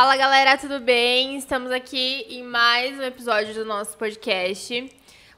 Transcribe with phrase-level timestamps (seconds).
[0.00, 1.36] Fala galera, tudo bem?
[1.36, 4.88] Estamos aqui em mais um episódio do nosso podcast.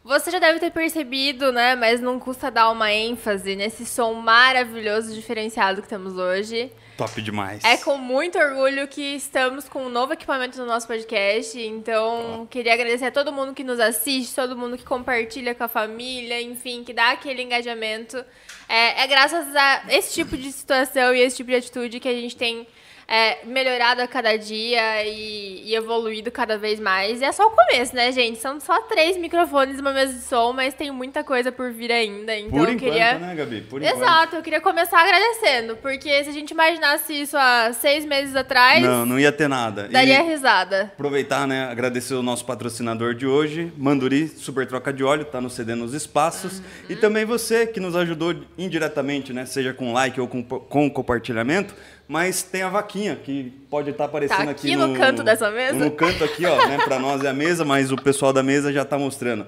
[0.04, 1.74] Você já deve ter percebido, né?
[1.74, 6.70] Mas não custa dar uma ênfase nesse som maravilhoso, diferenciado que temos hoje.
[6.98, 7.64] Top demais.
[7.64, 11.58] É com muito orgulho que estamos com um novo equipamento no nosso podcast.
[11.58, 15.68] Então, queria agradecer a todo mundo que nos assiste, todo mundo que compartilha com a
[15.68, 18.22] família, enfim, que dá aquele engajamento.
[18.68, 22.12] É, é graças a esse tipo de situação e esse tipo de atitude que a
[22.12, 22.66] gente tem
[23.10, 27.20] é, melhorado a cada dia e, e, evoluído cada vez mais.
[27.20, 28.38] E é só o começo, né, gente?
[28.38, 31.90] São só três microfones e uma mesa de som, mas tem muita coisa por vir
[31.90, 32.36] ainda.
[32.36, 33.18] Então por eu enquanto, queria.
[33.18, 33.62] né, Gabi?
[33.62, 34.34] Por Exato, enquanto.
[34.34, 39.04] eu queria começar agradecendo, porque se a gente imaginasse isso há seis meses atrás, Não,
[39.04, 39.88] não ia ter nada.
[39.88, 40.82] daria E risada.
[40.94, 45.50] aproveitar, né, agradecer o nosso patrocinador de hoje, Manduri Super Troca de Óleo, tá no
[45.50, 46.62] CD nos espaços.
[46.88, 51.74] E também você que nos ajudou indiretamente, né, seja com like ou com, com compartilhamento.
[52.10, 55.76] Mas tem a vaquinha que pode estar aparecendo Tá aqui aqui no canto dessa mesa?
[55.76, 56.78] No canto aqui, ó, né?
[56.84, 59.46] Para nós é a mesa, mas o pessoal da mesa já está mostrando.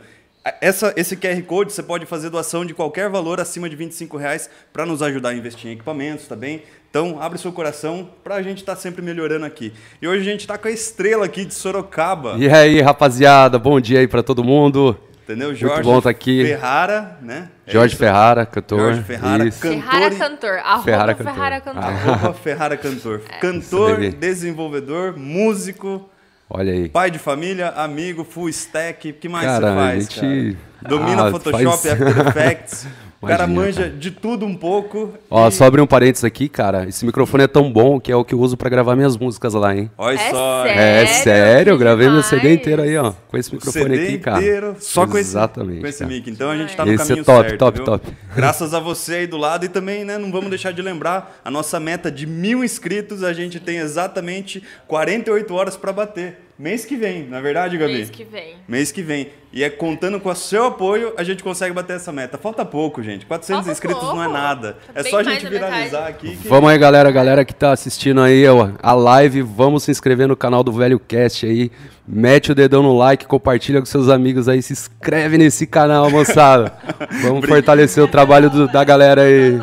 [0.61, 4.49] Essa, esse QR Code você pode fazer doação de qualquer valor acima de 25 reais
[4.73, 6.63] para nos ajudar a investir em equipamentos, tá bem?
[6.89, 9.73] Então, abre seu coração para a gente estar sempre melhorando aqui.
[10.01, 12.37] E hoje a gente está com a estrela aqui de Sorocaba.
[12.39, 14.97] E aí, rapaziada, bom dia aí pra todo mundo.
[15.33, 15.55] Entendeu?
[15.55, 16.45] Jorge bom tá aqui.
[16.45, 17.49] Ferrara, né?
[17.67, 17.97] É Jorge isso?
[18.05, 18.79] Ferrara, cantor.
[18.79, 19.61] Jorge Ferrara, Isso.
[19.61, 20.59] Cantor Ferrara Cantor.
[20.59, 21.33] Arroba Ferrara Cantor.
[21.35, 21.83] Ferrara Cantor.
[21.85, 23.21] Arroba Ferrara Cantor.
[23.41, 26.09] Cantor, desenvolvedor, músico,
[26.51, 26.89] Olha aí.
[26.89, 29.11] pai de família, amigo, full stack.
[29.11, 30.89] O que mais Cara, você faz, a gente- cara?
[30.89, 32.87] Domina Ah, Photoshop, faz- After Effects.
[33.23, 33.91] o cara manja cara.
[33.97, 35.15] de tudo um pouco.
[35.31, 36.87] Ó, e- só abrir um parênteses aqui, cara.
[36.89, 39.55] Esse microfone é tão bom que é o que eu uso pra gravar minhas músicas
[39.55, 39.91] lá, hein?
[39.97, 40.65] Olha É só.
[40.65, 40.81] sério?
[40.81, 43.13] É sério, eu gravei meu CD inteiro aí, ó.
[43.29, 44.39] Com esse O microfone CD aqui, cara.
[44.39, 45.81] inteiro, só com esse, Exatamente.
[45.81, 46.29] com esse mic.
[46.29, 47.85] Então a gente tá no Esse é caminho top, certo, top, viu?
[47.87, 48.09] top.
[48.37, 51.51] Graças a você aí do lado e também, né, não vamos deixar de lembrar, a
[51.51, 56.39] nossa meta de mil inscritos, a gente tem exatamente 48 horas para bater.
[56.63, 57.95] Mês que vem, na é verdade, Gabi?
[57.95, 58.55] Mês que vem.
[58.69, 59.31] Mês que vem.
[59.53, 62.39] E é contando com o seu apoio, a gente consegue bater essa meta.
[62.39, 63.27] Falta pouco, gente.
[63.27, 64.33] 400 Falta inscritos não é pouco.
[64.33, 64.77] nada.
[64.95, 66.37] Tá É só a gente viralizar aqui.
[66.37, 66.47] Que...
[66.49, 67.11] Vamos aí, galera.
[67.11, 71.01] Galera que tá assistindo aí ó, a live, vamos se inscrever no canal do Velho
[71.01, 71.73] Cast aí.
[72.07, 76.73] Mete o dedão no like, compartilha com seus amigos aí, se inscreve nesse canal, moçada.
[77.23, 79.59] Vamos fortalecer o trabalho do- da galera aí.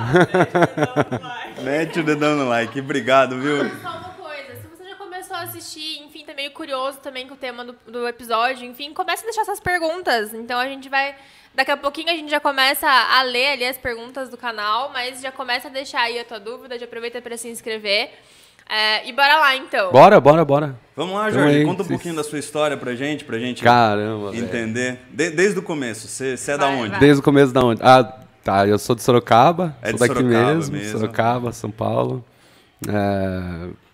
[1.64, 2.78] Mete o dedão no like.
[2.80, 3.58] Obrigado, viu?
[3.82, 5.99] Só uma coisa, se você já começou a assistir,
[6.40, 10.34] meio curioso também com o tema do, do episódio, enfim, comece a deixar suas perguntas.
[10.34, 11.14] Então a gente vai.
[11.54, 15.20] Daqui a pouquinho a gente já começa a ler ali as perguntas do canal, mas
[15.20, 18.12] já começa a deixar aí a tua dúvida, já aproveita para se inscrever.
[18.70, 19.92] É, e bora lá então.
[19.92, 20.80] Bora, bora, bora.
[20.96, 21.58] Vamos lá, Jorge.
[21.58, 25.00] aí, Conta um pouquinho da sua história pra gente, pra gente Caramba, entender.
[25.10, 26.08] De- desde o começo.
[26.08, 26.92] Você é da onde?
[26.92, 27.00] vai.
[27.00, 27.82] Desde o começo da onde?
[27.84, 28.04] Ah,
[28.44, 28.66] tá.
[28.68, 29.76] Eu sou de Sorocaba.
[29.82, 31.00] É sou de daqui Sorocaba mesmo, mesmo.
[31.00, 32.24] Sorocaba, São Paulo.
[32.88, 33.89] É...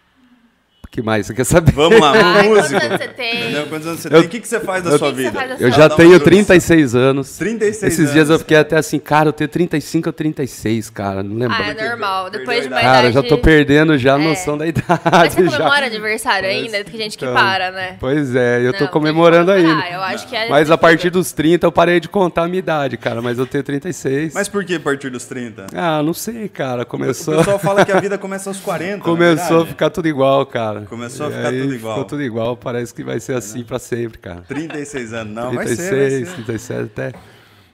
[0.95, 1.73] O que mais você quer saber?
[1.73, 2.85] Vamos lá, Ai, quantos músico.
[2.85, 3.41] anos você tem?
[3.41, 3.67] Entendeu?
[3.67, 4.21] Quantos anos você Eu- tem?
[4.21, 5.31] O que, que você faz da eu- sua O que vida?
[5.33, 6.23] faz da Eu sua já tenho introdução.
[6.25, 7.37] 36 anos.
[7.37, 8.29] 36 Esses dias anos.
[8.29, 11.21] eu fiquei até assim, cara, eu tenho 35 ou 36, cara.
[11.21, 11.57] Não lembro.
[11.59, 12.23] Ah, é normal.
[12.31, 12.95] Perdeu Depois a de uma idade.
[12.95, 14.23] Cara, eu já tô perdendo já a É.
[14.23, 14.87] noção da idade.
[15.11, 15.57] Mas você já.
[15.57, 16.81] comemora aniversário ainda?
[16.85, 17.97] Tem gente que Então, para, né?
[17.99, 19.89] Pois é, eu tô Não, comemorando tem que ainda.
[19.89, 22.59] Eu acho que é Mas a partir dos 30 eu parei de contar a minha
[22.59, 23.21] idade, cara.
[23.21, 24.33] Mas eu tenho 36.
[24.33, 25.65] Mas por que a partir dos 30?
[25.75, 26.83] Ah, não sei, cara.
[26.83, 28.85] O Começou, pessoal fala que a vida começa aos 40.
[28.99, 30.84] na começou a ficar tudo igual, cara.
[30.85, 31.93] Começou a ficar aí tudo igual.
[31.95, 32.57] Ficou tudo igual.
[32.57, 34.41] Parece que vai ser assim pra sempre, cara.
[34.47, 35.33] 36 anos.
[35.33, 36.35] Não, vai ser, vai 36, ser.
[36.35, 37.13] 37 até.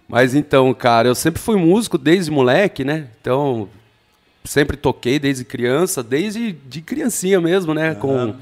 [0.07, 3.07] Mas então, cara, eu sempre fui músico desde moleque, né?
[3.21, 3.69] Então,
[4.43, 7.95] sempre toquei desde criança, desde de criancinha mesmo, né?
[7.95, 8.35] Com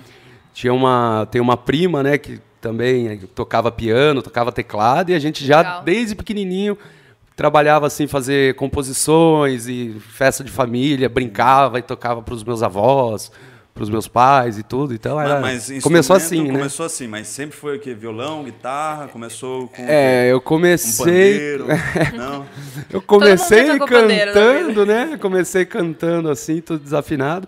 [0.53, 5.19] tinha uma tem uma prima, né, que também eh, tocava piano, tocava teclado e a
[5.19, 5.84] gente já Legal.
[5.84, 6.78] desde pequenininho
[7.35, 13.31] trabalhava assim fazer composições e festa de família, brincava e tocava para os meus avós,
[13.79, 14.94] para os meus pais e tudo.
[14.94, 16.51] Então era Mas começou assim, né?
[16.51, 17.94] Começou assim, mas sempre foi o quê?
[17.94, 19.07] Violão, guitarra?
[19.07, 21.67] Começou com É, eu um comecei pandeiro?
[22.13, 22.45] Não?
[22.91, 25.17] Eu comecei na cantando, né?
[25.17, 27.47] Comecei cantando assim, tudo desafinado.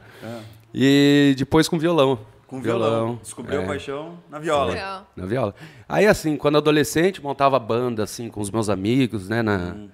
[0.73, 2.17] E depois com violão.
[2.47, 3.19] Com violão.
[3.21, 5.05] Descobriu é, a paixão na viola.
[5.16, 5.53] Na viola.
[5.87, 9.41] Aí, assim, quando adolescente, montava banda, assim, com os meus amigos, né?
[9.41, 9.89] Na, Hum.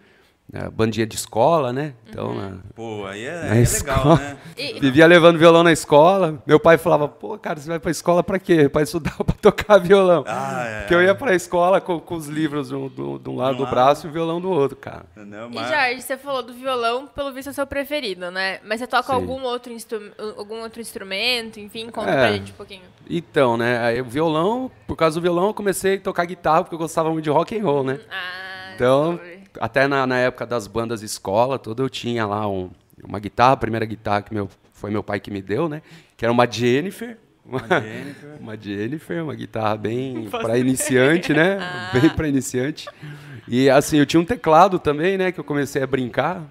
[0.52, 1.94] Na bandinha de escola, né?
[2.08, 4.16] Então, na- Pô, aí é, Na é legal, escola.
[4.16, 4.38] né?
[4.58, 6.42] E- Vivia levando violão na escola.
[6.48, 8.70] Meu pai falava, pô, cara, você vai pra escola pra quê?
[8.70, 10.24] Pra estudar ou pra tocar violão?
[10.26, 10.80] Ah, é.
[10.82, 13.58] Porque eu ia pra escola com, com os livros de um, do- de um lado
[13.58, 13.72] do lado.
[13.72, 15.06] braço e o violão do outro, cara.
[15.18, 15.50] Entendeu?
[15.52, 18.60] E Mas- Jorge, você falou do violão, pelo visto é o seu preferido, né?
[18.64, 19.14] Mas você toca Sim.
[19.14, 21.60] algum outro, instru- algum outro instrumento?
[21.60, 22.14] Enfim, conta É.
[22.14, 22.84] pra gente um pouquinho.
[23.10, 26.76] Então, né, aí o violão, por causa do violão, eu comecei a tocar guitarra porque
[26.76, 28.00] eu gostava muito de rock and roll, né?
[28.10, 29.37] Ah, Então, sobre.
[29.59, 32.69] Até na, na época das bandas escola, tudo, eu tinha lá um-
[33.04, 35.81] uma guitarra, a primeira guitarra que meu, foi meu pai que me deu, né?
[36.15, 38.30] Que era uma Jennifer, Uma, Jennifer.
[38.39, 41.57] uma Jennifer, uma guitarra bem para iniciante, né?
[41.62, 41.92] Ah.
[42.00, 42.88] Bem para iniciante.
[43.48, 45.31] E assim, eu tinha um teclado também, né?
[45.31, 46.44] Que eu comecei a brincar.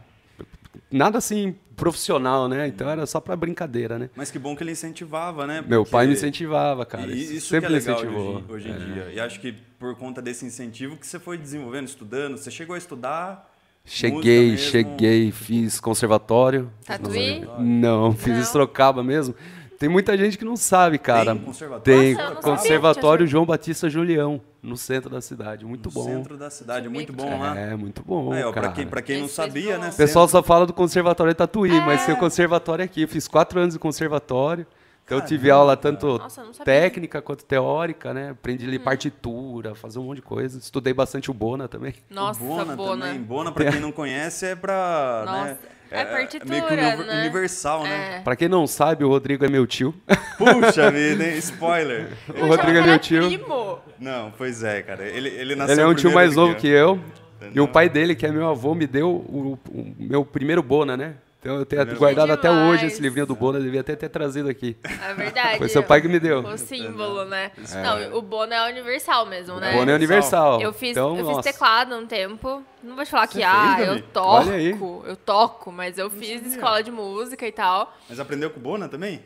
[0.91, 2.67] Nada assim profissional, né?
[2.67, 4.11] Então era só para brincadeira, né?
[4.17, 5.63] Mas que bom que ele incentivava, né?
[5.67, 7.07] Meu pai me Porque- incentivava, cara.
[7.13, 8.35] E isso sempre que é legal incentivou.
[8.37, 8.79] hoje, hoje em É.
[8.79, 9.13] dia.
[9.15, 12.79] E acho que por conta desse incentivo que você foi desenvolvendo, estudando, você chegou a
[12.79, 13.53] estudar.
[13.85, 16.73] Cheguei, cheguei, fiz conservatório.
[16.85, 17.47] Tatuí?
[17.61, 18.45] Não, fiz Não.
[18.45, 19.33] Sorocaba mesmo.
[19.79, 21.35] Tem muita gente que não sabe, cara.
[21.35, 21.83] Tem conservatório?
[22.01, 23.27] Tem Nossa, Conservatório sabia.
[23.31, 25.65] João Batista Julião, no centro da cidade.
[25.65, 26.05] Muito No bom.
[26.05, 27.59] centro da cidade, muito bom lá.
[27.59, 28.67] É, muito bom, Aí, ó, cara.
[28.69, 29.91] pra quem, pra quem não sabia, né?
[29.93, 32.07] O pessoal só fala do conservatório de Tatuí, mas É.
[32.07, 33.03] tem o conservatório aqui.
[33.03, 34.67] Eu fiz quatro anos de conservatório.
[35.07, 38.31] Então eu tive aula tanto Nossa, eu técnica quanto teórica, né?
[38.31, 40.59] Aprendi a ler partitura, fazer um monte de coisa.
[40.59, 41.95] Estudei bastante o Bona também.
[42.11, 43.07] Nossa, o Bona, Bona.
[43.07, 43.23] também.
[43.23, 45.23] Bona, pra quem não conhece, é pra.
[45.25, 45.59] Nossa, né,
[45.93, 47.21] é partitura, meio que uni- né?
[47.21, 48.17] universal, né?
[48.17, 48.21] É.
[48.23, 49.95] Pra quem não sabe, o Rodrigo é meu tio.
[50.37, 51.39] Puxa vida, hein?
[51.39, 52.09] Spoiler.
[52.43, 53.27] O Rodrigo é meu tio.
[53.29, 53.79] Primo.
[54.01, 55.05] Não, pois é, cara.
[55.05, 56.99] Ele, ele nasceu Ele é um tio mais do novo que eu.
[57.41, 57.65] E Entendeu?
[57.65, 61.15] o pai dele, que é meu avô, me deu o, o meu primeiro Bona, né?
[61.47, 64.49] Então eu tenho Primeiro guardado até hoje esse livrinho do Bona, devia até ter trazido
[64.49, 64.77] aqui.
[64.83, 65.59] É verdade.
[65.59, 66.41] Foi seu pai que me deu.
[66.41, 67.53] O símbolo, né?
[67.85, 69.71] Não, o Bono é universal mesmo, né?
[69.71, 70.61] O Bona é universal.
[70.61, 71.53] Eu fiz, então, eu fiz nossa.
[71.53, 72.65] teclado um tempo.
[72.83, 74.07] Não vou te falar que, Você ah, fez, eu Gabi?
[74.13, 74.29] toco.
[74.29, 74.71] Olha aí.
[75.07, 77.97] Eu toco, mas eu fiz escola de música e tal.
[78.09, 79.23] Mas aprendeu com o Bona também?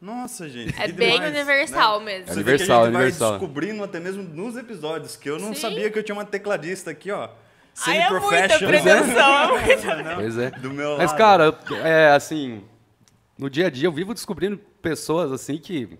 [0.00, 0.72] Nossa, gente.
[0.76, 0.82] Uhum.
[0.82, 2.04] É que bem demais, universal né?
[2.04, 2.28] mesmo.
[2.28, 3.30] Você vê Universal, que a gente universal.
[3.30, 5.60] vai descobrindo até mesmo nos episódios, que eu não Sim.
[5.60, 7.28] sabia que eu tinha uma tecladista aqui, ó.
[7.86, 10.50] Ai, é muita pretensão, é Pois é.
[10.50, 11.18] Do meu Mas, lado.
[11.18, 12.62] cara, é assim,
[13.38, 15.98] no dia a dia eu vivo descobrindo pessoas assim que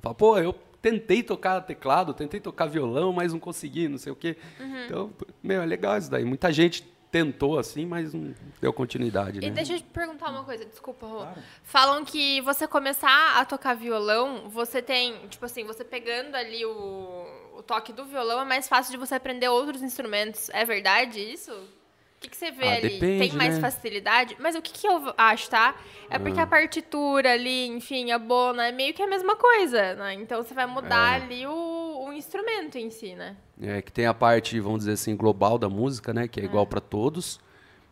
[0.00, 4.16] falam, pô, eu tentei tocar teclado, tentei tocar violão, mas não consegui, não sei o
[4.16, 4.36] quê.
[4.58, 4.84] Uhum.
[4.84, 5.10] Então,
[5.42, 6.24] meu, é legal isso daí.
[6.24, 9.50] Muita gente tentou assim, mas não deu continuidade, E né?
[9.50, 11.26] deixa eu te perguntar uma coisa, desculpa, Rô.
[11.64, 17.26] Falam que você começar a tocar violão, você tem, tipo assim, você pegando ali o,
[17.60, 20.48] o toque do violão, é mais fácil de você aprender outros instrumentos.
[20.50, 21.52] É verdade isso?
[21.52, 22.88] O que, que você vê Ah, ali?
[22.88, 23.58] depende, tem mais né?
[23.58, 23.70] Ah.
[23.70, 24.36] facilidade?
[24.40, 25.74] Mas o que, que eu acho, tá?
[26.10, 30.14] É porque a partitura ali, enfim, a bona, é meio que a mesma coisa, né?
[30.14, 31.22] Então você vai mudar É.
[31.22, 33.36] ali o, o instrumento em si, né?
[33.60, 36.28] É, que tem a parte, vamos dizer assim, global da música, né?
[36.28, 37.40] Que é igual para todos.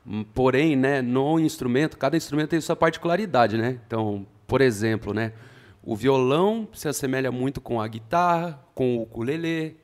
[0.06, 3.78] Hum, Porém, né, no instrumento, cada instrumento tem sua particularidade, né?
[3.86, 5.32] Então, por exemplo, né,
[5.88, 9.75] o violão se assemelha muito com a guitarra, com o ukulele,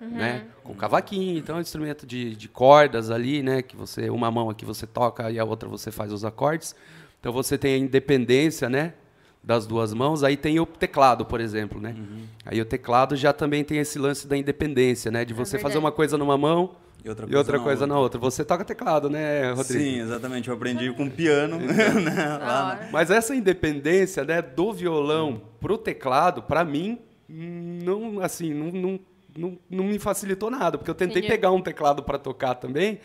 [0.00, 1.36] né, com o cavaquinho.
[1.36, 4.86] Então, é um instrumento de, de cordas ali, né, que você uma mão aqui você
[4.86, 6.74] toca e a outra você faz os acordes.
[7.20, 8.94] Então, você tem a independência, né,
[9.44, 10.24] das duas mãos.
[10.24, 11.94] Aí tem o teclado, por exemplo, né?
[12.46, 15.84] Aí o teclado já também tem esse lance da independência, né, de você fazer verdade.
[15.84, 16.70] uma coisa numa mão
[17.04, 18.20] E outra e outra na coisa na outra.
[18.20, 19.80] Você toca teclado, né, Rodrigo?
[19.82, 20.48] Sim, exatamente.
[20.48, 21.56] Eu aprendi com piano.
[21.58, 22.88] né, lá.
[22.92, 26.98] Mas essa independência, né, do violão pro teclado, pra mim,
[27.28, 29.00] não, assim, não, não,
[29.36, 31.28] não, não me facilitou nada, porque eu tentei Entendi.
[31.32, 33.00] pegar um teclado pra tocar também,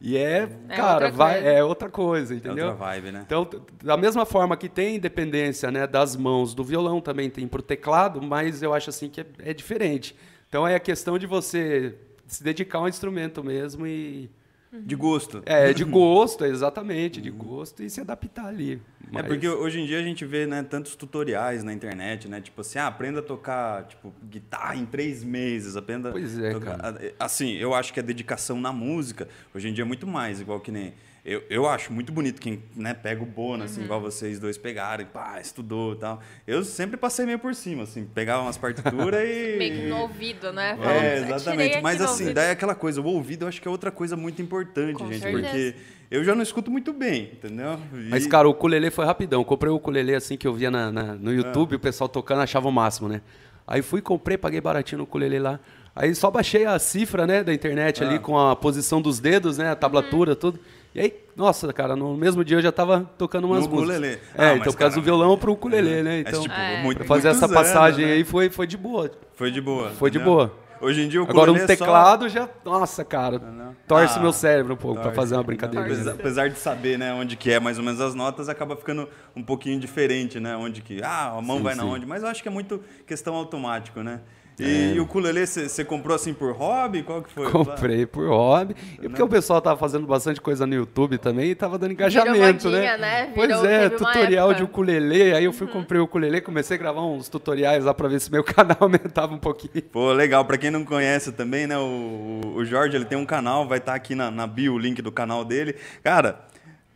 [0.00, 1.48] e é, É cara, outra vai, coisa.
[1.48, 2.66] é outra coisa, É entendeu?
[2.68, 3.22] outra vibe, né?
[3.26, 3.48] Então,
[3.82, 8.20] da mesma forma que tem independência né, das mãos do violão, também tem pro teclado,
[8.22, 10.14] mas eu acho assim que é, é diferente.
[10.48, 11.94] Então é a questão de você
[12.28, 14.30] se dedicar ao instrumento mesmo e.
[14.70, 15.42] De gosto.
[15.46, 18.74] É, de gosto, exatamente, de gosto e se adaptar ali.
[18.74, 22.38] É Mas- porque hoje em dia a gente vê né, tantos tutoriais na internet, né?
[22.42, 25.74] Tipo assim, ah, aprenda a tocar tipo, guitarra em três meses.
[25.74, 26.78] Aprenda Pois é, tocar.
[27.18, 30.60] Assim, eu acho que a dedicação na música, hoje em dia é muito mais, igual
[30.60, 30.92] que nem.
[31.24, 35.02] Eu, eu acho muito bonito quem né, pega o Bona, assim, igual vocês dois pegaram,
[35.02, 36.20] e pá, estudou e tal.
[36.46, 39.56] Eu sempre passei meio por cima, assim, pegava umas partituras e.
[39.58, 40.76] Meio que no ouvido, né?
[40.76, 41.80] Falando, É, "Eu exatamente.
[41.82, 44.16] Mas assim, ouvido." daí é aquela coisa, o ouvido eu acho que é outra coisa
[44.16, 45.20] muito importante, Com gente.
[45.20, 45.42] certeza.
[45.42, 45.74] Porque
[46.10, 47.78] eu já não escuto muito bem, entendeu?
[47.92, 49.44] E- Mas, cara, o ukulele foi rapidão.
[49.44, 52.68] Comprei o ukulele assim que eu via na, na- no YouTube, o pessoal tocando, achava
[52.68, 53.20] o máximo, né?
[53.66, 55.60] Aí fui, comprei, paguei baratinho no ukulele lá.
[55.94, 58.18] Aí só baixei a cifra, né, da internet ali Ah.
[58.20, 60.58] com a posição dos dedos, né, a tablatura, tudo.
[60.94, 63.96] E aí, nossa, cara, no mesmo dia eu já tava tocando umas No músicas.
[63.96, 64.20] ukulele.
[64.34, 66.22] É, Ah, então por causa do violão pro ukulele, né?
[66.24, 66.82] Mas, Então, tipo, É.
[66.82, 68.12] muito, fazer essa muitos anos, passagem né?
[68.14, 69.10] aí foi, foi de boa.
[69.34, 69.90] Foi de boa.
[69.90, 70.52] Foi de boa.
[70.80, 73.40] Hoje em dia o Agora um é só- teclado já, nossa, cara,
[73.86, 75.84] torce Ah, meu cérebro um pouco pra torce, fazer uma brincadeira.
[75.84, 79.08] Apesar, apesar de saber, né, onde que é mais ou menos as notas, acaba ficando
[79.34, 80.56] um pouquinho diferente, né?
[80.56, 81.88] Onde que, ah, a mão Sim, vai na sim.
[81.88, 82.06] onde.
[82.06, 84.20] Mas eu acho que é muito questão automático, né?
[84.60, 84.94] E, É.
[84.94, 87.02] e o ukulele, você comprou assim por hobby?
[87.04, 87.48] Qual que foi?
[87.50, 88.74] Comprei por hobby.
[89.00, 92.68] E porque o pessoal tava fazendo bastante coisa no YouTube também e tava dando engajamento,
[92.68, 93.26] modinha, né?
[93.26, 93.32] né?
[93.34, 95.32] Pois Virou- é, teve uma tutorial de ukulele.
[95.34, 98.32] Aí eu fui comprei o ukulele, comecei a gravar uns tutoriais lá pra ver se
[98.32, 99.80] meu canal aumentava um pouquinho.
[99.92, 100.44] Pô, legal.
[100.44, 101.78] Pra quem não conhece também, né?
[101.78, 105.00] O, o Jorge, ele tem um canal, vai estar aqui na, na bio o link
[105.00, 105.76] do canal dele.
[106.02, 106.40] Cara,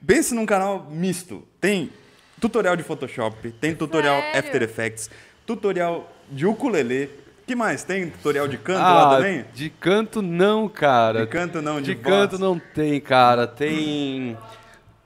[0.05, 1.45] pense num canal misto.
[1.61, 1.91] Tem
[2.41, 4.39] tutorial de Photoshop, tem tutorial Sério?
[4.41, 5.09] After Effects,
[5.47, 7.09] tutorial de ukulele.
[7.47, 7.83] Que mais?
[7.85, 9.45] Tem tutorial de canto Ah, lá também?
[9.55, 11.21] de canto não, cara.
[11.21, 12.41] De canto não, de, De canto voz.
[12.41, 13.47] não tem, cara.
[13.47, 14.37] Tem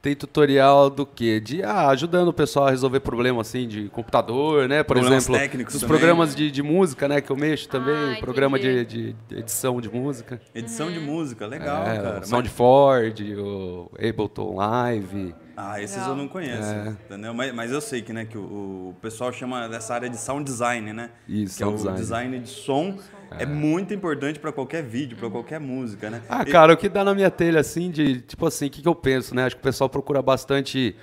[0.02, 1.40] tem tutorial do quê?
[1.40, 4.84] De ah, ajudando o pessoal a resolver problema assim de computador, né?
[4.84, 5.96] Por Problemas exemplo, técnicos os também.
[5.98, 7.20] programas de, de música, né?
[7.20, 10.40] Que eu mexo também, Ah, programa de, de edição de música.
[10.54, 12.10] Edição de música, legal, é, cara.
[12.10, 15.34] o Mas- Soundford, o Ableton Live.
[15.56, 16.10] Ah, esses Legal.
[16.10, 16.88] eu não conheço, É.
[17.06, 17.32] entendeu?
[17.32, 20.44] Mas, mas eu sei que, né, que o, o pessoal chama dessa área de sound
[20.44, 21.10] design, né?
[21.26, 21.98] Isso, que é o design.
[21.98, 22.98] design de som.
[23.38, 26.22] É, muito importante para qualquer vídeo, para qualquer música, né?
[26.28, 28.82] Ah, E- cara, o que dá na minha telha, assim, de, tipo assim, o que,
[28.82, 29.46] que eu penso, né?
[29.46, 30.94] Acho que o pessoal procura bastante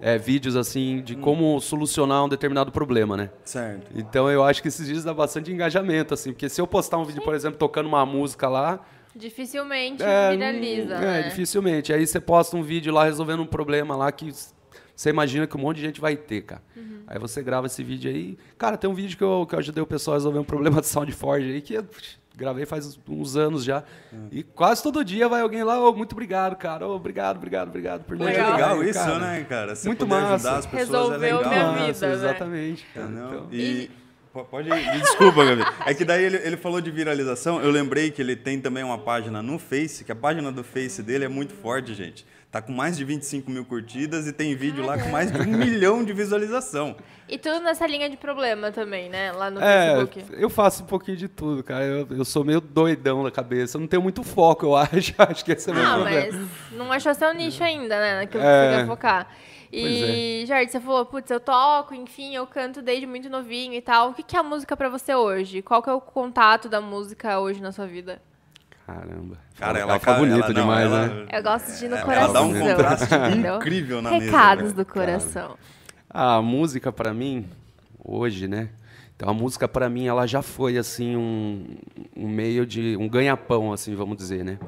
[0.00, 3.30] é, vídeos, assim, de como solucionar um determinado problema, né?
[3.44, 3.86] Certo.
[3.94, 7.04] Então eu acho que esses vídeos dá bastante engajamento, assim, porque se eu postar um
[7.04, 8.80] vídeo, por exemplo, tocando uma música lá,
[9.18, 11.22] Dificilmente é, viraliza, é, né?
[11.28, 11.92] dificilmente.
[11.92, 14.32] Aí você posta um vídeo lá resolvendo um problema lá que
[14.94, 16.62] você imagina que um monte de gente vai ter, cara.
[16.76, 17.02] Uhum.
[17.06, 18.38] Aí você grava esse vídeo aí.
[18.56, 20.80] Cara, tem um vídeo que eu, que eu ajudei o pessoal a resolver um problema
[20.80, 21.84] de SoundForge aí que eu
[22.36, 23.82] gravei faz uns anos já.
[24.12, 24.28] Hum.
[24.30, 26.86] E quase todo dia vai alguém lá, ô, muito obrigado, cara.
[26.86, 28.52] Ô, obrigado, obrigado, obrado por é Legal.
[28.52, 29.18] legal ajudar, isso, cara.
[29.18, 29.74] né, cara?
[29.74, 30.34] Você Muito poder massa.
[30.34, 31.50] ajudar as pessoas Resolveu é legal.
[31.50, 32.12] minha Massa, vida, né?
[32.14, 32.86] exatamente.
[32.94, 33.06] cara.
[33.06, 33.26] Entendeu?
[33.28, 33.86] Então, E...
[33.88, 34.07] po-
[34.44, 35.00] Pode ir.
[35.00, 35.62] Desculpa, Gabi.
[35.86, 37.60] É que daí ele, ele falou de viralização.
[37.62, 41.02] Eu lembrei que ele tem também uma página no Face, que a página do Face
[41.02, 42.26] dele é muito forte, gente.
[42.50, 45.44] Tá com mais de 25 mil curtidas e tem vídeo lá com mais de um
[45.44, 46.96] milhão de visualização.
[47.28, 49.32] E tudo nessa linha de problema também, né?
[49.32, 50.24] Lá no É, Facebook.
[50.42, 51.84] eu faço um pouquinho de tudo, cara.
[51.84, 53.76] Eu, eu sou meio doidão na cabeça.
[53.76, 55.12] Eu não tenho muito foco, eu acho.
[55.18, 56.26] Acho que esse é o meu Ah, problema.
[56.70, 58.16] mas não achou seu nicho ainda, né?
[58.20, 58.70] Naquilo que É.
[58.70, 59.28] você quer focar.
[59.72, 64.10] E, Jorge, você falou, putz, eu toco, enfim, eu canto desde muito novinho e tal.
[64.10, 65.60] O que que é a música pra você hoje?
[65.62, 68.20] Qual que é o contato da música hoje na sua vida?
[68.86, 69.36] Caramba.
[69.58, 71.26] Cara, ela, ela, fica ca- bonita ela- não, demais, ela- né?
[71.30, 72.32] Eu gosto de ir no Ela coração.
[72.32, 73.14] dá um contraste
[73.56, 74.74] incrível na mesa, Recados velho.
[74.76, 75.58] do coração.
[76.08, 77.46] A música pra mim
[78.02, 78.70] hoje, né?
[79.14, 81.66] Então a música pra mim ela já foi assim um,
[82.16, 84.58] um meio de um ganha-pão, assim, vamos dizer, né?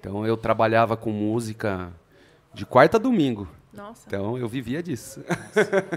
[0.00, 1.92] Então eu trabalhava com música
[2.54, 3.46] de quarta a domingo.
[3.76, 4.02] Nossa.
[4.06, 5.22] Então eu vivia disso.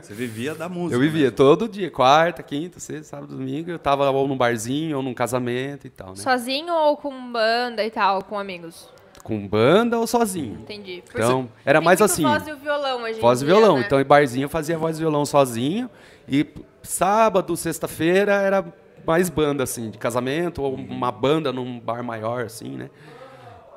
[0.02, 0.96] Você vivia da música.
[0.96, 1.36] Eu vivia mesmo.
[1.38, 5.86] todo dia, quarta, quinta, sexta, sábado, domingo, eu tava ou num barzinho ou num casamento
[5.86, 6.16] e tal, né?
[6.16, 8.90] Sozinho ou com banda e tal, com amigos?
[9.24, 10.60] Com banda ou sozinho.
[10.62, 11.04] Entendi.
[11.12, 12.24] Por Então, era tem mais assim.
[12.24, 13.78] voz e o violão hoje em Voz e dia, violão.
[13.78, 13.84] né?
[13.86, 15.90] Então, em barzinho eu fazia voz e violão sozinho.
[16.30, 16.46] E
[16.82, 18.66] sábado, sexta-feira era
[19.06, 22.90] mais banda, assim, de casamento, ou uma banda num bar maior, assim, né?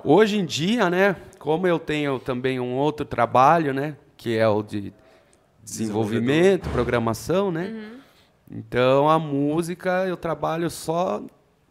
[0.04, 4.62] Hoje em dia, né, como eu tenho também um outro trabalho, né, que é o
[4.62, 4.92] de
[5.64, 7.92] desenvolvimento, programação, né?
[8.49, 11.23] Então a música eu trabalho só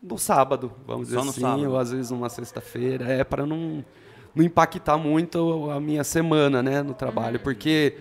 [0.01, 1.69] no sábado, vamos Só dizer assim, sábado.
[1.69, 3.85] ou às vezes numa sexta-feira, é para não,
[4.33, 7.95] não impactar muito a minha semana, né, no trabalho, porque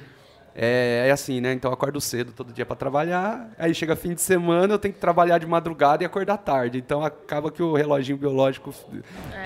[0.61, 1.53] é, é assim, né?
[1.53, 4.93] Então eu acordo cedo todo dia para trabalhar, aí chega fim de semana eu tenho
[4.93, 8.75] que trabalhar de madrugada e acordar tarde, então acaba que o reloginho biológico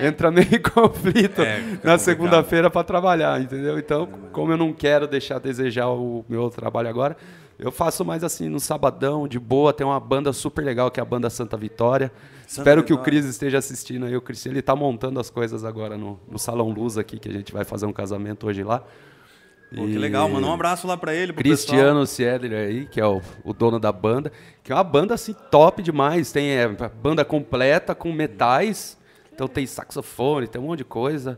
[0.01, 3.77] entra meio em conflito É, na segunda-feira para trabalhar, entendeu?
[3.77, 7.15] Então, como eu não quero deixar a desejar o meu trabalho agora,
[7.59, 9.71] eu faço mais assim no sabadão, de boa.
[9.71, 12.11] Tem uma banda super legal que é a banda Santa Vitória.
[12.47, 13.21] Santa Espero que o Vitória.
[13.21, 14.17] Cris esteja assistindo aí.
[14.17, 17.31] O Cris, ele tá montando as coisas agora no, no Salão Luz aqui, que a
[17.31, 18.83] gente vai fazer um casamento hoje lá.
[19.75, 22.99] Pô, que E- legal, manda um abraço lá pra ele, pro Cristiano Siedler aí, que
[23.01, 24.31] é o, o dono da banda,
[24.63, 26.31] que é uma banda assim top demais.
[26.31, 26.67] Tem é,
[27.01, 28.97] banda completa com metais,
[29.33, 31.37] então tem saxofone, tem um monte de coisa.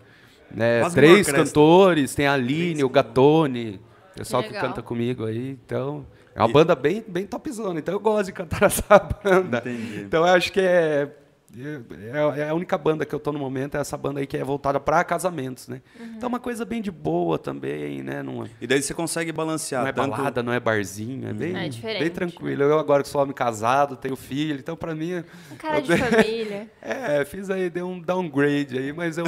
[0.52, 0.82] né?
[0.90, 3.80] Três cantores, tem a Aline, o Gatone,
[4.14, 4.68] o pessoal que, legal.
[4.68, 5.58] canta comigo aí.
[5.66, 7.80] Então, é uma banda bem, bem topzona.
[7.80, 9.60] Então eu gosto de cantar essa banda.
[9.60, 10.02] Entendi.
[10.02, 11.10] Então eu acho que é.
[11.58, 14.36] É é a única banda que eu tô no momento, é essa banda aí que
[14.36, 15.82] é voltada para casamentos, né?
[16.00, 18.22] Então é uma coisa bem de boa também, né?
[18.24, 20.10] Não, é- E daí você consegue balancear não é tanto...
[20.12, 22.64] balada, não é barzinho, é bem, É diferente, bem tranquilo.
[22.64, 25.24] Eu agora que sou homem casado, tenho filho, então pra mim...
[25.52, 26.70] Um cara de família.
[26.82, 29.26] É, fiz aí, dei um downgrade aí, mas é um...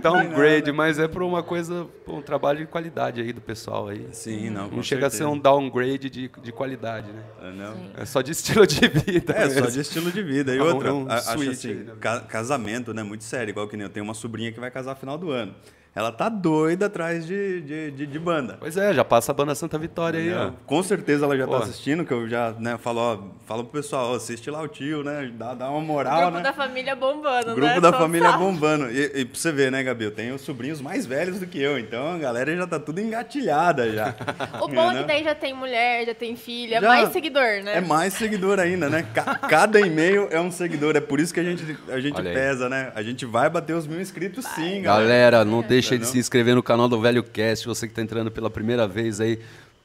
[0.00, 4.08] downgrade, mas é por uma coisa, um trabalho de qualidade aí do pessoal aí.
[4.12, 5.36] Sim, não, Não com chega a ser certeza.
[5.36, 7.22] um downgrade de, de qualidade, né?
[7.42, 7.76] É, não.
[7.96, 9.70] É só de estilo de vida É, só mesmo.
[9.72, 10.54] de estilo de vida.
[10.54, 11.92] E um- outra, um a- acho assim, aí, né?
[12.00, 13.02] ca- casamento, né?
[13.02, 15.30] Muito sério, igual que nem eu tenho uma sobrinha que vai casar no final do
[15.30, 15.54] ano.
[15.98, 18.56] Ela tá doida atrás de, de, de, de banda.
[18.60, 20.52] Pois é, já passa a banda Santa Vitória aí, ó.
[20.64, 21.58] Com certeza ela já Pô.
[21.58, 24.68] tá assistindo, que eu já né, falo, ó, falo pro pessoal, ó, assiste lá o
[24.68, 25.28] tio, né?
[25.34, 26.42] Dá, dá uma O moral, grupo né?
[26.44, 27.80] da família bombando, O grupo né?
[27.80, 28.44] da Só família sabe.
[28.44, 28.90] bombando.
[28.92, 30.04] E, e pra você ver, né, Gabi?
[30.04, 33.90] Eu tenho sobrinhos mais velhos do que eu, então a galera já tá tudo engatilhada
[33.92, 34.14] já.
[34.62, 35.00] O bom é Né?
[35.00, 37.76] que daí já tem mulher, já tem filha, é Já- mais seguidor, né?
[37.78, 39.04] É mais seguidor ainda, né?
[39.14, 40.96] Ca- Cada e-mail é um seguidor.
[40.96, 42.36] É por isso que a gente, a gente Olha aí.
[42.36, 42.92] pesa, né?
[42.94, 45.08] A gente vai bater os mil inscritos sim, galera.
[45.08, 46.12] Galera, não deixa de Entendeu?
[46.12, 49.38] se inscrever no canal do Velho Cast, você que está entrando pela primeira vez aí.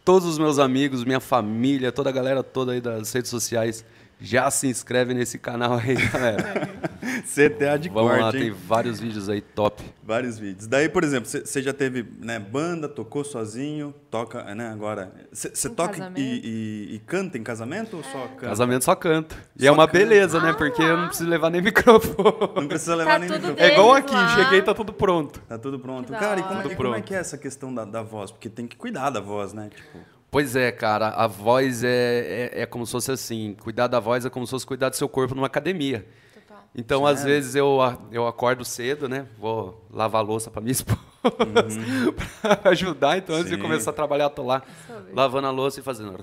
[0.03, 3.85] todos os meus amigos, minha família, toda a galera toda aí das redes sociais,
[4.25, 6.69] já se inscreve nesse canal aí, galera.
[7.27, 8.39] CTA de Vamos corte, lá, hein?
[8.43, 9.83] tem vários vídeos aí top.
[10.01, 10.65] Vários vídeos.
[10.67, 15.11] Daí, por exemplo, você já teve né, banda, tocou sozinho, toca, né, agora...
[15.31, 18.47] Você toca e, e- e canta em casamento ou só canta?
[18.47, 19.35] Casamento só canto.
[19.57, 19.99] E Só é uma canta.
[19.99, 20.53] beleza, né?
[20.53, 22.51] Porque eu não preciso levar nem microfone.
[22.55, 23.59] Não precisa levar Tá nem microfone.
[23.59, 24.27] É igual aqui, lá.
[24.35, 25.39] cheguei e tá tudo pronto.
[25.41, 26.11] Tá tudo pronto.
[26.13, 27.05] Cara, e como, é, Tudo como é pronto.
[27.05, 28.31] que é essa questão da, da voz?
[28.31, 29.69] Porque tem que cuidar da voz, né?
[29.75, 29.99] Tipo,
[30.33, 34.25] Pois é, cara, a voz é, é, é como se fosse assim, cuidar da voz
[34.25, 36.07] é como se fosse cuidar do seu corpo numa academia.
[36.33, 36.63] Total.
[36.75, 37.35] Então, às Sério?
[37.35, 37.77] vezes, eu,
[38.11, 39.27] eu acordo cedo, né?
[39.37, 40.99] Vou lavar a louça pra minha esposa
[42.59, 43.15] pra ajudar.
[43.19, 43.61] Então, antes de Sim.
[43.61, 45.13] começar a trabalhar, tô lá Sobre.
[45.13, 46.17] lavando a louça e fazendo.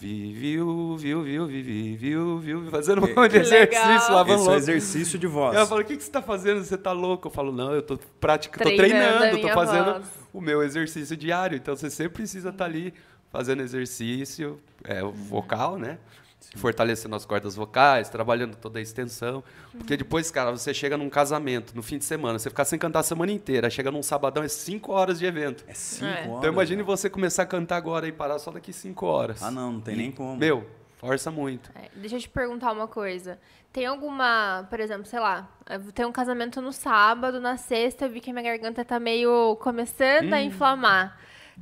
[0.00, 5.18] Viu, viu, viu, viu, viu, viu, fazendo um monte de exercício, lavando esse é exercício
[5.18, 5.56] de voz.
[5.56, 6.62] Ela fala, o que, que você tá fazendo?
[6.62, 7.26] Você tá louco?
[7.26, 10.06] Eu falo, não, eu tô praticando, tô Treinando minha fazendo voz.
[10.32, 11.56] o meu exercício diário.
[11.56, 12.94] Então você sempre precisa estar ali
[13.32, 15.98] fazendo exercício é, o vocal, né?
[16.56, 19.44] Fortalecendo as cordas vocais, trabalhando toda a extensão.
[19.76, 23.00] Porque depois, cara, você chega num casamento, no fim de semana, você ficar sem cantar
[23.00, 25.64] a semana inteira, chega num sabadão, é cinco horas de evento.
[25.68, 26.20] É cinco É.
[26.26, 26.38] horas.
[26.38, 26.86] Então imagine né?
[26.86, 29.42] você começar a cantar agora e parar só daqui cinco horas.
[29.42, 30.36] Ah, não, não tem nem como.
[30.36, 30.66] Meu,
[30.96, 31.70] força muito.
[31.74, 33.38] É, deixa eu te perguntar uma coisa.
[33.70, 35.46] Tem alguma, por exemplo, sei lá,
[35.94, 39.54] tenho um casamento no sábado, na sexta eu vi que a minha garganta tá meio
[39.56, 40.34] começando Hum.
[40.34, 41.18] a inflamar.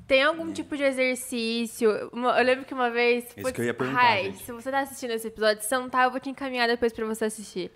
[0.06, 1.90] Tem algum tipo de exercício?
[1.90, 3.24] Eu lembro que uma vez.
[3.36, 4.44] Isso que eu ia perguntar, Rai, gente.
[4.44, 7.04] se você tá assistindo esse episódio, se não tá, eu vou te encaminhar depois pra
[7.06, 7.70] você assistir.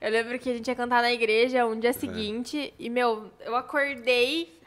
[0.00, 3.56] Eu lembro que a gente ia cantar na igreja um dia seguinte e, meu, eu
[3.56, 4.60] acordei.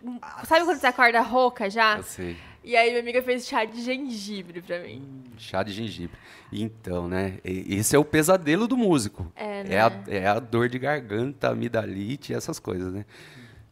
[0.46, 1.98] Sabe quando você acorda rouca já?
[1.98, 2.36] Eu sei.
[2.63, 5.24] E aí minha amiga fez chá de gengibre pra mim.
[5.38, 6.18] Chá de gengibre.
[6.51, 7.38] Então, né?
[7.44, 9.32] Esse é o pesadelo do músico.
[9.36, 10.04] É, É a, né?
[10.08, 13.06] é a dor de garganta, amidalite, essas coisas, né?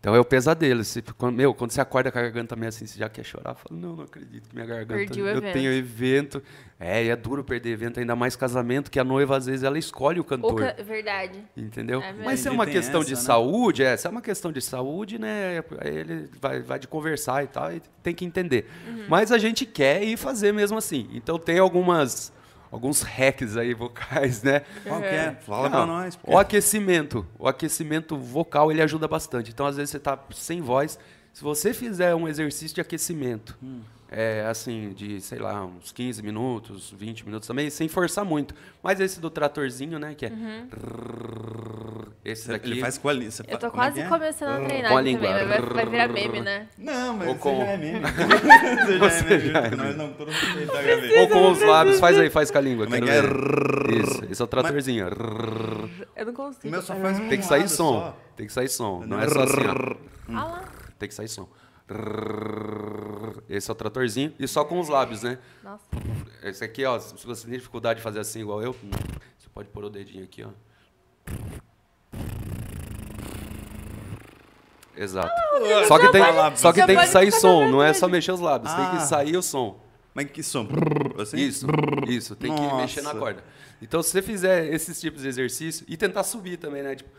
[0.07, 0.85] Então é o pesadelo.
[0.85, 3.55] Você, quando, meu, quando você acorda com a garganta meio assim, você já quer chorar.
[3.55, 4.93] Fala, não, não acredito que minha garganta.
[4.93, 5.51] Perdi o eu evento.
[5.53, 6.41] tenho evento.
[6.79, 9.77] É, e é duro perder evento, ainda mais casamento, que a noiva, às vezes, ela
[9.77, 10.61] escolhe o O cantor.
[10.61, 11.43] ca- Verdade.
[11.57, 12.01] Entendeu?
[12.01, 12.13] É.
[12.23, 13.19] Mas se é uma questão essa, de né?
[13.21, 15.61] saúde, é, se é uma questão de saúde, né?
[15.79, 18.65] Aí ele vai, vai de conversar e tal, e tem que entender.
[18.87, 19.07] Uhum.
[19.09, 21.09] Mas a gente quer ir fazer mesmo assim.
[21.11, 22.31] Então tem algumas
[22.71, 24.61] alguns hacks aí vocais, né?
[24.85, 25.37] Qual que é?
[25.41, 26.15] Fala Não, pra nós.
[26.15, 29.51] porque- O aquecimento, o aquecimento vocal, ele ajuda bastante.
[29.51, 30.97] Então às vezes você tá sem voz,
[31.33, 33.81] se você fizer um exercício de aquecimento, Hum.
[34.09, 38.53] É assim, de, sei lá, uns 15 minutos, 20 minutos também, sem forçar muito.
[38.81, 40.31] Mas esse do tratorzinho, né, que é
[42.23, 43.31] esse Você- daqui Ele faz com a língua.
[43.47, 44.07] Eu tô é quase é?
[44.07, 45.27] começando a treinar Com a língua.
[45.27, 45.47] também.
[45.47, 46.67] Vai, vai virar meme, né?
[46.77, 47.99] Não, mas Ou você com- já é meme.
[48.01, 49.75] você Você já já é é meme.
[49.77, 49.93] Nós meme.
[49.97, 51.19] não, todo mundo tem HIV.
[51.19, 52.85] Ou com os lábios, faz aí, faz com a língua.
[52.85, 53.19] Como é que é?
[54.01, 55.07] Isso, esse é o tratorzinho.
[56.15, 56.67] Eu não consigo.
[56.67, 57.93] O meu só faz um Tem que sair som.
[57.99, 58.17] só.
[58.35, 59.03] Tem que sair som.
[59.05, 59.95] Não é só assim, ó.
[60.33, 60.63] Ah lá.
[60.99, 61.47] Tem que sair som.
[63.49, 64.33] Esse é o tratorzinho.
[64.37, 65.37] E só com os lábios, né?
[65.63, 65.83] Nossa.
[66.43, 68.73] Esse aqui, ó, se você tem dificuldade de fazer assim igual eu,
[69.37, 70.49] você pode pôr o dedinho aqui, ó.
[74.95, 75.29] Exato.
[75.87, 76.23] Só que tem,
[76.55, 78.89] só que tem que sair som, não é só mexer os lábios, tem Ah.
[78.91, 79.79] que sair o som.
[80.13, 80.67] Mas que som?
[81.21, 81.37] Assim?
[81.37, 81.67] Isso,
[82.07, 82.75] isso, tem que Nossa.
[82.77, 83.43] mexer na corda.
[83.79, 86.95] Então, se você fizer esses tipos de exercício e tentar subir também, né?
[86.95, 87.09] Tipo.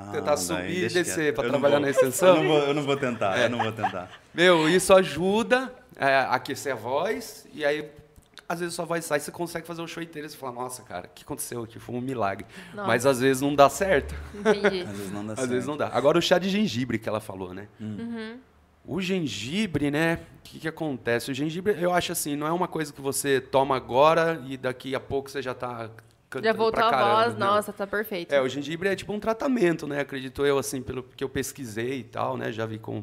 [0.00, 2.36] Ah, tentar subir e descer para Eu trabalhar vou- na Eu extensão.
[2.36, 4.08] não vou, eu não vou tentar, eu não vou tentar.
[4.32, 7.90] Meu, isso ajuda é, a aquecer a voz e aí.
[8.48, 10.82] Às vezes sua voz sai, você consegue fazer o show inteiro e você fala, nossa,
[10.82, 11.78] cara, o que aconteceu aqui?
[11.78, 12.46] Foi um milagre.
[12.72, 12.86] Nossa.
[12.88, 14.14] Mas às vezes não dá certo.
[14.34, 14.82] Entendi.
[14.84, 15.50] Às vezes não dá Às certo.
[15.50, 15.88] vezes não dá.
[15.92, 17.68] Agora o chá de gengibre que ela falou, né?
[17.78, 18.38] Uhum.
[18.86, 20.14] O gengibre, né?
[20.38, 21.30] O que, que acontece?
[21.30, 24.94] O gengibre, eu acho assim, não é uma coisa que você toma agora e daqui
[24.94, 26.07] a pouco você já tá cantando
[26.42, 27.14] Já voltou pra a caramba.
[27.24, 27.46] voz, não.
[27.46, 28.32] nossa, tá perfeito.
[28.34, 30.00] É, o gengibre é tipo um tratamento, né?
[30.00, 32.52] Acredito eu, assim, pelo que eu pesquisei e tal, né?
[32.52, 33.02] Já vi com,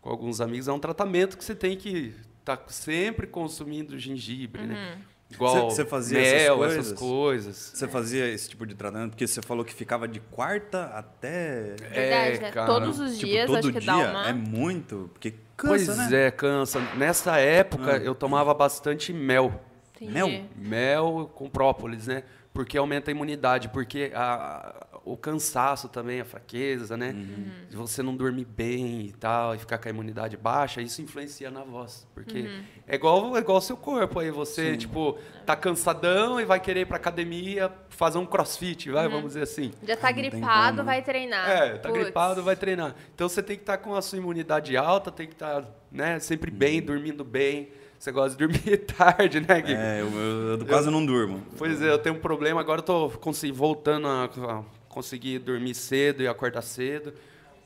[0.00, 0.68] com alguns amigos.
[0.68, 4.98] É um tratamento que você tem que estar sempre consumindo gengibre, né?
[5.28, 7.56] Igual Você- você fazia mel, essas essas coisas?
[7.74, 9.10] Você fazia esse tipo de tratamento?
[9.10, 11.74] Porque você falou que ficava de quarta até.
[11.80, 12.50] Verdade, É, né?
[12.52, 12.66] cara.
[12.66, 14.28] Todos os Tipo, dias, todo acho que dia dá uma...
[14.28, 15.10] é muito.
[15.12, 16.26] Porque Pois cansa, né?
[16.26, 16.80] é, cansa.
[16.96, 17.98] Nessa época, Ah.
[17.98, 19.60] eu tomava bastante mel.
[19.96, 20.12] Entendi.
[20.12, 20.44] Mel?
[20.54, 22.22] Mel com própolis, né?
[22.56, 27.10] Porque aumenta a imunidade, porque a- o cansaço também, a fraqueza, né?
[27.10, 27.50] Uhum.
[27.72, 31.62] Você não dormir bem e tal, e ficar com a imunidade baixa, isso influencia na
[31.62, 32.08] voz.
[32.14, 32.62] Porque Uhum.
[32.88, 36.80] é igual é igual o seu corpo aí, você, tipo, tá cansadão e vai querer
[36.80, 39.70] ir pra academia fazer um crossfit, vai, vamos dizer assim.
[39.82, 41.50] Já tá gripado, vai treinar.
[41.50, 42.02] É, tá Putz.
[42.04, 42.94] gripado, vai treinar.
[43.14, 46.50] Então você tem que estar com a sua imunidade alta, tem que estar, né, sempre
[46.50, 47.68] bem, dormindo bem.
[47.98, 49.72] Você gosta de dormir tarde, né, Gui?
[49.74, 51.42] É, eu, eu- eu quase não durmo.
[51.56, 53.08] Pois é, eu tenho um problema, agora eu tô
[53.54, 57.12] voltando a, a conseguir dormir cedo e acordar cedo.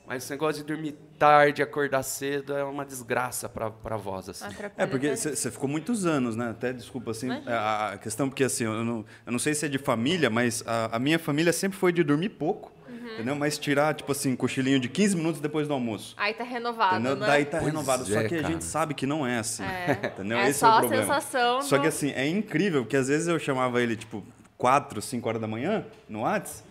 [0.06, 4.44] Mas esse negócio de dormir tarde, acordar cedo é uma desgraça pra, pra voz, assim.
[4.76, 6.50] É, porque você ficou muitos anos, né?
[6.50, 9.68] Até, desculpa, assim, a, a questão, porque assim, eu não, eu não sei se é
[9.68, 12.72] de família, mas a, a minha família sempre foi de dormir pouco.
[13.14, 13.34] Entendeu?
[13.36, 16.14] Mas tirar, tipo assim, cochilinho de 15 minutos depois do almoço.
[16.16, 17.16] Aí tá renovado, Entendeu?
[17.16, 17.26] né?
[17.26, 18.04] Daí tá Pois renovado.
[18.06, 18.52] Só é, que a cara.
[18.52, 19.62] gente sabe que não é assim.
[19.62, 19.92] É.
[20.14, 20.38] Entendeu?
[20.38, 21.02] É Esse só é o a problema.
[21.02, 24.24] sensação Só do- que assim, é incrível, porque às vezes eu chamava ele, tipo,
[24.56, 26.62] 4, 5 horas da manhã, no Whats,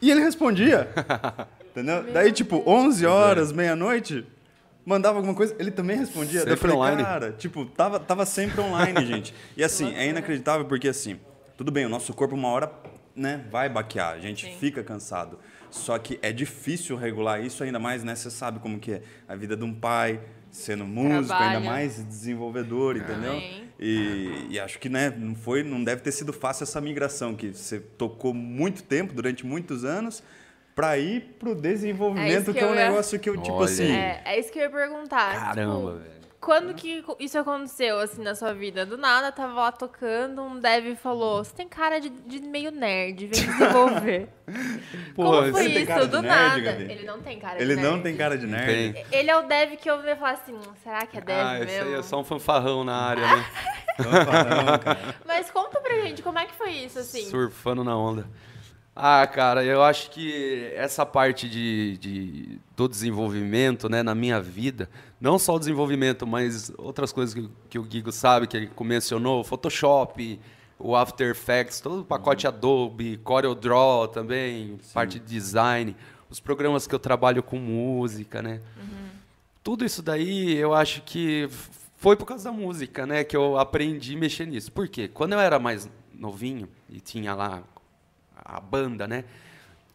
[0.00, 0.88] e ele respondia.
[1.70, 2.04] entendeu?
[2.12, 4.26] Daí, tipo, 11 horas, meia-noite,
[4.84, 6.40] mandava alguma coisa, ele também respondia.
[6.44, 7.02] Daí eu Sempre falei, online.
[7.04, 9.34] cara, tipo, tava, tava sempre online, gente.
[9.56, 11.18] E assim, é inacreditável porque assim,
[11.56, 12.70] tudo bem, o nosso corpo uma hora,
[13.14, 14.56] né, vai baquear, a gente Sim.
[14.58, 15.38] fica cansado.
[15.72, 19.34] Só que é difícil regular isso, ainda mais, né, você sabe como que é a
[19.34, 21.60] vida de um pai, sendo músico, ainda Trabalha.
[21.60, 23.40] mais desenvolvedor, entendeu?
[23.40, 23.62] Sim.
[23.80, 27.52] E, e acho que né, não foi, não deve ter sido fácil essa migração que
[27.54, 30.22] você tocou muito tempo, durante muitos anos,
[30.74, 33.64] para ir pro É desenvolvimento, que que, é um ia- negócio que eu tipo Olha
[33.64, 33.90] assim.
[33.92, 35.34] É, é isso que eu ia perguntar.
[35.38, 36.11] Caramba, Tipo, velho.
[36.42, 38.84] Quando que isso aconteceu, assim, na sua vida?
[38.84, 43.28] Do nada, tava lá tocando, um dev falou, você tem cara de, de meio nerd,
[43.28, 44.28] vem desenvolver.
[45.14, 46.00] Pô, Como foi isso?
[46.00, 46.60] de Do nerd, nada.
[46.60, 46.82] Gabi?
[46.90, 47.88] Ele não tem cara de ele nerd.
[47.88, 48.92] não tem cara de nerd.
[48.92, 49.06] tem.
[49.12, 51.66] Ele é o dev que eu ia falar assim, será que é dev Ah, esse
[51.66, 51.88] mesmo?
[51.90, 53.46] aí é só um fanfarrão na área, né?
[54.02, 55.14] Fanfarrão, cara.
[55.24, 57.22] Mas conta pra gente, como é que foi isso, assim?
[57.30, 58.26] Surfando na onda.
[58.94, 64.88] Ah, cara, eu acho que essa parte de, de- do desenvolvimento, né, na minha vida,
[65.18, 69.40] não só o desenvolvimento, mas outras coisas que, que o Guigo sabe, que ele mencionou,
[69.40, 70.38] o Photoshop,
[70.78, 75.96] o After Effects, todo o pacote Adobe, CorelDRAW também, parte de design,
[76.28, 78.60] os programas que eu trabalho com música, né?
[79.64, 81.48] Tudo isso daí eu acho que
[81.96, 83.22] foi por causa da música, né?
[83.24, 84.70] Que eu aprendi a mexer nisso.
[84.72, 85.08] Por quê?
[85.08, 87.62] Quando eu era mais novinho e tinha lá
[88.44, 89.24] a banda, né?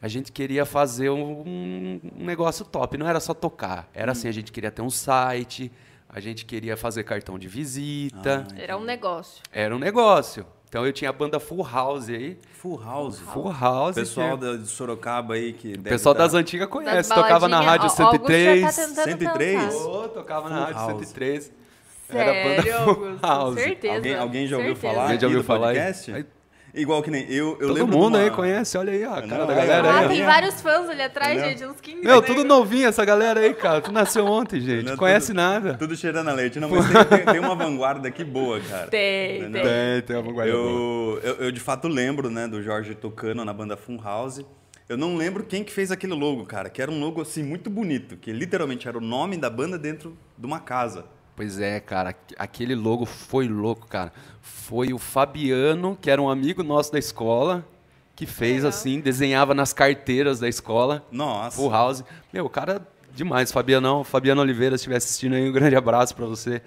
[0.01, 2.97] A gente queria fazer um, um negócio top.
[2.97, 3.89] Não era só tocar.
[3.93, 5.71] Era assim, a gente queria ter um site,
[6.07, 8.45] a gente queria fazer cartão de visita.
[8.55, 9.41] Era um negócio.
[9.51, 10.45] Era um negócio.
[10.69, 12.37] Então eu tinha a banda Full House aí.
[12.59, 13.19] Full House.
[13.19, 13.95] Full House.
[13.95, 16.95] Pessoal que- da- de Sorocaba aí que pessoal tá- das antigas conhece.
[16.95, 17.61] Das Tocava na.
[17.61, 18.61] Rádio Ó, Augusto já 103.
[18.61, 19.63] tá tentando 103?
[19.63, 19.85] pensar.
[19.87, 20.91] Ô, tocava na Full Rádio House.
[21.07, 21.53] 103.
[22.07, 23.25] Sério, Era a banda Full Augusto?
[23.25, 23.55] House.
[23.55, 23.95] Certeza.
[23.95, 24.93] Alguém, alguém já ouviu certeza.
[24.93, 26.11] falar Alguém já ouviu falar podcast?
[26.13, 26.25] Aí-
[26.79, 29.13] Igual que nem eu, eu Todo lembro de mundo uma- aí conhece, olha aí, ó,
[29.15, 30.05] a cara Não, da é, galera Ah, aí.
[30.05, 30.07] ó.
[30.09, 31.49] tem vários fãs ali atrás, Entendeu?
[31.57, 32.27] gente, uns 15 Meu, né?
[32.27, 33.81] tudo novinho essa galera aí, cara.
[33.81, 34.85] Tu nasceu ontem, gente.
[34.85, 35.73] Não é Conhece tudo- nada.
[35.73, 36.59] Tudo cheirando a leite.
[36.59, 38.87] Não, mas tem, tem- uma vanguarda aqui boa, cara.
[38.87, 39.51] Tem, tem.
[39.51, 40.63] Tem, tem uma guarda boa.
[40.63, 44.45] Eu, eu, eu, de fato lembro, né, do Jorge tocando na banda Fun House.
[44.87, 47.69] Eu não lembro quem que fez aquele logo, cara, que era um logo assim muito
[47.69, 51.03] bonito, que literalmente era o nome da banda dentro de uma casa.
[51.37, 52.09] Pois é, cara.
[52.09, 54.11] aqu- Aquele logo foi louco, cara.
[54.41, 57.63] Foi o Fabiano, que era um amigo nosso da escola,
[58.15, 58.69] que fez Legal.
[58.69, 61.05] assim, desenhava nas carteiras da escola.
[61.11, 61.55] Nossa.
[61.55, 62.03] Full House.
[62.33, 66.25] Meu, o cara demais, Fabiano, Fabiano Oliveira, se estiver assistindo aí, um grande abraço pra
[66.25, 66.61] você.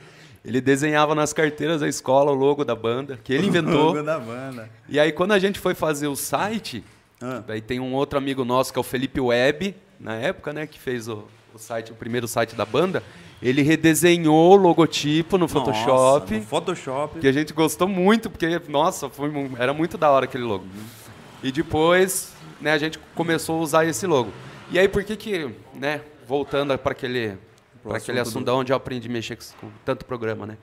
[0.44, 3.86] Ele desenhava nas carteiras da escola o logo da banda, que ele O inventou.
[3.92, 4.70] logo da banda.
[4.88, 6.82] E aí, quando a gente foi fazer o site,
[7.20, 7.42] Ah.
[7.46, 10.78] daí tem um outro amigo nosso, que é o Felipe Web, na época, né, que
[10.78, 13.02] fez o, o site, o primeiro site da banda.
[13.42, 17.20] Ele redesenhou o logotipo no Photoshop, Nossa, no Photoshop.
[17.20, 20.66] que a gente gostou muito, porque, nossa, foi, era muito da hora aquele logo.
[21.42, 24.30] E depois, né, a gente começou a usar esse logo.
[24.70, 27.38] E aí, por que que, né, voltando para aquele,
[27.82, 30.58] pra aquele assunto assunto do- onde eu aprendi a mexer com, tanto programa, né?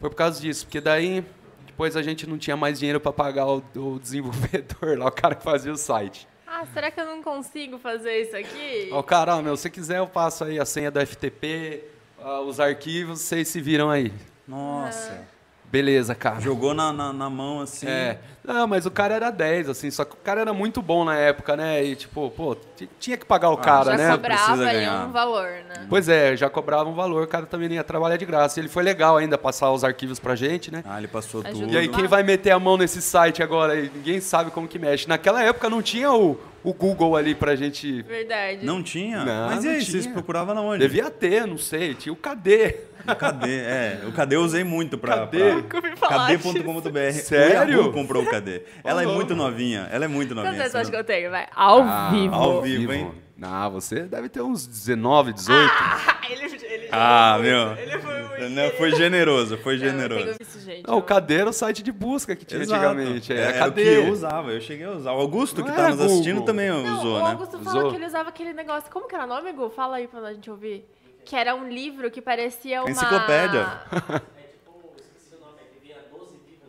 [0.00, 1.24] Foi por causa disso, porque daí,
[1.66, 5.34] depois a gente não tinha mais dinheiro para pagar o, o desenvolvedor lá, o cara
[5.34, 6.28] que fazia o site.
[6.46, 8.88] Ah, será que eu não consigo fazer isso aqui?
[8.92, 11.82] Ó, cara, ó, meu, se quiser eu passo aí a senha do FTP,
[12.24, 14.10] ah, os arquivos, vocês se viram aí.
[14.48, 15.22] Nossa.
[15.70, 16.40] Beleza, cara.
[16.40, 17.86] Jogou na, na, na mão assim.
[17.86, 18.18] É.
[18.46, 21.16] Não, mas o cara era 10, assim, só que o cara era muito bom na
[21.16, 21.82] época, né?
[21.82, 22.54] E tipo, pô,
[23.00, 24.10] tinha que pagar o cara, Já né?
[24.12, 25.86] cobrava Precisa ali um valor, né?
[25.88, 28.58] Pois é, já cobrava um valor, o cara também ia trabalhar de graça.
[28.58, 30.82] E ele foi legal ainda passar os arquivos pra gente, né?
[30.86, 31.58] Ah, ele passou Ajuda.
[31.58, 31.72] tudo.
[31.72, 33.72] E aí, quem vai meter a mão nesse site agora?
[33.72, 33.90] aí?
[33.94, 35.08] Ninguém sabe como que mexe.
[35.08, 38.02] Naquela época não tinha o, o Google ali pra gente.
[38.02, 38.64] Verdade.
[38.66, 39.24] Não tinha?
[39.24, 40.80] Não, Mas e aí, vocês procuravam na onde?
[40.80, 42.76] Devia ter, não sei, tinha o KD.
[43.06, 44.00] O KD, é.
[44.06, 45.26] O KD eu usei muito pra...
[45.26, 45.62] KD?
[46.00, 47.12] pra- KD.com.br.
[47.12, 47.92] Sério?
[47.92, 48.62] Comprou o KD.
[48.82, 49.88] Ela é muito novinha.
[49.90, 50.68] Ela é muito novinha.
[50.68, 51.30] Você acho que eu tenho?
[51.30, 51.46] Vai.
[51.54, 52.34] Ao Ah, vivo.
[52.34, 53.12] ao vivo, hein?
[53.36, 55.58] Não, você deve ter uns 19, 18.
[55.72, 57.72] Ah, ele, ele Ah, foi meu.
[57.76, 58.48] Ele foi muito.
[58.50, 60.22] Não, foi generoso, foi generoso.
[60.24, 60.86] tenho isso, gente.
[60.86, 62.84] Não, o KD era o site de busca que tinha Exato.
[62.86, 63.32] antigamente.
[63.32, 65.12] É, É, era o que eu usava, eu cheguei a usar.
[65.12, 66.46] O Augusto, Não que era tá nos assistindo, Google.
[66.46, 67.30] também Não, usou, o né?
[67.32, 67.90] Augusto falou Usou.
[67.90, 68.88] que ele usava aquele negócio.
[68.90, 69.68] Como que era o nome, Gu?
[69.70, 70.88] Fala aí pra gente ouvir.
[71.24, 72.90] Que era um livro que parecia uma.
[72.90, 73.66] Enciclopédia.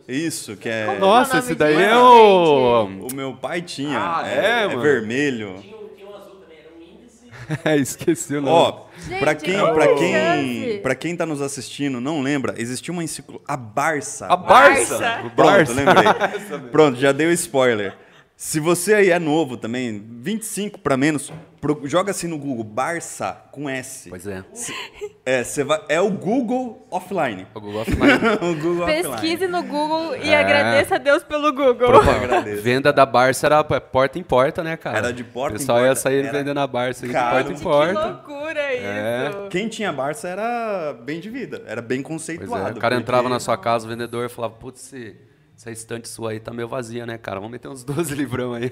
[0.08, 0.98] Isso, que é...
[0.98, 2.84] Nossa, é o esse daí é o.
[2.84, 3.98] O meu pai tinha.
[3.98, 5.56] Ah, é, é, é vermelho.
[5.60, 7.82] Tinha um, tinha um azul também, era um índice.
[7.82, 8.50] Esqueci o nome.
[8.50, 8.86] Ó,
[9.18, 13.02] pra quem, é pra uma quem, pra quem tá nos assistindo, não lembra, existia uma
[13.02, 13.42] enciclo...
[13.46, 14.26] A Barça.
[14.26, 14.98] a Barça.
[14.98, 15.26] Barça.
[15.26, 15.72] O Pronto, Barça.
[15.72, 16.60] lembrei.
[16.70, 17.94] Pronto, já deu spoiler.
[18.38, 23.32] Se você aí é novo também, 25 pra menos, pro- joga assim no Google, Barça
[23.50, 24.10] com S.
[24.10, 24.44] Pois é.
[25.24, 27.46] É, você vai, é o Google offline.
[27.54, 28.12] O Google Offline.
[28.42, 30.36] o Google Pesquise no Google e É.
[30.38, 31.88] agradeça a Deus pelo Google.
[31.96, 32.24] offline.
[32.26, 32.60] Agradeço.
[32.62, 34.98] Venda da Barça era porta em porta, né, cara?
[34.98, 37.40] Era de porta em O pessoal ia porta, sair era vendendo a Barça de porta
[37.40, 38.06] em Que Que porta.
[38.06, 39.28] loucura É.
[39.30, 39.48] isso.
[39.48, 42.68] Quem tinha Barça era bem de vida, era bem Pois conceituado.
[42.68, 44.92] é, o cara porque- entrava na sua casa, o vendedor falava, putz,
[45.56, 47.36] essa estante sua aí tá meio vazia, né, cara?
[47.40, 48.70] Vamos meter uns 12 livrão aí.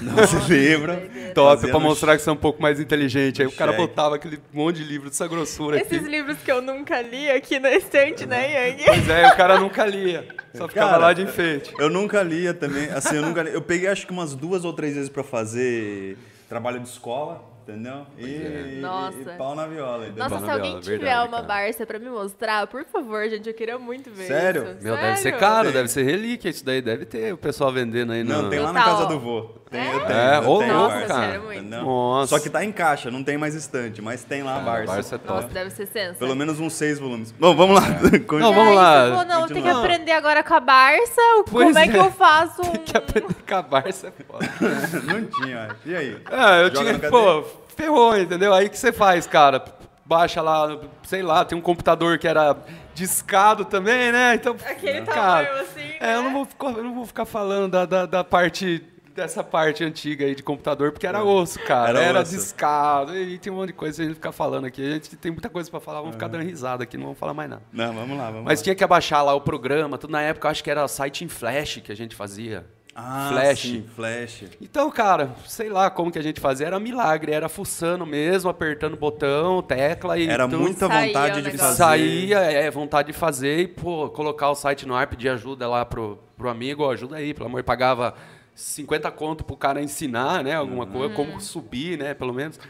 [0.00, 1.02] Não se lembra.
[1.34, 3.42] Top, Fazia pra mostrar que você é um pouco mais inteligente.
[3.42, 3.82] Aí o cara cheque.
[3.84, 5.96] botava aquele monte de livro dessa grossura aqui.
[5.96, 8.84] Esses livros que eu nunca li aqui na estante, né, Yang?
[8.84, 10.28] Pois é, o cara nunca lia.
[10.54, 11.74] Só ficava Cara, lá de enfeite.
[11.76, 13.52] Eu nunca lia também, assim, eu nunca li.
[13.52, 16.16] Eu peguei acho que umas duas ou três vezes pra fazer
[16.48, 18.06] trabalho de escola, entendeu?
[18.18, 19.18] E, e- Nossa.
[19.18, 20.06] e pau na viola.
[20.06, 20.28] entendeu?
[20.28, 21.46] Nossa, se alguém Viola, tiver verdade, uma cara.
[21.48, 24.62] Barça pra me mostrar, por favor, gente, eu queria muito ver Sério?
[24.64, 24.82] isso.
[24.82, 25.38] Meu, deve ser Sério?
[25.38, 25.72] caro, Tem.
[25.72, 26.82] deve ser relíquia isso daí.
[26.82, 28.22] Deve ter o pessoal vendendo aí.
[28.24, 28.50] Não, no...
[28.50, 29.62] tem lá na casa do vô.
[29.70, 30.36] Tem, eu tenho, É?
[30.36, 31.26] eu tenho louco, Barça, cara.
[31.26, 31.62] Sério, muito.
[31.62, 32.36] Nossa.
[32.36, 34.92] Só que tá em caixa, não tem mais estante, mas tem lá a Barça.
[34.94, 35.32] Barça é top.
[35.42, 36.14] Nossa, deve ser sensa.
[36.18, 37.32] Pelo menos uns seis volumes.
[37.32, 37.86] Bom, vamos lá.
[38.26, 38.40] Continua.
[38.40, 39.24] Não, vamos lá.
[39.24, 41.20] não, tem que aprender agora com a Barça.
[41.50, 42.00] Pois Como é que é.
[42.00, 42.72] eu faço um...
[42.72, 44.46] Que aprender com a Barça é foda.
[45.04, 45.76] Não tinha, acho.
[45.86, 46.18] E aí?
[46.26, 47.44] Ah, eu Joga tinha, pô,
[47.82, 48.52] ferrou, entendeu?
[48.54, 49.62] Aí o que você faz, cara?
[50.04, 52.56] Baixa lá, sei lá, tem um computador que era
[52.94, 54.34] discado também, né?
[54.34, 56.28] Então, Aquele cara, tamanho assim, É, eu né?
[56.28, 60.24] não vou, ficar- eu não vou ficar falando da, da, da parte dessa parte antiga
[60.24, 61.90] aí de computador, porque era osso, cara.
[61.90, 62.34] Era Era, osso.
[62.34, 63.14] discado.
[63.16, 64.82] E tem um monte de coisa pra gente ficar falando aqui.
[64.86, 67.34] A gente tem muita coisa pra falar, vamos ficar dando risada aqui, não vamos falar
[67.34, 67.62] mais nada.
[67.72, 68.64] Não, vamos lá, vamos Mas lá.
[68.64, 71.28] tinha que abaixar lá o programa, tudo na época eu acho que era site em
[71.28, 72.64] flash que a gente fazia.
[72.94, 73.60] Ah, flash.
[73.60, 74.44] sim, flash.
[74.60, 78.96] Então, cara, sei lá como que a gente fazia, era milagre, era fuçando mesmo, apertando
[78.98, 80.60] botão, tecla e Era tudo.
[80.60, 81.66] muita Saía vontade o de negócio.
[81.66, 81.76] fazer.
[81.76, 85.86] Saía, é, vontade de fazer e, pô, colocar o site no ar, pedir ajuda lá
[85.86, 88.14] pro, pro amigo, ó, ajuda aí, pelo amor, pagava
[88.54, 92.60] 50 conto pro cara ensinar, né, alguma coisa, como subir, né, pelo menos.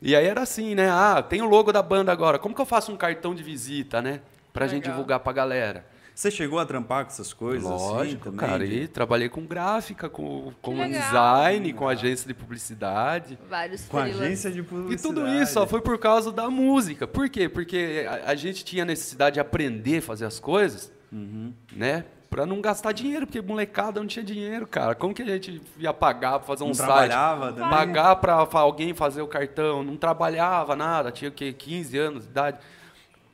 [0.00, 2.66] E aí era assim, né, ah, tem o logo da banda agora, como que eu
[2.66, 4.20] faço um cartão de visita, né,
[4.54, 4.92] pra gente Legal.
[4.94, 5.84] divulgar pra galera?
[6.16, 8.38] Você chegou a trampar com essas coisas assim Lógico, também?
[8.48, 10.88] cara, de- e trabalhei com gráfica, com, com legal.
[11.02, 13.38] design, com agência de publicidade.
[13.50, 14.22] Vários Com a freelas.
[14.22, 15.02] agência de E publicidade.
[15.14, 17.06] tudo isso só foi por causa da música.
[17.06, 17.50] Por quê?
[17.50, 21.52] Porque a, a gente tinha necessidade de aprender a fazer as coisas, Uhum.
[21.72, 22.06] né?
[22.30, 24.94] Pra não gastar dinheiro, porque molecada não tinha dinheiro, cara.
[24.94, 26.86] Como que a gente ia pagar pra fazer um Não site?
[26.88, 27.70] trabalhava também?
[27.70, 29.84] Pagar pra alguém fazer o cartão.
[29.84, 31.52] Não trabalhava nada, tinha o quê?
[31.52, 32.58] 15 anos de idade.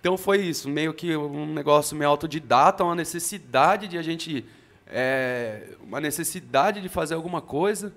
[0.03, 4.45] Então foi isso, meio que um negócio meio autodidata, uma necessidade de a gente.
[4.89, 7.93] é, uma necessidade de fazer alguma coisa,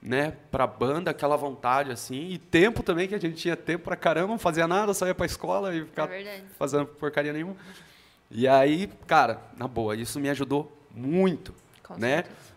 [0.00, 0.32] né?
[0.50, 2.30] Pra banda, aquela vontade assim.
[2.30, 5.14] E tempo também, que a gente tinha tempo pra caramba, não fazia nada, só ia
[5.14, 6.44] pra escola e É ficava verdade.
[6.58, 7.56] fazendo porcaria nenhuma.
[8.30, 12.22] E aí, cara, na boa, isso me ajudou muito, Com né?
[12.22, 12.48] certeza.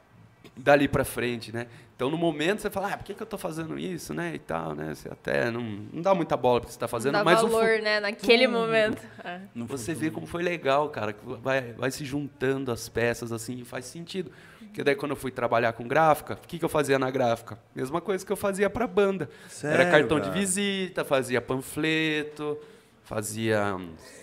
[0.56, 1.68] Dali pra frente, né?
[2.02, 4.34] Então, no momento, você fala, ah, por que, que eu tô fazendo isso, né?
[4.34, 4.96] E tal, né?
[4.96, 7.80] Você até não, não dá muita bola pro que você tá fazendo, Dá mas valor,
[7.80, 9.00] né, naquele momento.
[9.24, 9.40] É.
[9.54, 13.60] Não você vê como foi legal, cara, que vai, vai se juntando as peças assim
[13.60, 14.32] e faz sentido.
[14.62, 17.60] Porque daí quando eu fui trabalhar com gráfica, o que, que eu fazia na gráfica?
[17.76, 19.30] Mesma coisa que eu fazia pra banda.
[19.48, 20.40] Sério, Era cartão de cara?
[20.40, 22.58] visita, fazia panfleto,
[23.04, 23.80] fazia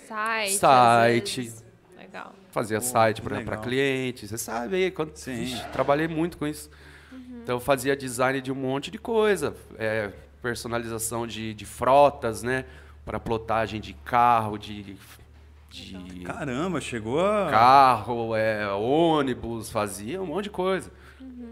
[0.09, 0.57] Site.
[0.57, 1.41] Site.
[1.43, 1.65] vezes.
[1.97, 2.35] Legal.
[2.51, 5.37] fazia site que para clientes, você sabe aí, quando, Sim.
[5.37, 6.69] Vixe, trabalhei muito com isso.
[7.49, 10.11] Então eu fazia design de um monte de coisa, é,
[10.43, 12.67] personalização de, de frotas, né,
[13.07, 14.99] para plotagem de carro, de,
[15.71, 17.49] de Caramba, chegou a...
[17.49, 20.91] carro, é, ônibus, fazia um monte de coisa.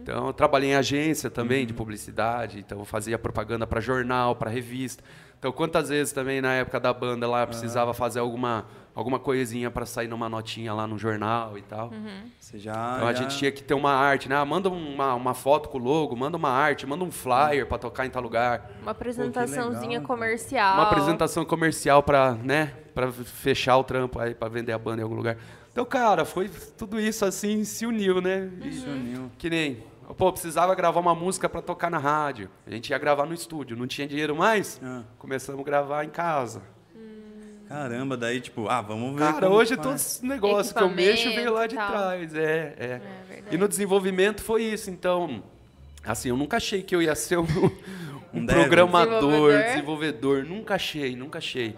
[0.03, 4.51] Então, eu trabalhei em agência também de publicidade, então eu fazia propaganda para jornal, para
[4.51, 5.03] revista.
[5.39, 9.71] Então, quantas vezes também na época da banda lá eu precisava fazer alguma, alguma coisinha
[9.71, 11.93] para sair numa notinha lá no jornal e tal.
[12.41, 12.73] Você já...
[12.97, 14.35] Então a já- gente tinha que ter uma arte, né?
[14.35, 17.77] Ah, manda uma, uma foto com o logo, manda uma arte, manda um flyer para
[17.79, 18.71] tocar em tal lugar.
[18.83, 20.75] Uma apresentaçãozinha legal, comercial.
[20.75, 25.05] Uma apresentação comercial para, né, para fechar o trampo aí, para vender a banda em
[25.05, 25.37] algum lugar.
[25.71, 28.51] Então, cara, foi tudo isso assim se uniu, né?
[28.65, 29.31] E- Se uniu.
[29.37, 29.85] Que nem,
[30.17, 32.49] pô, precisava gravar uma música para tocar na rádio.
[32.67, 34.81] A gente ia gravar no estúdio, não tinha dinheiro mais.
[34.83, 35.03] Ah.
[35.19, 36.63] Começamos a gravar em casa.
[37.68, 39.87] Caramba, daí tipo, ah, vamos ver Cara, como hoje faz.
[39.87, 41.88] todos os negócios que eu mexo veio lá de tal.
[41.88, 42.35] trás.
[42.35, 42.85] É, é.
[43.31, 43.42] É.
[43.50, 44.90] E no desenvolvimento foi isso.
[44.90, 45.42] Então,
[46.05, 47.42] assim, eu nunca achei que eu ia ser um,
[48.33, 49.20] um Um programador,
[49.52, 49.62] Desenvolvedor.
[49.64, 50.44] desenvolvedor.
[50.44, 51.74] Nunca achei, nunca achei.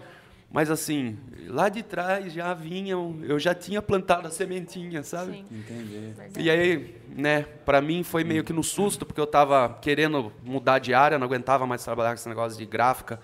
[0.51, 1.15] Mas assim,
[1.47, 5.33] lá de trás já vinham, eu já tinha plantado a sementinha, sabe?
[5.33, 5.45] Sim.
[5.51, 6.13] Entendi.
[6.39, 10.79] E aí, né, pra mim foi meio que no susto, porque eu tava querendo mudar
[10.79, 13.19] de área, não aguentava mais trabalhar com esse negócio de gráfica.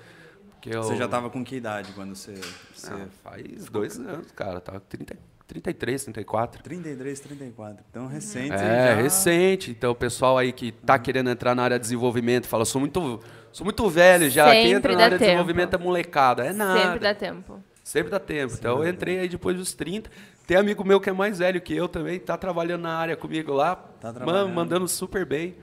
[0.70, 0.84] Eu...
[0.84, 2.34] Você já tava com que idade quando você...
[2.74, 2.92] você...
[2.92, 4.60] Ah, faz dois anos, cara.
[4.60, 5.16] Tava 30,
[5.48, 6.64] 33, 34.
[6.64, 7.86] 33, 34.
[7.90, 8.54] Então, recente.
[8.54, 9.02] É, já...
[9.02, 9.72] recente.
[9.72, 13.20] Então, o pessoal aí que tá querendo entrar na área de desenvolvimento fala, sou muito,
[13.52, 14.52] sou muito velho já.
[14.52, 15.32] Quem Sempre entra na área de tempo.
[15.32, 16.46] desenvolvimento é molecada.
[16.46, 16.82] É nada.
[16.82, 17.64] Sempre dá tempo.
[17.84, 18.54] Sempre dá tempo.
[18.58, 20.10] Então eu entrei aí depois dos 30.
[20.48, 23.54] Tem amigo meu que é mais velho que eu também, tá trabalhando na área comigo
[23.54, 24.14] lá, Tá
[24.48, 25.56] mandando super bem.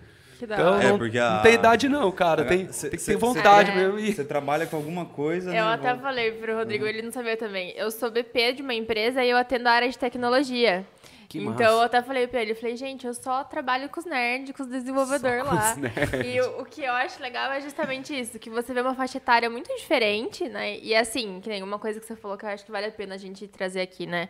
[0.43, 0.83] Que da Então hora.
[0.85, 2.45] É, não, porque a- não tem idade não, cara.
[2.45, 3.97] Tem, Cê- tem que ter vontade cê- mesmo.
[4.01, 4.13] E...
[4.13, 5.73] Você trabalha com alguma coisa, Eu né?
[5.75, 7.73] até Vou- falei pro Rodrigo, ele não sabia também.
[7.77, 10.85] Eu sou BP de uma empresa e eu atendo a área de tecnologia.
[11.29, 11.63] Que então massa.
[11.65, 14.69] eu até falei pra ele, falei, gente, eu só trabalho com os nerds, com os
[14.69, 15.71] desenvolvedores lá.
[15.71, 16.27] os nerds.
[16.27, 19.19] E o, o que eu acho legal é justamente isso, que você vê uma faixa
[19.19, 20.77] etária muito diferente, né?
[20.81, 22.91] E assim, que nem uma coisa que você falou que eu acho que vale a
[22.91, 24.29] pena a gente trazer aqui, né?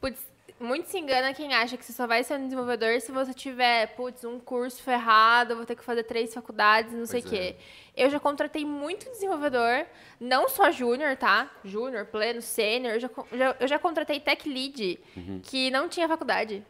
[0.00, 0.18] Putz,
[0.60, 3.86] muito se engana quem acha que você só vai ser um desenvolvedor se você tiver,
[3.96, 7.36] putz, um curso ferrado, vou ter que fazer três faculdades, não sei o Pois é.
[7.52, 7.56] quê.
[7.96, 9.86] Eu já contratei muito desenvolvedor,
[10.20, 11.50] não só júnior, tá?
[11.64, 12.94] Júnior, pleno, sênior.
[12.94, 15.40] Eu já, já- eu já contratei tech lead Uhum.
[15.42, 16.62] que não tinha faculdade.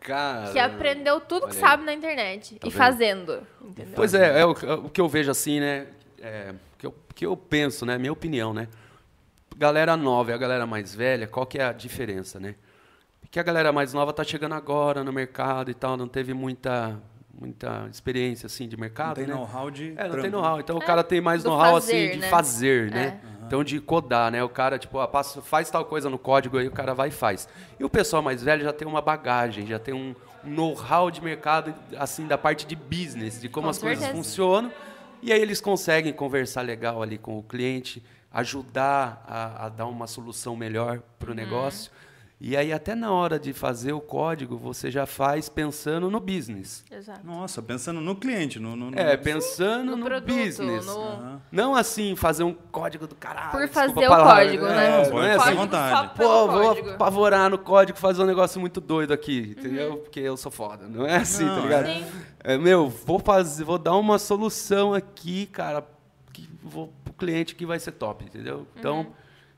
[0.00, 2.56] Cara, Que aprendeu tudo que sabe na internet.
[2.58, 2.78] Tá e vendo?
[2.78, 3.46] fazendo.
[3.62, 3.92] Entendeu?
[3.94, 4.50] Pois é, é o,
[4.86, 5.86] o que eu vejo assim, né?
[6.20, 7.96] É, o que eu, que eu penso, né?
[7.98, 8.68] Minha opinião, né?
[9.56, 12.56] Galera nova e a galera mais velha, qual que é a diferença, né?
[13.22, 17.00] Porque a galera mais nova tá chegando agora no mercado e tal, não teve muita,
[17.32, 19.34] muita experiência assim de mercado, Não tem né?
[19.34, 19.92] know-how de.
[19.96, 20.20] É, não trampo.
[20.22, 20.60] tem know-how.
[20.60, 22.28] Então o cara tem mais know-how fazer, assim de né?
[22.28, 23.20] fazer, né?
[23.28, 23.32] É.
[23.46, 24.42] Então de codar, né?
[24.44, 27.10] O cara, tipo, ah, passa, faz tal coisa no código aí, o cara vai e
[27.10, 27.48] faz.
[27.78, 31.74] E o pessoal mais velho já tem uma bagagem, já tem um know-how de mercado,
[31.98, 34.16] assim, da parte de business, de como Com as coisas certeza.
[34.22, 34.72] funcionam.
[35.22, 40.06] E aí eles conseguem conversar legal ali com o cliente, ajudar a, a dar uma
[40.06, 41.32] solução melhor para Uhum.
[41.32, 41.90] o negócio.
[42.44, 46.84] E aí até na hora de fazer o código, você já faz pensando no business.
[46.90, 47.24] Exato.
[47.24, 48.74] Nossa, pensando no cliente, no.
[48.74, 50.84] no- no- É, pensando No, no, produto, business.
[50.86, 51.40] no...
[51.52, 53.52] Não assim, fazer um código do caralho.
[53.52, 54.44] Por fazer o palavra.
[54.44, 55.02] código, É, né?
[55.04, 56.10] Não, Pode é assim, vontade.
[56.16, 59.98] pô, vou apavorar no código, fazer um negócio muito doido aqui, entendeu?
[59.98, 60.88] Porque eu sou foda.
[60.88, 61.86] Não é assim, Não, tá ligado?
[61.86, 62.04] Sim.
[62.42, 65.84] É, meu, vou fazer, vou dar uma solução aqui, cara,
[66.32, 68.66] que vou pro cliente que vai ser top, entendeu?
[68.76, 69.06] Então, Uhum.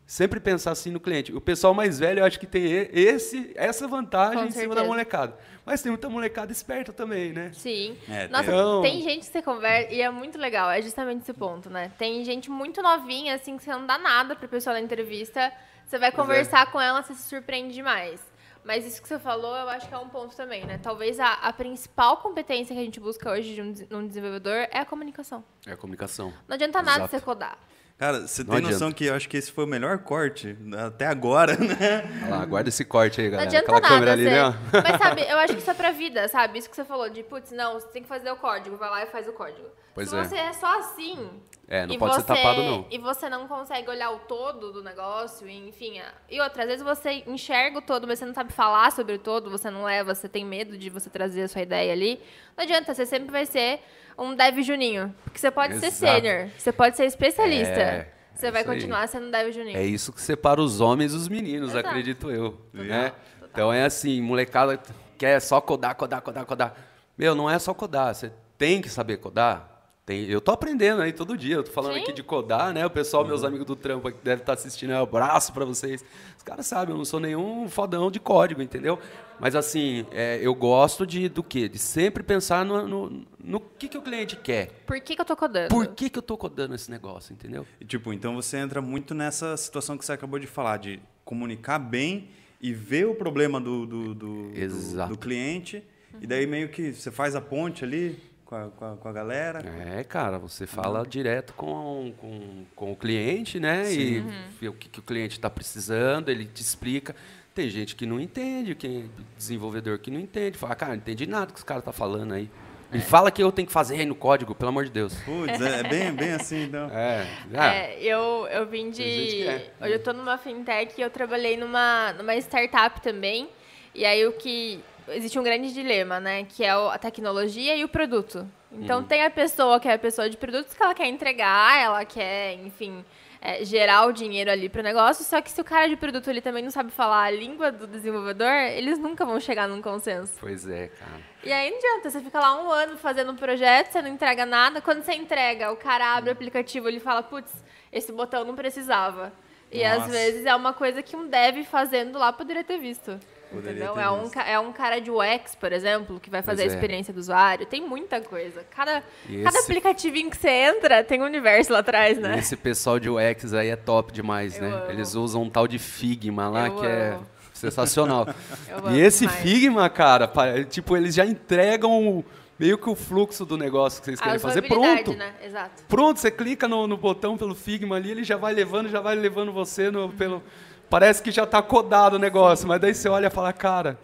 [0.06, 1.32] Sempre pensar assim no cliente.
[1.34, 4.82] O pessoal mais velho, eu acho que tem esse, essa vantagem Com em cima certeza.
[4.82, 5.38] da molecada.
[5.64, 7.50] Mas tem muita molecada esperta também, né?
[7.54, 7.96] Sim.
[8.08, 8.50] É, Nossa,
[8.82, 11.90] tem- tem gente que você conversa e é muito legal, é justamente esse ponto, né?
[11.96, 15.50] Tem gente muito novinha, assim, que você não dá nada pra pessoa na entrevista,
[15.86, 16.26] você vai Pois é.
[16.26, 18.20] conversar com ela, você se surpreende demais.
[18.62, 20.78] Mas isso que você falou, eu acho que é um ponto também, né?
[20.82, 24.78] Talvez a, a principal competência que a gente busca hoje de um, num desenvolvedor é
[24.78, 25.44] a comunicação.
[25.66, 26.32] É a comunicação.
[26.48, 27.10] Não adianta nada Exato.
[27.10, 27.58] você codar.
[27.96, 28.94] Cara, você Não tem noção adianta.
[28.96, 32.02] que eu acho que esse foi o melhor corte até agora, né?
[32.24, 33.48] Olha lá, guarda esse corte aí, Não galera.
[33.48, 33.94] adianta Aquela nada.
[33.94, 34.82] câmera ali, né?
[34.82, 36.58] Mas sabe, eu acho que isso é pra vida, sabe?
[36.58, 39.02] Isso que você falou de, putz, não, você tem que fazer o código, vai lá
[39.04, 39.68] e faz o código.
[39.94, 40.24] Pois Se é.
[40.24, 41.30] você é só assim.
[41.68, 42.86] É, não e pode ser você- tapado, não.
[42.90, 46.00] E você não consegue olhar o todo do negócio, enfim.
[46.00, 49.14] a- E outra, às vezes você enxerga o todo, mas você não sabe falar sobre
[49.14, 52.20] o todo, você não leva, você tem medo de você trazer a sua ideia ali.
[52.56, 53.80] Não adianta, você sempre vai ser
[54.18, 55.14] um dev juninho.
[55.24, 56.22] Porque você pode ser Exato.
[56.22, 57.80] sênior, você pode ser especialista.
[57.80, 58.76] É, você é vai isso aí.
[58.76, 59.76] continuar sendo dev juninho.
[59.76, 61.88] É isso que separa os homens dos meninos, Exato.
[61.88, 62.52] acredito eu.
[62.52, 63.12] Total, Né?
[63.50, 64.80] Então é assim, molecada
[65.16, 66.74] quer só codar, codar, codar, codar.
[67.16, 69.73] Meu, não é só codar, você tem que saber codar.
[70.06, 72.02] Tem, eu tô aprendendo aí todo dia, eu tô falando Sim.
[72.02, 72.84] aqui de codar, né?
[72.84, 76.04] O pessoal, meus amigos do trampo aqui devem estar assistindo, é um abraço pra vocês.
[76.36, 78.98] Os caras sabem, eu não sou nenhum fodão de código, entendeu?
[79.40, 81.70] Mas assim, é, eu gosto de do quê?
[81.70, 84.72] De sempre pensar no, no, no que, que o cliente quer.
[84.86, 85.68] Por que, que eu tô codando?
[85.70, 87.66] Por que, que eu tô codando esse negócio, entendeu?
[87.80, 91.78] E, tipo, então você entra muito nessa situação que você acabou de falar, de comunicar
[91.78, 92.28] bem
[92.60, 95.14] e ver o problema do, do, do, do- Exato.
[95.14, 95.82] do cliente.
[96.20, 99.12] E daí meio que você faz a ponte ali com a, com a, com a
[99.12, 99.60] galera.
[99.96, 103.92] É, cara, você fala direto com, com, com o cliente, né?
[103.92, 104.20] E
[104.60, 107.14] vê o que, que o cliente está precisando, ele te explica.
[107.54, 110.58] Tem gente que não entende, quem desenvolvedor que não entende.
[110.58, 112.50] Fala, cara, não entendi nada que os caras tá falando aí.
[112.94, 115.14] Me fala que eu tenho que fazer aí no código, pelo amor de Deus.
[115.22, 116.88] Putz, é, é bem, bem assim, então.
[116.90, 119.02] É, ah, É, eu, eu vim de.
[119.02, 119.72] Que é.
[119.80, 123.48] Hoje eu tô numa fintech e eu trabalhei numa, numa startup também.
[123.94, 124.80] E aí o que.
[125.08, 126.44] Existe um grande dilema, né?
[126.44, 128.46] Que é o- a tecnologia e o produto.
[128.72, 129.04] Então Uhum.
[129.04, 132.54] tem a pessoa que é a pessoa de produtos que ela quer entregar, ela quer,
[132.54, 133.04] enfim,
[133.40, 135.22] é, gerar o dinheiro ali pro negócio.
[135.24, 137.86] Só que se o cara de produto ele também não sabe falar a língua do
[137.86, 140.32] desenvolvedor, eles nunca vão chegar num consenso.
[140.40, 141.20] pois é, cara.
[141.44, 144.46] E aí não adianta, você fica lá um ano fazendo um projeto, você não entrega
[144.46, 144.80] nada.
[144.80, 147.52] Quando você entrega, o cara abre o aplicativo e ele fala, putz,
[147.92, 149.30] esse botão não precisava.
[149.70, 150.10] E às Nossa.
[150.12, 153.20] vezes é uma coisa que um dev fazendo lá poderia ter visto.
[153.50, 153.98] Poderia entendeu?
[154.00, 156.78] É um, é um cara de UX, por exemplo, que vai fazer Pois a é.
[156.78, 157.66] experiência do usuário.
[157.66, 158.64] Tem muita coisa.
[158.74, 162.38] Cada, E cada esse- aplicativinho que você entra tem um universo lá atrás, né?
[162.38, 164.68] Esse pessoal de UX aí é top demais, Eu né?
[164.76, 164.90] amo.
[164.90, 167.26] Eles usam um tal de Figma lá Eu que é amo.
[167.52, 168.26] sensacional.
[168.68, 169.42] Eu amo e esse demais.
[169.42, 170.30] Figma, cara,
[170.68, 172.24] tipo, eles já entregam o-
[172.58, 175.12] meio que o fluxo do negócio que vocês querem fazer pronto.
[175.14, 175.32] né?
[175.42, 175.82] Exato.
[175.88, 179.14] Pronto, você clica no, no botão pelo Figma ali, ele já vai levando, já vai
[179.16, 180.42] levando você no, pelo.
[180.90, 183.98] Parece que já tá codado o negócio, mas daí você olha e fala, cara,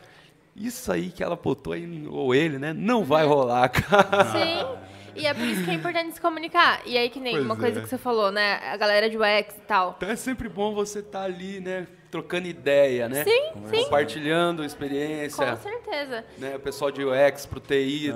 [0.57, 2.73] isso aí que ela botou aí, ou ele, né?
[2.73, 3.31] Não vai Uhum.
[3.33, 4.25] rolar, cara.
[4.27, 4.79] Sim.
[5.17, 6.81] E é por isso que é importante se comunicar.
[6.87, 7.83] E aí, que nem Pois uma coisa é.
[7.83, 8.61] que você falou, né?
[8.73, 9.95] A galera de UX e tal.
[9.97, 11.87] Então é sempre bom você estar ali, né?
[12.11, 13.23] Trocando ideia, né?
[13.25, 13.85] Sim, sim.
[13.85, 15.47] Compartilhando experiência.
[15.47, 16.25] Com certeza.
[16.39, 18.13] né, o pessoal de UX pro TI,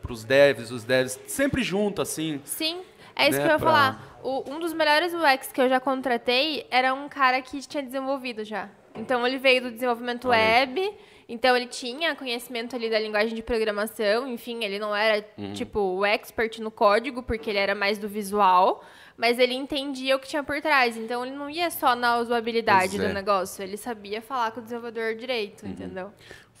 [0.00, 2.40] pros devs, os devs, sempre junto, assim.
[2.44, 2.80] Sim,
[3.16, 4.18] é isso Né, que eu ia pra- falar.
[4.22, 8.42] O- um dos melhores UX que eu já contratei era um cara que tinha desenvolvido
[8.44, 8.68] já.
[8.94, 10.94] Então ele veio do desenvolvimento Olha web,
[11.28, 15.52] então ele tinha conhecimento ali da linguagem de programação, enfim, ele não era Uhum.
[15.52, 18.84] tipo o expert no código, porque ele era mais do visual,
[19.16, 20.96] mas ele entendia o que tinha por trás.
[20.96, 23.02] Então ele não ia só na usabilidade Pois é.
[23.02, 23.08] Uhum.
[23.08, 26.12] do negócio, ele sabia falar com o desenvolvedor direito, entendeu?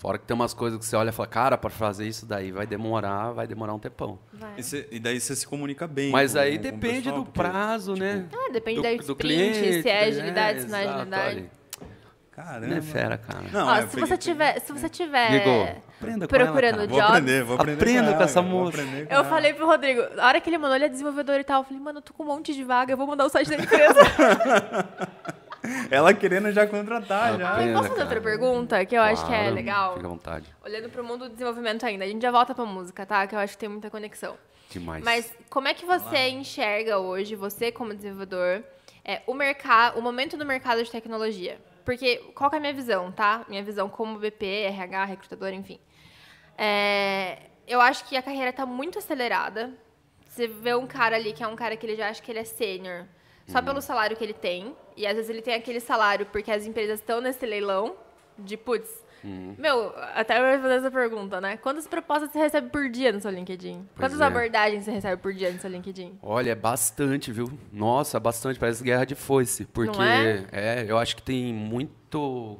[0.04, 2.52] Fora que tem umas coisas que você olha e fala, cara, para fazer isso daí
[2.52, 4.18] vai demorar, vai demorar um tempão.
[4.34, 4.50] Vai.
[4.58, 6.10] E, cê- e daí você se comunica bem.
[6.10, 8.26] Mas com- aí com o depende pessoal, do porque- prazo, né?
[8.30, 11.44] Ah, depende do, da do sprint, cliente, se é agilidade, é, se não é agilidade.
[12.32, 12.66] Caramba.
[12.66, 13.44] Não é fera, cara.
[13.50, 16.86] Não, Ó, é, se peguei- você tiver, se você tiver com ela, procurando cara.
[16.86, 17.80] Vou jobs, aprender, vou aprender.
[17.80, 18.76] Aprenda com ela, essa cara, vou moça.
[18.84, 19.24] com Eu ela.
[19.24, 21.80] falei pro Rodrigo, na hora que ele mandou ele é desenvolvedor e tal, eu falei,
[21.82, 24.00] mano, eu tô com um monte de vaga, eu vou mandar o site da empresa.
[25.90, 27.52] Ela querendo já contratar, já.
[27.52, 29.94] Aprenda, Posso fazer outra pergunta que eu acho que é Claro, legal?
[29.94, 30.56] Fica à vontade.
[30.62, 33.26] Olhando pro mundo do desenvolvimento ainda, a gente já volta pra música, tá?
[33.26, 34.36] Que eu acho que tem muita conexão.
[34.70, 35.04] Demais.
[35.04, 38.62] Mas como é que você enxerga hoje, você como desenvolvedor,
[39.04, 41.58] é, o mercado, o momento do mercado de tecnologia?
[41.84, 43.44] Porque qual que é a minha visão, tá?
[43.48, 45.78] Minha visão como BP, RH, recrutador, enfim.
[46.56, 49.72] É, eu acho que a carreira tá muito acelerada.
[50.26, 52.40] Você vê um cara ali que é um cara que ele já acha que ele
[52.40, 53.06] é sênior
[53.46, 53.64] só Uhum.
[53.64, 54.74] pelo salário que ele tem.
[54.96, 57.94] E às vezes ele tem aquele salário porque as empresas estão nesse leilão
[58.38, 59.04] de putz.
[59.24, 59.54] Uhum.
[59.58, 61.56] Meu, até eu vou fazer essa pergunta, né?
[61.56, 63.88] Quantas propostas você recebe por dia no seu LinkedIn?
[63.96, 64.24] Quantas é.
[64.24, 66.18] abordagens você recebe por dia no seu LinkedIn?
[66.22, 67.50] Olha, é bastante, viu?
[67.72, 68.58] Nossa, bastante.
[68.58, 69.64] Parece guerra de foice.
[69.64, 69.98] Porque,
[70.52, 70.84] é?
[70.86, 72.58] eu acho que tem muito.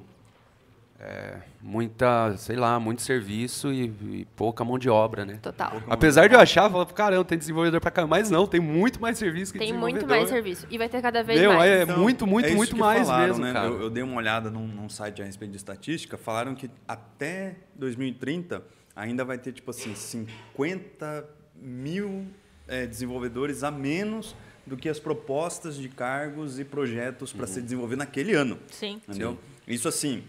[1.07, 3.85] É, muita, sei lá, muito serviço e,
[4.21, 5.39] e pouca mão de obra, né?
[5.43, 5.83] Total.
[5.87, 9.19] Apesar de eu achar, falar, caramba, tem desenvolvedor pra cá, mas não, tem muito mais
[9.19, 10.67] serviço que Tem muito mais serviço.
[10.71, 11.71] E vai ter cada vez Meu, mais.
[11.71, 13.53] é Então, muito, muito, é muito mais falaram, mesmo, né?
[13.53, 13.67] cara.
[13.67, 17.57] Eu, eu dei uma olhada num, num site a respeito de estatística, falaram que até
[17.75, 18.63] 2030
[18.97, 21.25] ainda vai ter, tipo assim, 50
[21.61, 22.27] mil
[22.67, 24.35] é, desenvolvedores a menos
[24.67, 27.53] do que as propostas de cargos e projetos para Uhum.
[27.53, 28.59] ser desenvolvido naquele ano.
[28.71, 29.01] Sim.
[29.07, 29.39] Entendeu?
[29.69, 30.25] Isso assim,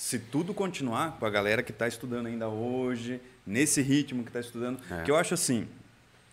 [0.00, 4.40] se tudo continuar com a galera que está estudando ainda hoje, nesse ritmo que está
[4.40, 5.02] estudando, É.
[5.02, 5.68] que eu acho assim,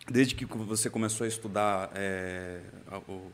[0.10, 2.62] desde que você começou a estudar é,
[3.10, 3.30] o,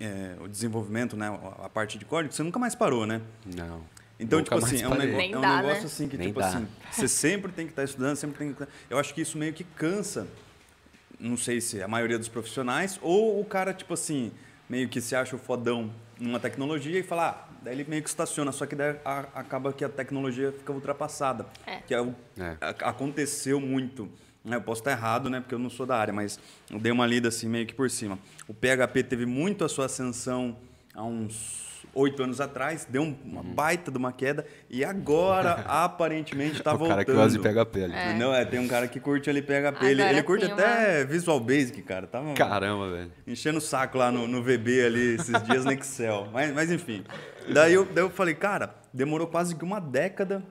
[0.00, 1.28] é, o desenvolvimento, né,
[1.62, 3.20] a parte de código, você nunca mais parou, né?
[3.54, 3.80] Não.
[4.18, 5.86] Então, Nunca tipo assim, é um, nego- é um dá, negócio né?
[5.86, 6.48] assim que, Nem tipo dá.
[6.48, 8.74] assim, você sempre tem que estar estudando, sempre tem que estar...
[8.90, 10.26] Eu acho que isso meio que cansa,
[11.20, 14.32] não sei se a maioria dos profissionais, ou o cara, tipo assim,
[14.68, 18.08] meio que se acha o fodão numa tecnologia e fala, ah, daí ele meio que
[18.08, 21.44] estaciona, só que daí a- acaba que a tecnologia fica ultrapassada.
[21.66, 21.78] É.
[21.78, 22.56] Que é o, É.
[22.60, 24.08] a- aconteceu muito.
[24.44, 24.54] né?
[24.56, 25.40] Eu posso estar errado, né?
[25.40, 26.38] Porque eu não sou da área, mas
[26.70, 28.16] eu dei uma lida assim meio que por cima.
[28.46, 30.56] O PHP teve muito a sua ascensão
[30.94, 31.65] há uns
[31.96, 36.78] oito anos atrás, deu um- uma baita de uma queda e agora aparentemente está o
[36.78, 36.94] voltando.
[36.96, 37.92] cara que gosta de PHP ali.
[37.94, 38.32] Entendeu?
[38.34, 39.84] É, tem um cara que curte ali PHP.
[39.86, 42.06] Ele, Agora ele curte até Visual Basic, cara.
[42.06, 43.12] Tava Caramba, velho.
[43.26, 46.28] enchendo o saco lá no, no VB ali esses dias no Excel.
[46.32, 47.02] Mas, mas enfim.
[47.52, 50.42] Daí eu, daí eu falei, cara, demorou quase que uma década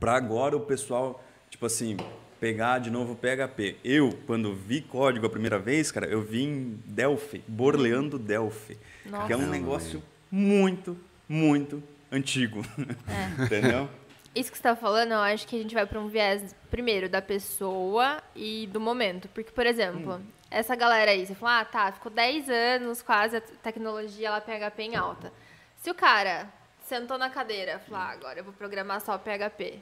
[0.00, 1.96] para agora o pessoal, tipo assim,
[2.40, 3.76] pegar de novo o PHP.
[3.84, 8.76] Eu, quando vi código a primeira vez, cara, eu vi em Delphi, Borleando Delphi.
[9.06, 9.26] Nossa.
[9.26, 10.02] Que é um negócio
[10.34, 11.80] muito, muito
[12.10, 12.60] antigo.
[13.06, 13.38] É.
[13.44, 13.88] Entendeu?
[14.34, 17.08] Isso que você tá falando, eu acho que a gente vai para um viés, primeiro,
[17.08, 19.28] da pessoa e do momento.
[19.28, 20.20] Porque, por exemplo,
[20.50, 24.82] essa galera aí, você falou, ah, tá, ficou 10 anos quase a tecnologia lá PHP
[24.82, 25.32] em alta.
[25.76, 26.48] Se o cara
[26.84, 29.78] sentou na cadeira e falou, ah, agora eu vou programar só PHP.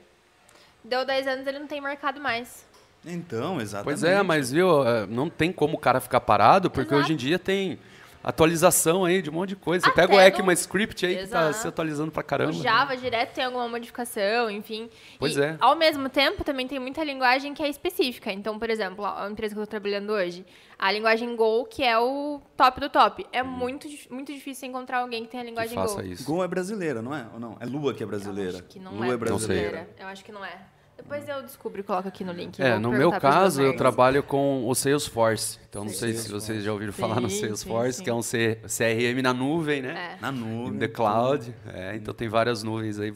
[0.84, 2.66] Deu 10 anos, ele não tem mercado mais.
[3.06, 3.84] Então, exatamente.
[3.84, 7.04] Pois é, mas viu, é, não tem como o cara ficar parado, porque Exato.
[7.04, 7.78] hoje em dia tem
[8.22, 9.84] atualização aí de um monte de coisa.
[9.86, 11.56] Você pega o no- ECMAScript aí que tá Exato.
[11.58, 12.52] se atualizando pra caramba.
[12.52, 12.62] O né?
[12.62, 14.88] Java direto tem alguma modificação, enfim.
[15.18, 15.56] Pois E, é.
[15.60, 18.32] Ao mesmo tempo, também tem muita linguagem que é específica.
[18.32, 20.44] Então, por exemplo, a empresa que eu estou trabalhando hoje,
[20.78, 23.26] a linguagem Go, que é o top do top.
[23.32, 26.08] É muito, dif- muito difícil encontrar alguém que tenha a que linguagem faça Go.
[26.08, 26.24] isso.
[26.24, 27.26] Gol é brasileira, não é?
[27.34, 27.56] Ou não?
[27.60, 28.50] É Lua que é Eu brasileira.
[28.58, 29.88] acho que não Lua é é brasileira.
[29.98, 30.58] Eu acho que não é.
[31.02, 32.60] Depois eu descubro e coloco aqui no link.
[32.62, 35.58] É, no meu caso, eu trabalho com o Salesforce.
[35.68, 38.58] Então, não sei se vocês já ouviram falar no Salesforce, sim, que é um C-
[38.66, 40.14] CRM na nuvem, né?
[40.16, 40.20] É.
[40.22, 40.74] Na nuvem.
[40.74, 41.54] In the cloud.
[41.72, 43.12] É, então tem várias nuvens aí.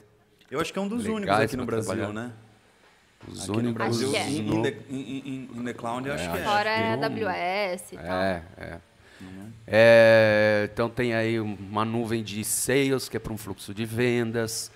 [0.50, 2.12] Eu acho que é um dos Legais únicos aqui no Brasil, trabalhar.
[2.12, 2.32] né?
[3.28, 3.74] Os Aqui no únicos.
[3.74, 4.28] Brasil, é.
[4.30, 6.42] in, the, in, in- in the cloud, eu acho que é.
[6.44, 8.04] Fora é AWS e tal.
[8.22, 8.78] É, é.
[9.66, 14.70] É, então tem aí uma nuvem de sales, que é para um fluxo de vendas,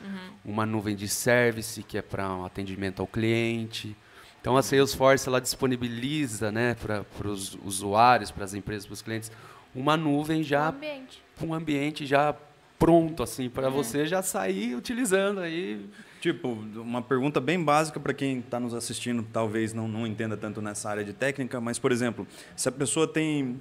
[0.45, 3.97] uma nuvem de service, que é para um atendimento ao cliente.
[4.41, 9.31] Então a Salesforce ela disponibiliza né, para os usuários, para as empresas, para os clientes,
[9.75, 11.23] uma nuvem já, ambiente.
[11.43, 12.35] um ambiente já
[12.79, 15.87] pronto assim para você já sair utilizando aí.
[16.21, 20.61] Tipo, uma pergunta bem básica para quem está nos assistindo, talvez não, não entenda tanto
[20.61, 23.61] nessa área de técnica, mas, por exemplo, se a pessoa tem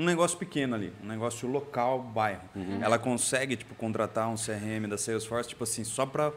[0.00, 2.42] um negócio pequeno ali, um negócio local, bairro,
[2.80, 6.32] ela consegue, tipo, contratar um CRM da Salesforce, tipo assim, só para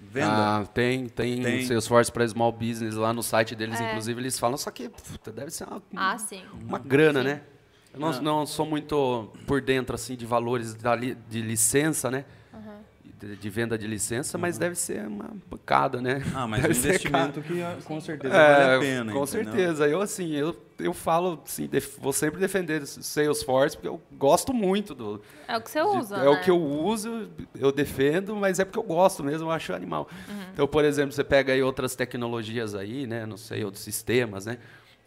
[0.00, 0.28] venda?
[0.60, 1.64] Ah, tem, tem, Tem.
[1.64, 3.88] Salesforce para small business lá no site deles, É.
[3.90, 6.42] inclusive eles falam, só que puta, deve ser uma, Ah, sim.
[6.60, 7.26] uma grana, Sim.
[7.28, 7.40] né?
[7.94, 8.20] Eu não, Ah.
[8.20, 12.24] não sou muito por dentro assim de valores da li- de licença, né?
[13.22, 16.22] De, de venda de licença, mas deve ser uma pancada, né?
[16.34, 18.52] Ah, mas Deve um investimento que ah, com certeza caro.
[18.52, 19.12] vale É, a pena.
[19.12, 19.26] Com entendeu?
[19.26, 19.88] certeza.
[19.88, 21.68] Eu assim, eu, eu falo assim,
[22.00, 26.16] vou sempre defender Salesforce porque eu gosto muito do, É o que você de- usa,
[26.16, 26.28] É né?
[26.28, 30.08] o que eu uso, eu defendo, mas é porque eu gosto mesmo, eu acho animal.
[30.28, 30.34] Uhum.
[30.52, 33.24] Então, por exemplo, você pega aí outras tecnologias aí, né?
[33.24, 34.58] Não sei, outros sistemas, né?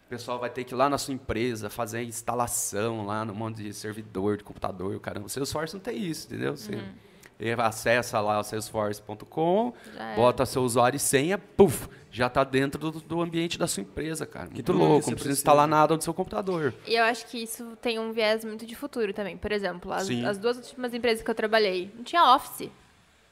[0.06, 3.34] O pessoal vai ter que ir lá na sua empresa fazer a instalação lá no
[3.34, 5.26] monte de servidor, de computador, o caramba.
[5.26, 6.56] O Salesforce não tem isso, entendeu?
[6.56, 6.78] Você
[7.62, 9.72] acessa lá o salesforce.com, Uhum.
[9.98, 10.14] É.
[10.16, 14.24] bota seu usuário e senha, puf, já está dentro do, do ambiente da sua empresa,
[14.26, 14.46] cara.
[14.46, 16.72] Muito tudo que louco, não precisa instalar nada no seu computador.
[16.86, 19.36] E eu acho que isso tem um viés muito de futuro também.
[19.36, 22.70] Por exemplo, as, as duas últimas empresas que eu trabalhei, não tinha Office.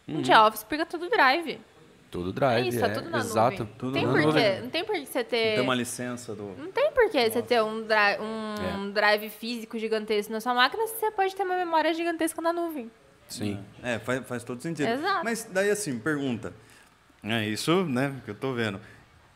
[0.06, 0.22] Não Uhum.
[0.22, 1.58] tinha Office porque é tudo Drive.
[2.10, 3.58] Tudo É drive, isso, é tudo na exato.
[3.64, 3.74] nuvem.
[3.76, 4.60] Tudo não tem na porquê, nuvem.
[4.62, 5.54] não tem por que você ter...
[5.54, 6.44] Tem uma licença do.
[6.56, 8.92] Não tem por que você ter um, dri um É.
[8.92, 12.88] drive físico gigantesco na sua máquina se você pode ter uma memória gigantesca na nuvem.
[13.28, 13.64] Sim.
[13.82, 14.88] É, faz, faz todo sentido.
[14.88, 15.24] Exato.
[15.24, 16.52] Mas daí assim, pergunta.
[17.22, 18.78] É isso, né, que eu tô vendo.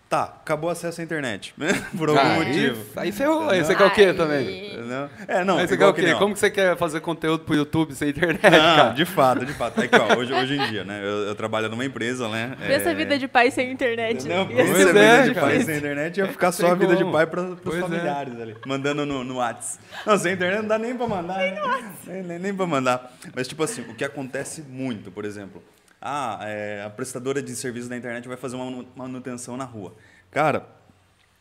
[0.08, 1.54] Tá, acabou o acesso à internet?
[1.96, 2.82] Por algum Ah, motivo.
[2.96, 3.50] Aí, aí ferrou.
[3.50, 4.72] Aí você quer o quê também?
[4.72, 5.10] Entendeu?
[5.28, 6.00] É, não, aí você quer o quê?
[6.00, 6.18] que não.
[6.18, 8.90] Como que você quer fazer conteúdo pro YouTube sem internet, Ah, cara?
[8.94, 9.82] de fato, de fato.
[9.82, 11.00] É que, ó, hoje, hoje em dia, né?
[11.02, 12.56] Eu, eu trabalho numa empresa, né?
[12.66, 14.26] Pensa a vida de pai sem internet.
[14.26, 15.46] Não, ser é, vida é, de cara.
[15.46, 17.80] pai sem internet ia ficar só a vida de pai para os é.
[17.80, 18.56] familiares ali.
[18.66, 19.84] Mandando no, no WhatsApp.
[20.06, 21.36] Não, sem internet não dá nem para mandar.
[21.36, 21.92] né?
[22.06, 23.12] Nem, nem, nem para mandar.
[23.36, 25.62] Mas, tipo assim, o que acontece muito, por exemplo,
[26.00, 29.94] ah, é, a prestadora de serviço da internet vai fazer uma manu- manutenção na rua.
[30.30, 30.66] Cara,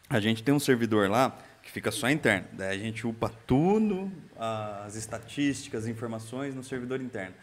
[0.10, 2.48] a gente tem um servidor lá que fica só interno.
[2.54, 7.34] Daí a gente upa tudo, as estatísticas, as informações no servidor interno.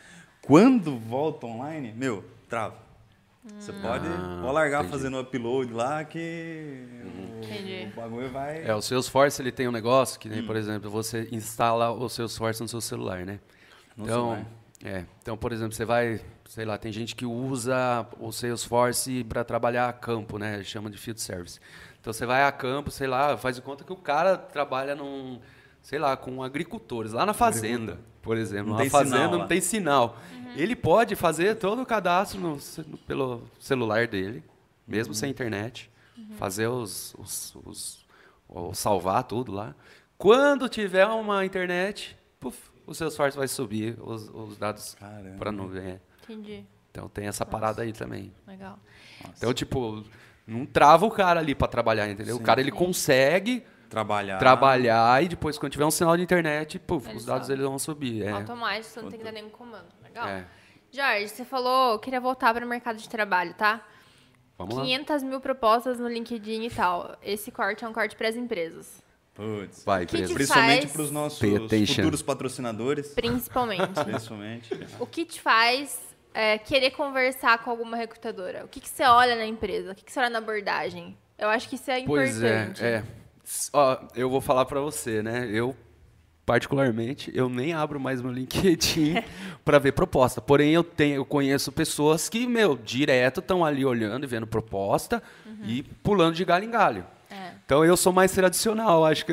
[0.43, 2.83] Quando volta online, meu, trava.
[3.59, 4.91] Você pode, Ah, pode largar entendi.
[4.97, 7.91] fazendo upload lá que o- Entendi.
[7.93, 8.67] o, bagulho vai.
[8.67, 10.47] É, o Salesforce ele tem um negócio que, nem, Hum.
[10.47, 13.39] por exemplo, você instala o Salesforce no seu celular, né?
[13.95, 14.47] No então, celular.
[14.83, 15.05] é.
[15.21, 16.23] Então, por exemplo, você vai,
[16.55, 20.63] sei lá, tem gente que usa o Salesforce para trabalhar a campo, né?
[20.63, 21.59] Chama de field service.
[22.01, 25.41] Então, você vai a campo, sei lá, faz de conta que o cara trabalha num,
[25.83, 28.71] sei lá, com agricultores, lá na fazenda, por exemplo.
[28.73, 29.47] Não na fazenda sinal não lá.
[29.49, 30.17] tem sinal.
[30.55, 32.57] Ele pode fazer todo o cadastro no
[33.07, 34.45] pelo celular dele,
[34.87, 35.19] mesmo Uhum.
[35.19, 35.91] sem internet,
[36.39, 38.07] fazer os, os, os-
[38.49, 39.75] o- salvar tudo lá.
[40.17, 44.97] Quando tiver uma internet, puf, o Salesforce vai subir os, os dados
[45.37, 46.01] para a nuvem.
[46.25, 46.65] Entendi.
[46.91, 48.33] Então tem essa parada aí também.
[48.47, 48.79] Legal.
[49.37, 50.05] Então, tipo,
[50.47, 52.37] não trava o cara ali para trabalhar, entendeu?
[52.37, 54.39] O cara ele consegue Trabalhar.
[54.39, 57.59] trabalhar e depois, quando tiver um sinal de internet, puf, Ele os dados sobe.
[57.59, 58.23] eles vão subir.
[58.25, 58.31] É.
[58.31, 59.87] Automático, você não tem que dar nenhum comando.
[60.03, 60.27] Legal.
[60.29, 60.45] É.
[60.93, 63.85] Jorge, você falou, queria voltar para o mercado de trabalho, tá?
[64.57, 64.83] Vamos lá.
[64.83, 67.17] 500 mil propostas no LinkedIn e tal.
[67.23, 69.03] Esse corte é um corte para as empresas.
[69.85, 70.11] Vai, Putz.
[70.11, 70.27] que empresa.
[70.29, 73.09] te Principalmente para os nossos futuros patrocinadores.
[73.15, 73.93] Principalmente.
[74.05, 74.71] Principalmente.
[75.01, 78.65] o que te faz é, querer conversar com alguma recrutadora?
[78.65, 79.93] O que, que você olha na empresa?
[79.93, 81.17] O que, que você olha na abordagem?
[81.39, 82.85] Eu acho que isso é Pois importante.
[82.85, 83.05] é, é.
[83.45, 85.49] S- Ó, eu vou falar pra você, né?
[85.51, 85.75] Eu,
[86.47, 89.15] particularmente, eu nem abro mais meu LinkedIn
[89.65, 90.41] pra ver proposta.
[90.41, 95.23] Porém, eu tenho, eu conheço pessoas que, meu, direto estão ali olhando e vendo proposta
[95.67, 97.07] e pulando de galho em galho.
[97.31, 97.53] É.
[97.65, 99.33] Então eu sou mais tradicional, acho que,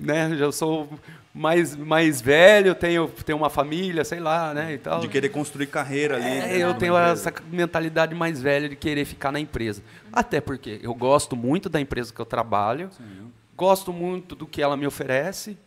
[0.00, 0.34] né?
[0.36, 0.88] Já sou
[1.36, 4.72] mais, mais velho, tenho, tenho uma família, sei lá, né?
[4.72, 5.00] E tal.
[5.00, 6.24] De querer construir carreira ali.
[6.24, 7.30] É, né, eu tenho empresa.
[7.30, 9.82] essa mentalidade mais velha de querer ficar na empresa.
[10.12, 12.88] Até porque eu gosto muito da empresa que eu trabalho,
[13.54, 15.58] gosto muito do que ela me oferece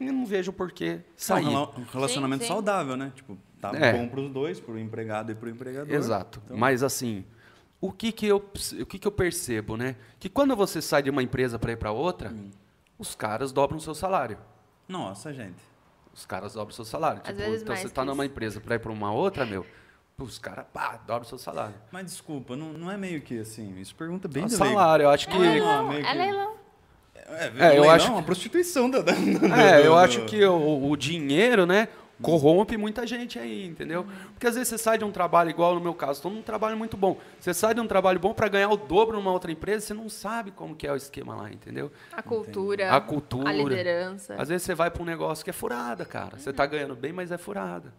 [0.00, 1.44] e não vejo por que sair.
[1.44, 2.52] um rela- um relacionamento Sim, sim.
[2.54, 3.12] saudável, né?
[3.14, 3.92] Tipo, tá É.
[3.92, 5.94] bom pros dois, pro empregado e pro empregador.
[5.94, 6.40] Exato.
[6.44, 7.24] Então, Mas assim,
[7.80, 8.36] o que que eu
[8.80, 9.94] o que que eu percebo, né?
[10.18, 12.50] Que quando você sai de uma empresa para ir para outra, Hum.
[12.98, 14.38] os caras dobram o seu salário.
[14.88, 15.56] Nossa, gente.
[16.14, 17.20] Os caras dobram o seu salário.
[17.22, 19.44] Às Tipo, vezes então mais você tá que numa empresa para ir para uma outra,
[19.44, 19.66] meu,
[20.18, 21.74] os caras, pá, dobram o seu salário.
[21.92, 23.78] Mas desculpa, não, não é meio que assim.
[23.78, 24.56] Isso pergunta bem leigo.
[24.56, 26.54] salário, eu acho que É leilão, meio que- é leilão.
[27.14, 29.00] É, É, eu leilão, acho uma prostituição da.
[29.02, 31.88] da- É, eu do- acho que o, o dinheiro, né,
[32.22, 34.06] corrompe muita gente aí, entendeu?
[34.32, 36.76] Porque às vezes você sai de um trabalho igual no meu caso, estou num trabalho
[36.76, 37.18] muito bom.
[37.38, 40.08] Você sai de um trabalho bom para ganhar o dobro numa outra empresa, você não
[40.08, 41.92] sabe como que é o esquema lá, entendeu?
[42.12, 42.94] A cultura.
[42.94, 43.48] A cultura.
[43.48, 44.34] A liderança.
[44.38, 46.38] Às vezes você vai para um negócio que é furada, cara.
[46.38, 47.92] Você tá ganhando bem, mas é furada.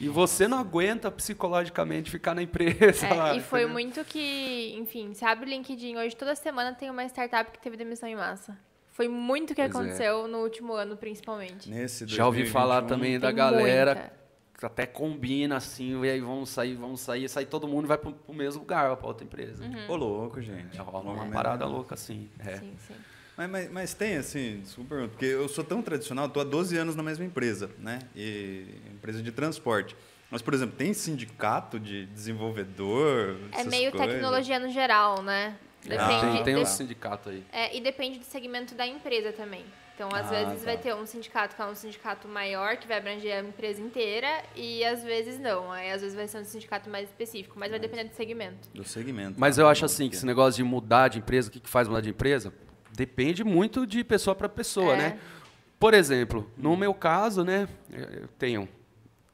[0.00, 3.06] E você não aguenta psicologicamente ficar na empresa.
[3.06, 3.72] É, lá, e foi entendeu?
[3.72, 8.08] muito que, enfim, abre o LinkedIn hoje, toda semana tem uma startup que teve demissão
[8.08, 8.56] em massa.
[8.98, 9.78] Foi muito o que Pois é.
[9.78, 11.70] aconteceu no último ano, principalmente.
[11.70, 14.12] Nesse Já ouvi 2021, falar também da galera muita.
[14.58, 17.96] que até combina assim, e aí vamos sair, vamos sair, sai todo mundo e vai
[17.96, 19.62] pro, pro mesmo lugar, para outra empresa.
[19.88, 20.76] Ô, louco, gente.
[20.76, 22.28] Já rola uma Louco parada louca assim.
[22.40, 22.56] É.
[22.56, 22.94] Sim, sim.
[23.36, 26.96] Mas, mas, mas tem, assim, desculpa, porque eu sou tão tradicional, estou há 12 anos
[26.96, 28.00] na mesma empresa, né?
[28.16, 29.94] E empresa de transporte.
[30.28, 33.36] Mas, por exemplo, tem sindicato de desenvolvedor?
[33.52, 34.08] É essas meio coisas?
[34.12, 35.56] tecnologia no geral, né?
[35.86, 37.44] Ah, Depende, tem tem um de- sindicato aí.
[37.52, 39.64] é, e depende do segmento da empresa também.
[39.94, 40.64] Então, às Ah, vezes tá.
[40.64, 44.28] vai ter um sindicato que é um sindicato maior, que vai abranger a empresa inteira,
[44.54, 45.72] e às vezes não.
[45.72, 48.68] Aí, às vezes vai ser um sindicato mais específico, mas vai depender do segmento.
[48.72, 49.34] Do segmento.
[49.40, 49.62] Mas tá?
[49.62, 52.00] eu acho assim que esse negócio de mudar de empresa, o que, que faz mudar
[52.00, 52.52] de empresa,
[52.92, 54.96] depende muito de pessoa para pessoa, É.
[54.96, 55.18] né?
[55.80, 58.68] Por exemplo, no meu caso, né, eu tenho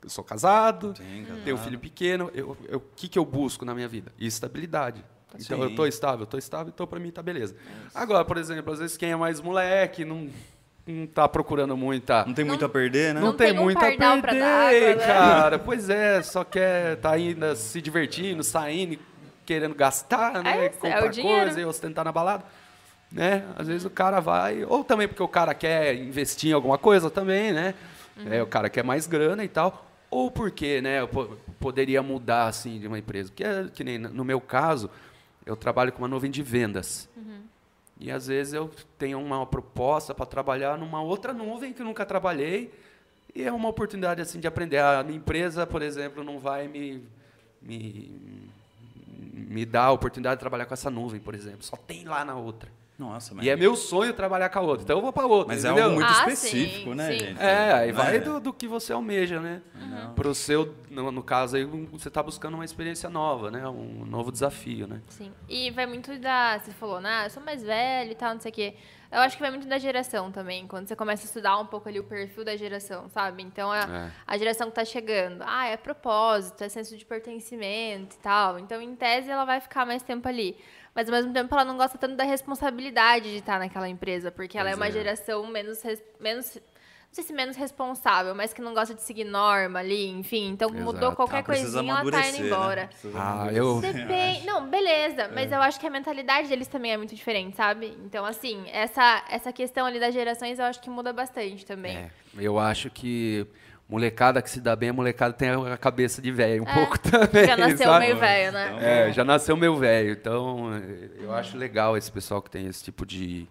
[0.02, 3.64] eu sou casado, Sim, tenho um filho pequeno, eu- eu- o que, que eu busco
[3.64, 4.12] na minha vida?
[4.20, 5.02] Estabilidade.
[5.38, 5.74] Então, eu Sim.
[5.74, 7.54] tô estável, tô estável, então para mim tá beleza.
[7.94, 10.28] Agora, por exemplo, às vezes quem é mais moleque, não,
[10.86, 12.24] não tá procurando muita...
[12.24, 13.20] Não tem muito a perder, né?
[13.20, 15.06] Não, Não tem, tem um muito a pardal pra perder, água, né?
[15.06, 15.58] cara.
[15.58, 18.98] Pois é, só quer tá ainda se divertindo, saindo,
[19.44, 20.56] querendo gastar, né?
[20.58, 21.40] É é comprar dinheiro.
[21.44, 22.44] coisa e ostentar na balada.
[23.10, 23.44] Né?
[23.56, 27.10] Às vezes o cara vai, ou também porque o cara quer investir em alguma coisa
[27.10, 27.74] também, né?
[28.16, 28.32] Uhum.
[28.32, 29.88] É, o cara quer mais grana e tal.
[30.10, 33.30] Ou porque, né, eu po- poderia mudar assim de uma empresa.
[33.30, 34.88] Porque é que nem no meu caso,
[35.46, 37.08] eu trabalho com uma nuvem de vendas.
[37.16, 37.42] Uhum.
[37.98, 42.04] E às vezes eu tenho uma proposta para trabalhar numa outra nuvem que eu nunca
[42.04, 42.72] trabalhei.
[43.34, 44.78] E é uma oportunidade assim de aprender.
[44.78, 47.06] A minha empresa, por exemplo, não vai me,
[47.60, 48.50] me,
[49.32, 51.62] me dar a oportunidade de trabalhar com essa nuvem, por exemplo.
[51.62, 52.70] Só tem lá na outra.
[52.96, 53.44] Nossa, mas...
[53.44, 54.84] E é meu sonho trabalhar com a outra.
[54.84, 55.52] Então eu vou para outra.
[55.52, 55.84] Mas é entendeu?
[55.86, 57.18] algo muito Ah, específico, sim, né, sim.
[57.18, 57.42] gente?
[57.42, 58.20] É, aí Não vai é?
[58.20, 59.62] do, do que você almeja, né?
[60.14, 63.66] Pro seu, no, no caso aí, você está buscando uma experiência nova, né?
[63.68, 65.00] Um novo desafio, né?
[65.08, 65.32] Sim.
[65.48, 66.58] E vai muito da.
[66.58, 67.26] Você falou, né?
[67.26, 68.74] Eu sou mais velho e tal, não sei o quê.
[69.10, 70.66] Eu acho que vai muito da geração também.
[70.66, 73.42] Quando você começa a estudar um pouco ali o perfil da geração, sabe?
[73.42, 74.10] Então, a, É.
[74.26, 75.42] a geração que tá chegando.
[75.46, 78.58] Ah, é propósito, é senso de pertencimento e tal.
[78.58, 80.56] Então, em tese, ela vai ficar mais tempo ali.
[80.94, 84.30] Mas, ao mesmo tempo, ela não gosta tanto da responsabilidade de estar naquela empresa.
[84.30, 84.90] Porque ela é uma é.
[84.90, 85.82] geração menos...
[86.20, 86.60] menos
[87.14, 90.48] não sei se menos responsável, mas que não gosta de seguir norma ali, enfim.
[90.48, 91.14] Então, mudou Exato.
[91.14, 92.46] qualquer Ah, precisa coisinha, ela tá indo né?
[92.48, 92.86] embora.
[92.88, 94.44] Precisa Ah, eu- Depende.
[94.44, 95.30] Não, beleza.
[95.32, 97.96] Mas eu acho que a mentalidade deles também é muito diferente, sabe?
[98.04, 101.96] Então, assim, essa, essa questão ali das gerações eu acho que muda bastante também.
[101.98, 103.46] É, eu acho que
[103.88, 106.98] molecada que se dá bem, a molecada tem a cabeça de velho um É, pouco
[107.00, 107.46] também.
[107.46, 108.04] Já nasceu sabe?
[108.06, 108.66] meio velho, né?
[108.68, 110.12] Então, É, já nasceu meu velho.
[110.12, 110.70] Então,
[111.18, 113.46] eu acho legal esse pessoal que tem esse tipo de,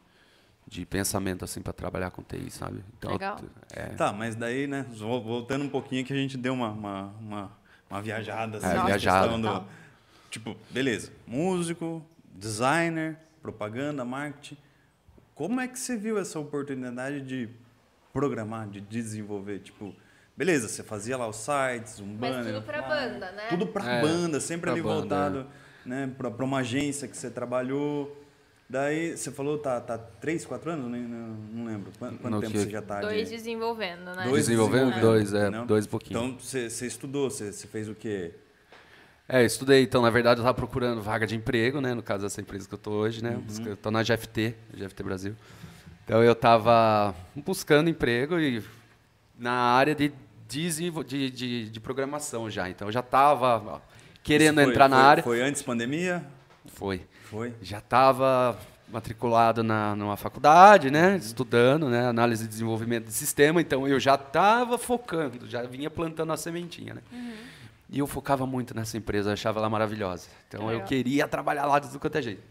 [0.67, 2.83] de pensamento assim para trabalhar com TI, sabe?
[2.97, 3.39] Então, Legal.
[3.73, 7.01] É, Tá, mas daí, né, vol- voltando um pouquinho que a gente deu uma, uma,
[7.19, 7.51] uma,
[7.89, 8.57] uma viajada.
[8.57, 9.27] Assim, É, viajada.
[9.29, 9.67] do- Total.
[10.31, 12.03] tipo, beleza, músico,
[12.33, 14.57] designer, propaganda, marketing.
[15.35, 17.49] Como é que você viu essa oportunidade de
[18.11, 19.59] programar, de desenvolver?
[19.59, 19.93] Tipo,
[20.35, 22.53] beleza, você fazia lá os sites, um Mas banner.
[22.53, 23.47] tudo pra um banda, né?
[23.49, 25.47] Tudo pra É, banda, sempre pra ali banda, voltado
[25.85, 28.19] né, pra, pra uma agência que você trabalhou.
[28.69, 30.89] Daí, você falou, tá, tá três, quatro anos?
[30.89, 31.91] Não, não lembro.
[31.99, 34.23] Quanto, quanto tempo que- você já tá de- Dois desenvolvendo, né?
[34.23, 34.99] Dois Desenvolvendo?
[34.99, 35.65] Dois, é, entendeu?
[35.65, 36.17] dois e pouquinho.
[36.25, 38.31] Então, você você estudou, você você fez o quê?
[39.27, 39.83] É, estudei.
[39.83, 41.93] Então, na verdade, eu estava procurando vaga de emprego, né?
[41.93, 43.39] No caso dessa empresa que eu estou hoje, né?
[43.65, 45.35] Eu estou na GFT, GFT Brasil.
[46.05, 48.63] Então, eu estava buscando emprego e
[49.37, 50.11] na área de,
[50.47, 52.69] de, de, de programação já.
[52.69, 53.81] Então, eu já estava
[54.23, 55.23] querendo foi- entrar na foi- área.
[55.23, 56.25] Foi antes pandemia?
[56.67, 57.01] Foi.
[57.29, 57.53] Foi.
[57.61, 58.57] Já estava
[58.87, 61.17] matriculado na, numa faculdade, né?
[61.17, 62.07] Estudando, né?
[62.07, 63.59] Análise e desenvolvimento de sistema.
[63.59, 67.01] Então eu já estava focando, já vinha plantando a sementinha, né?
[67.89, 70.27] E eu focava muito nessa empresa, achava ela maravilhosa.
[70.47, 72.43] Então Que eu queria trabalhar lá de tudo quanto é jeito.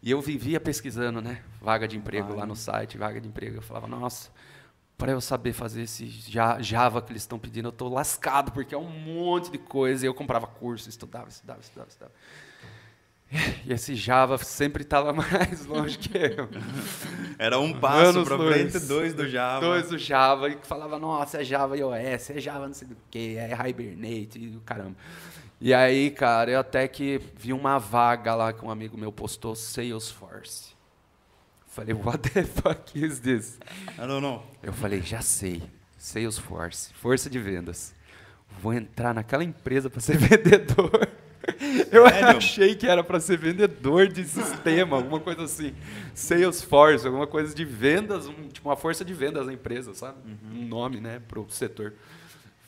[0.00, 1.40] E eu vivia pesquisando, né?
[1.60, 3.56] Vaga de emprego lá no site, vaga de emprego.
[3.56, 4.30] Eu falava, nossa,
[4.98, 8.74] para eu saber fazer esse Ja- Java que eles estão pedindo, eu tô lascado, porque
[8.74, 10.04] é um monte de coisa.
[10.04, 12.12] E eu comprava curso, estudava, estudava, estudava, estudava.
[13.66, 16.48] E esse Java sempre estava mais longe que eu.
[17.38, 18.28] Era um passo luz.
[18.72, 19.60] frente, dois do Java.
[19.66, 23.36] Dois do Java, e falava, nossa, é Java iOS, é Java não sei do que,
[23.36, 24.96] é Hibernate, e caramba.
[25.60, 29.54] E aí, cara, eu até que vi uma vaga lá que um amigo meu postou,
[29.54, 30.77] Salesforce.
[31.78, 33.56] Falei, what the fuck is this?
[33.96, 34.42] I don't know.
[34.62, 35.62] Eu falei, já sei,
[35.96, 37.94] Salesforce, força de vendas.
[38.60, 41.08] Vou entrar naquela empresa para ser vendedor.
[41.92, 42.36] Eu Sério?
[42.36, 45.72] achei que era para ser vendedor de sistema, alguma coisa assim.
[46.14, 50.18] Salesforce, alguma coisa de vendas, um- tipo uma força de vendas da empresa, sabe?
[50.52, 51.94] Um nome, né, pro setor.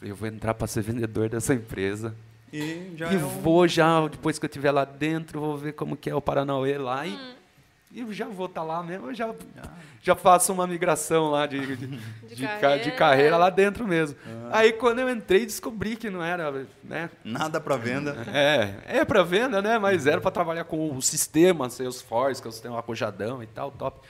[0.01, 2.15] Eu vou entrar para ser vendedor dessa empresa.
[2.53, 3.29] E já E é um...
[3.43, 6.79] vou já, depois que eu estiver lá dentro, vou ver como que é o Paranauê
[6.79, 7.19] lá e,
[7.93, 9.35] e eu já vou estar lá mesmo, eu já,
[10.01, 11.87] já faço uma migração lá de, de,
[12.29, 12.91] de de carreira.
[12.93, 13.37] carreira.
[13.37, 14.17] lá dentro mesmo.
[14.53, 17.11] Aí quando eu entrei, descobri que não era, né?
[17.25, 18.17] Nada pra venda.
[18.33, 19.79] É, é para venda, né?
[19.79, 23.73] Mas era para trabalhar com o sistema Salesforce, que é o sistema arrojadão e tal,
[23.73, 24.01] top.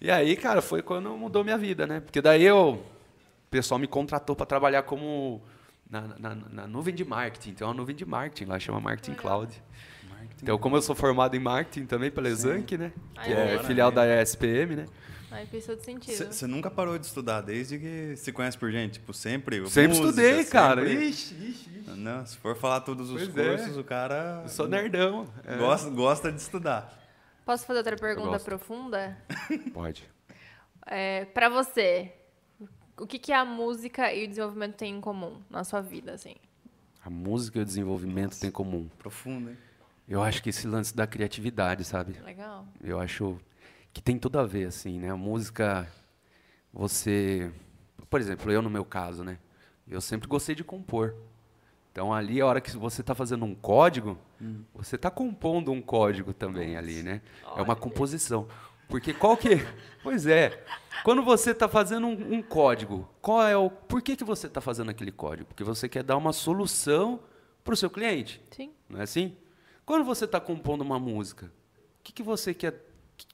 [0.00, 2.00] E aí, cara, foi quando mudou minha vida, né?
[2.00, 5.42] Porque daí eu, o pessoal me contratou para trabalhar como
[5.90, 7.54] na, na, na nuvem de marketing.
[7.54, 9.60] Tem uma nuvem de marketing lá, chama Marketing Cloud.
[10.42, 12.92] Então, como eu sou formado em marketing também pela Exanc, né?
[13.16, 14.86] Ai, Que é filial da ESPM, né?
[15.30, 16.32] Aí fez todo sentido.
[16.32, 18.94] Você nunca parou de estudar desde que se conhece por gente?
[18.94, 19.56] Tipo, sempre?
[19.68, 20.80] Sempre música, estudei, cara.
[20.86, 21.90] sempre- Ixi, ixi, ixi.
[21.90, 23.56] Não, se for falar todos os Pois é.
[23.56, 25.28] cursos, o cara Eu sou nerdão.
[25.44, 25.56] É.
[25.56, 26.96] gosta, gosta de estudar.
[27.44, 29.18] Posso fazer outra pergunta profunda?
[29.74, 30.08] Pode.
[30.86, 32.12] É, para você,
[32.98, 36.36] o que, que a música e o desenvolvimento têm em comum na sua vida, assim?
[37.04, 38.88] A música e o desenvolvimento têm em comum.
[38.98, 39.56] Profundo, hein?
[40.08, 42.14] Eu acho que esse lance da criatividade, sabe?
[42.24, 42.66] Legal.
[42.82, 43.38] Eu acho
[43.92, 45.10] que tem tudo a ver, assim, né?
[45.10, 45.86] A música,
[46.72, 47.52] você...
[48.08, 49.38] Por exemplo, eu no meu caso, né?
[49.86, 51.14] Eu sempre gostei de compor.
[51.92, 54.18] Então, ali, a hora que você está fazendo um código,
[54.74, 57.20] você está compondo um código também ali, né?
[57.54, 58.48] É uma composição.
[58.88, 59.56] Porque qual que...
[60.02, 60.64] Pois é.
[61.04, 63.68] Quando você está fazendo um, um código, qual é o...
[63.68, 65.48] Por que, que você está fazendo aquele código?
[65.48, 67.20] Porque você quer dar uma solução
[67.62, 68.40] para o seu cliente.
[68.50, 68.70] Sim.
[68.88, 69.36] Não é assim?
[69.88, 71.50] Quando você está compondo uma música, o
[72.04, 72.72] que, que você quer?
[72.74, 72.74] O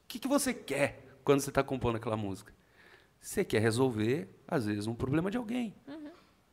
[0.07, 2.53] que, que você quer quando você está compondo aquela música?
[3.21, 5.75] Você quer resolver, às vezes, um problema de alguém.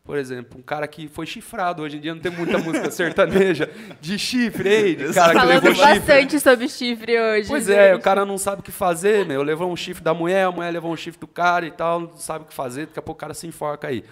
[0.03, 1.83] Por exemplo, um cara que foi chifrado.
[1.83, 3.69] Hoje em dia não tem muita música sertaneja
[4.01, 5.99] de chifre, ei, de cara que Falando levou chifre.
[5.99, 7.47] bastante sobre chifre hoje.
[7.47, 8.03] Pois é, o gente.
[8.03, 9.43] cara não sabe o que fazer, meu.
[9.43, 12.17] Levou um chifre da mulher, a mulher levou um chifre do cara e tal, não
[12.17, 14.03] sabe o que fazer, daqui a pouco o cara se enforca aí.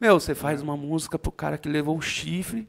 [0.00, 2.66] Meu, você faz uma música pro cara que levou o chifre,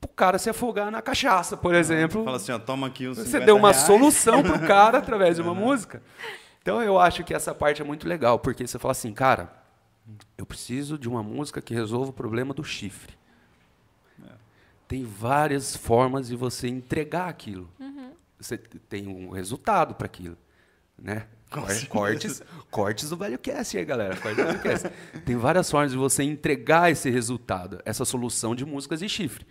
[0.00, 2.24] pro cara se afogar na cachaça, por exemplo.
[2.24, 3.86] Fala assim, ó, toma aqui uns Você 50 deu uma reais.
[3.86, 6.02] solução pro cara através de uma música.
[6.62, 9.52] Então eu acho que essa parte é muito legal, porque você fala assim, cara,
[10.36, 13.14] eu preciso de uma música que resolva o problema do chifre.
[14.88, 17.68] Tem várias formas de você entregar aquilo.
[18.38, 20.36] Você tem um resultado para aquilo,
[20.98, 21.26] né?
[21.50, 24.16] Cor- Cortes, cortes do Velho Cast aí, galera.
[24.16, 24.90] Cortes do Velho Cast.
[25.24, 29.46] Tem várias formas de você entregar esse resultado, essa solução de músicas de chifre.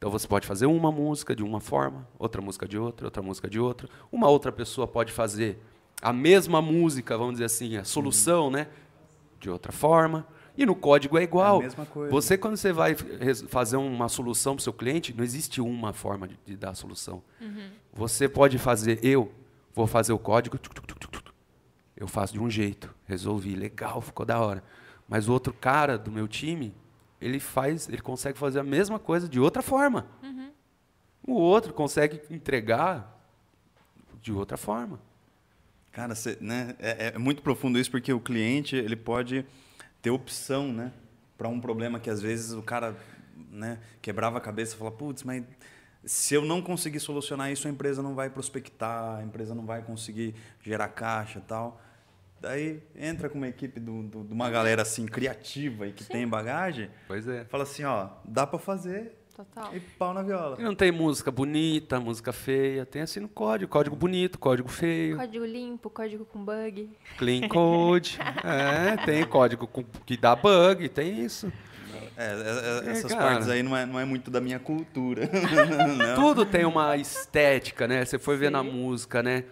[0.00, 3.50] Então você pode fazer uma música de uma forma, outra música de outra, outra música
[3.50, 3.86] de outra.
[4.10, 5.58] Uma outra pessoa pode fazer
[6.00, 8.68] a mesma música, vamos dizer assim, a solução, né?
[9.38, 10.26] De outra forma.
[10.56, 11.56] E no código é igual.
[11.56, 12.10] É a mesma coisa.
[12.10, 12.94] Você, quando você vai
[13.48, 16.74] fazer uma solução para o seu cliente, não existe uma forma de, de dar a
[16.74, 17.22] solução.
[17.92, 19.30] Você pode fazer, eu
[19.74, 21.34] vou fazer o código, tuc, tuc, tuc, tuc, tuc.
[21.94, 24.64] eu faço de um jeito, resolvi, legal, ficou da hora.
[25.06, 26.74] Mas o outro cara do meu time,
[27.20, 30.06] ele faz, ele consegue fazer a mesma coisa de outra forma.
[31.26, 33.18] O outro consegue entregar
[34.22, 35.00] de outra forma.
[35.92, 39.44] Cara, cê, né, é, é muito profundo isso porque o cliente ele pode
[40.00, 40.92] ter opção, né,
[41.36, 42.96] para um problema que às vezes o cara,
[43.50, 45.44] né, quebrava a cabeça e falava, putz, mas
[46.04, 49.82] se eu não conseguir solucionar isso, a empresa não vai prospectar, a empresa não vai
[49.82, 51.80] conseguir gerar caixa, e tal.
[52.40, 56.26] Daí entra com uma equipe do- do- de uma galera assim criativa e que tem
[56.26, 57.44] bagagem, Pois é.
[57.44, 59.76] fala assim, ó, dá para fazer Total.
[59.76, 60.56] e pau na viola.
[60.58, 65.18] E não tem música bonita, música feia, tem assim no código, código bonito, código feio.
[65.18, 66.88] Código limpo, código com bug.
[67.18, 68.18] Clean code.
[68.42, 71.52] é, tem código com- que dá bug, tem isso.
[72.16, 73.22] É, é, é, É, essas cara.
[73.32, 75.28] partes aí não é, não é muito da minha cultura.
[75.96, 76.14] não.
[76.14, 78.02] Tudo tem uma estética, né?
[78.04, 79.44] Você foi ver na música, né?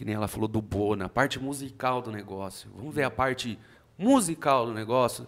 [0.00, 2.70] Que nem ela falou do Bona, a parte musical do negócio.
[2.74, 3.58] Vamos ver a parte
[3.98, 5.26] musical do negócio.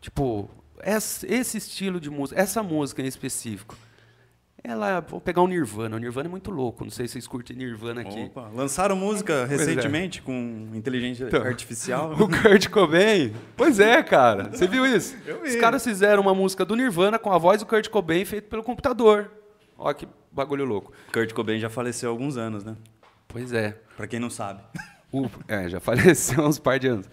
[0.00, 0.48] Tipo,
[0.80, 3.76] esse estilo de música, essa música em específico.
[4.62, 5.96] Ela, vou pegar o Nirvana.
[5.96, 6.84] O Nirvana é muito louco.
[6.84, 8.26] Não sei se vocês curtem Nirvana aqui.
[8.26, 9.44] Opa, lançaram música é.
[9.44, 12.12] recentemente com inteligência Então, artificial.
[12.14, 13.34] O Kurt Cobain?
[13.56, 14.50] Pois é, cara.
[14.50, 15.16] Você viu isso?
[15.26, 15.48] Eu vi.
[15.48, 18.62] Os caras fizeram uma música do Nirvana com a voz do Kurt Cobain feita pelo
[18.62, 19.32] computador.
[19.76, 20.92] Olha que bagulho louco.
[21.12, 22.76] Kurt Cobain já faleceu há alguns anos, né?
[23.36, 23.76] Pois é.
[23.98, 24.62] Pra quem não sabe.
[25.12, 27.06] O- é, já faleceu há uns par de anos.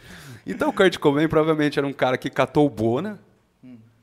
[0.47, 3.19] Então o Kurt Cobain provavelmente era um cara que catou o Bona,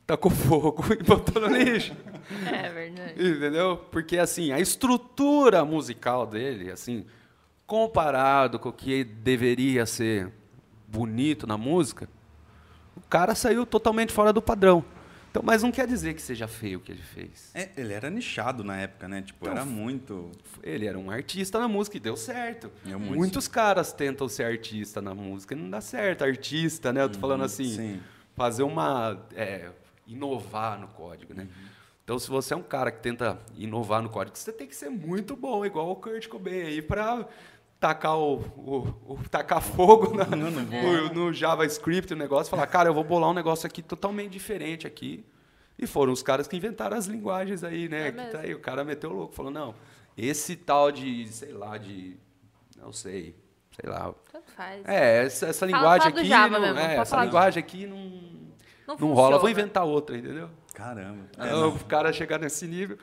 [0.07, 1.95] tacou fogo e botou no lixo.
[2.47, 3.15] É verdade.
[3.15, 3.79] Entendeu?
[3.91, 7.07] Porque assim, a estrutura musical dele, assim,
[7.67, 10.31] comparado com o que deveria ser
[10.87, 12.07] bonito na música,
[12.97, 14.85] o cara saiu totalmente fora do padrão.
[15.31, 17.51] Então, mas não quer dizer que seja feio o que ele fez.
[17.55, 19.23] É, ele era nichado na época, né?
[19.23, 20.33] Tipo, Então, era muito.
[20.63, 22.71] Ele era um artista na música e deu certo.
[22.85, 23.15] Muito.
[23.15, 26.25] Muitos caras tentam ser artista na música e não dá certo.
[26.25, 27.03] Artista, né?
[27.03, 28.01] Eu tô falando assim, Uhum, sim.
[28.35, 29.25] fazer uma.
[29.37, 29.71] é,
[30.07, 31.45] inovar no código, né?
[31.45, 31.71] Uhum.
[32.03, 34.91] Então, se você é um cara que tenta inovar no código, você tem que ser
[34.91, 37.25] muito bom, igual o Kurt Cobain aí, para
[37.81, 42.67] tacar, o, o- o- tacar fogo na- Não, não no, no JavaScript, o negócio, falar,
[42.67, 45.25] cara, eu vou bolar um negócio aqui totalmente diferente aqui.
[45.79, 48.09] E foram os caras que inventaram as linguagens aí, né?
[48.09, 49.75] É que tá aí, o cara meteu o louco, falou, não,
[50.15, 52.19] esse tal de, sei lá, de.
[52.77, 53.35] Não sei,
[53.81, 54.15] sei lá.
[54.31, 54.83] Tanto faz.
[54.87, 56.29] É, essa, essa Fala- linguagem fala aqui.
[56.29, 57.99] Java não, mesmo, é, essa falar linguagem aqui não,
[58.87, 60.51] Não, não rola, vou inventar outra, entendeu?
[60.75, 61.25] Caramba.
[61.39, 62.99] É, o cara chegar nesse nível.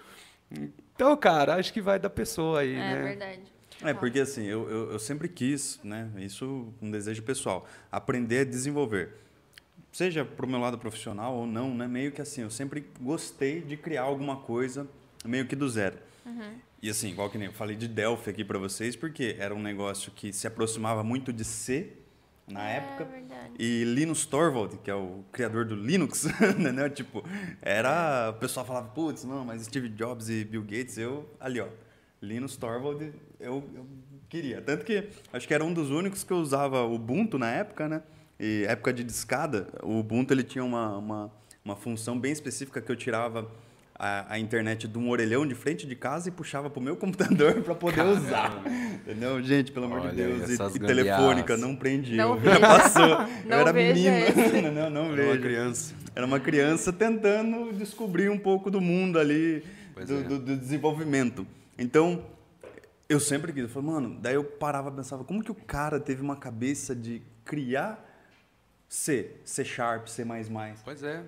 [0.51, 3.01] Então, cara, acho que vai da pessoa aí, É né?
[3.03, 3.41] verdade.
[3.83, 6.09] É, porque assim, eu, eu, eu sempre quis, né?
[6.17, 9.11] Isso um desejo pessoal, aprender a desenvolver.
[9.91, 11.87] Seja pro meu lado profissional ou não, né?
[11.87, 14.87] Meio que assim, eu sempre gostei de criar alguma coisa
[15.25, 15.97] meio que do zero.
[16.81, 19.61] E assim, igual que nem eu falei de Delphi aqui para vocês, porque era um
[19.61, 21.93] negócio que se aproximava muito de C
[22.47, 23.05] na É época.
[23.05, 23.53] verdade.
[23.57, 26.25] E Linus Torvald, que é o criador do Linux,
[26.59, 26.89] né?
[26.89, 27.23] Tipo,
[27.61, 28.29] era.
[28.29, 31.27] O pessoal falava, putz, não, mas Steve Jobs e Bill Gates, eu.
[31.39, 31.67] Ali, ó.
[32.21, 33.85] Linus Torvald, eu, eu
[34.29, 34.61] queria.
[34.61, 37.87] Tanto que acho que era um dos únicos que eu usava o Ubuntu na época,
[37.87, 38.01] né?
[38.39, 41.31] E época de discada, o Ubuntu ele tinha uma, uma,
[41.65, 43.49] uma função bem específica que eu tirava
[43.97, 47.61] a, a internet de um orelhão de frente de casa e puxava pro meu computador
[47.63, 48.61] para poder usar.
[49.01, 49.41] Entendeu?
[49.41, 50.59] Gente, pelo amor de Olha Deus.
[50.59, 52.15] aí, E, e telefônica, não prendi.
[52.15, 52.39] Não.
[52.39, 53.07] Já passou.
[53.45, 54.15] Não eu era menino.
[54.73, 55.41] não, não Era uma vejo.
[55.41, 55.95] criança.
[56.15, 59.63] Era uma criança tentando descobrir um pouco do mundo ali,
[60.05, 60.21] do, é.
[60.23, 61.45] do- do desenvolvimento.
[61.77, 62.23] Então,
[63.09, 63.63] eu sempre quis.
[63.63, 66.95] Eu falei, mano, daí eu parava e pensava, como que o cara teve uma cabeça
[66.95, 68.03] de criar
[68.89, 70.25] C, C Sharp, C++?
[70.83, 71.23] Pois é.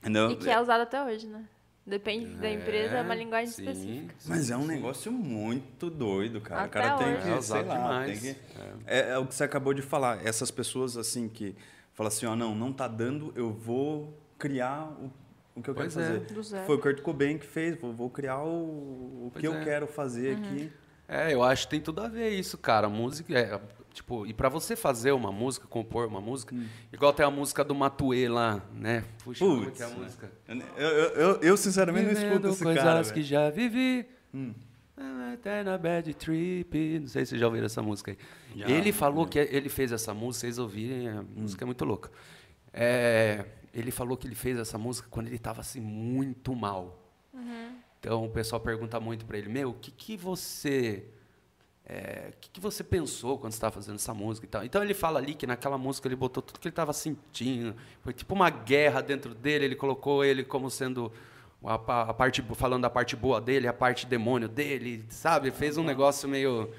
[0.00, 0.30] Entendeu?
[0.32, 1.44] E que é usado até hoje, né?
[1.84, 4.14] Depende da empresa, é uma linguagem sim, específica.
[4.26, 6.62] Mas é um negócio muito doido, cara.
[6.62, 7.22] Até o cara tem hoje.
[7.22, 8.20] que, É sei lá, demais.
[8.20, 8.40] tem que...
[8.86, 9.10] É.
[9.10, 10.24] é o que você acabou de falar.
[10.24, 11.56] Essas pessoas, assim, que
[11.92, 15.10] falam assim, ó, não, não tá dando, eu vou criar o,
[15.56, 16.20] o que eu Pois quero é.
[16.20, 16.32] fazer.
[16.34, 16.66] Do zero.
[16.66, 19.64] Foi o Kurt Cobain que fez, vou, vou criar o, o que eu é.
[19.64, 20.44] quero fazer Uhum.
[20.44, 20.72] aqui.
[21.08, 22.88] É, eu acho que tem tudo a ver isso, cara.
[22.88, 23.60] Música é.
[23.92, 26.56] Tipo, e pra você fazer uma música, compor uma música,
[26.90, 29.04] igual tem a música do Matuê lá, né?
[29.22, 30.32] Puxa, como é que é a música?
[30.48, 33.24] Eu, eu, eu, eu, sinceramente, não escuto Vivendo esse coisas cara, que velho.
[33.24, 34.06] já vivi.
[34.32, 34.54] Hum.
[35.32, 36.98] Eterna bad trip.
[37.00, 38.18] Não sei se vocês já ouviram essa música aí.
[38.56, 42.10] Já, ele falou que ele fez essa música, vocês ouvirem, a música é muito louca.
[42.72, 43.44] É,
[43.74, 47.01] ele falou que ele fez essa música quando ele estava assim muito mal.
[48.02, 51.04] Então o pessoal pergunta muito para ele, meu, o que que você
[51.86, 54.64] é, o que, que você pensou quando estava fazendo essa música e tal?
[54.64, 57.76] Então ele fala ali que naquela música ele botou tudo que ele estava sentindo.
[58.00, 59.66] Foi tipo uma guerra dentro dele.
[59.66, 61.12] Ele colocou ele como sendo
[61.64, 65.52] a, a parte falando da parte boa dele, a parte demônio dele, sabe?
[65.52, 66.70] Fez um negócio meio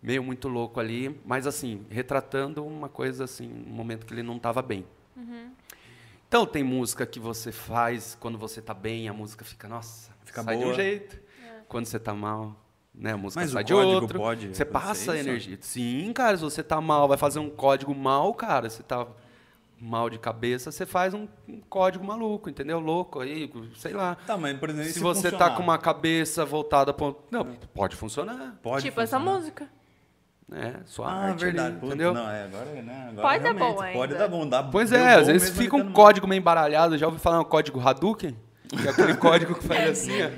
[0.00, 4.36] meio muito louco ali, mas assim retratando uma coisa assim, um momento que ele não
[4.36, 4.86] estava bem.
[6.28, 10.42] Então tem música que você faz quando você tá bem, a música fica, nossa, Fica
[10.42, 10.72] sai de boa.
[10.72, 11.20] um jeito.
[11.68, 12.56] Quando você tá mal,
[12.94, 14.18] né, a música Mas o sai de código outro.
[14.18, 15.28] pode você passa isso?
[15.28, 15.58] energia.
[15.60, 19.06] Sim, cara, se você tá mal, vai fazer um código mal, cara, você tá
[19.80, 22.80] mal de cabeça, você faz um, um código maluco, entendeu?
[22.80, 24.16] Louco aí, sei lá.
[24.26, 25.56] Tá, mas, por exemplo, se se você tá funcionar?
[25.56, 29.38] com uma cabeça voltada para não, pode funcionar, Pode tipo essa funcionar.
[29.40, 29.68] música.
[30.48, 30.80] né?
[30.86, 31.76] Sua Ah, arte verdade.
[31.76, 32.12] ali, entendeu?
[32.14, 34.14] Não, é, agora, né, agora Pode dar bom Pode ainda.
[34.18, 34.48] dar bom.
[34.48, 36.96] Dá, Pois é, às vezes fica um código meio embaralhado.
[36.98, 38.36] Já ouviu falar um código Hadouken?
[38.68, 40.28] Que é aquele código que faz assim, ó.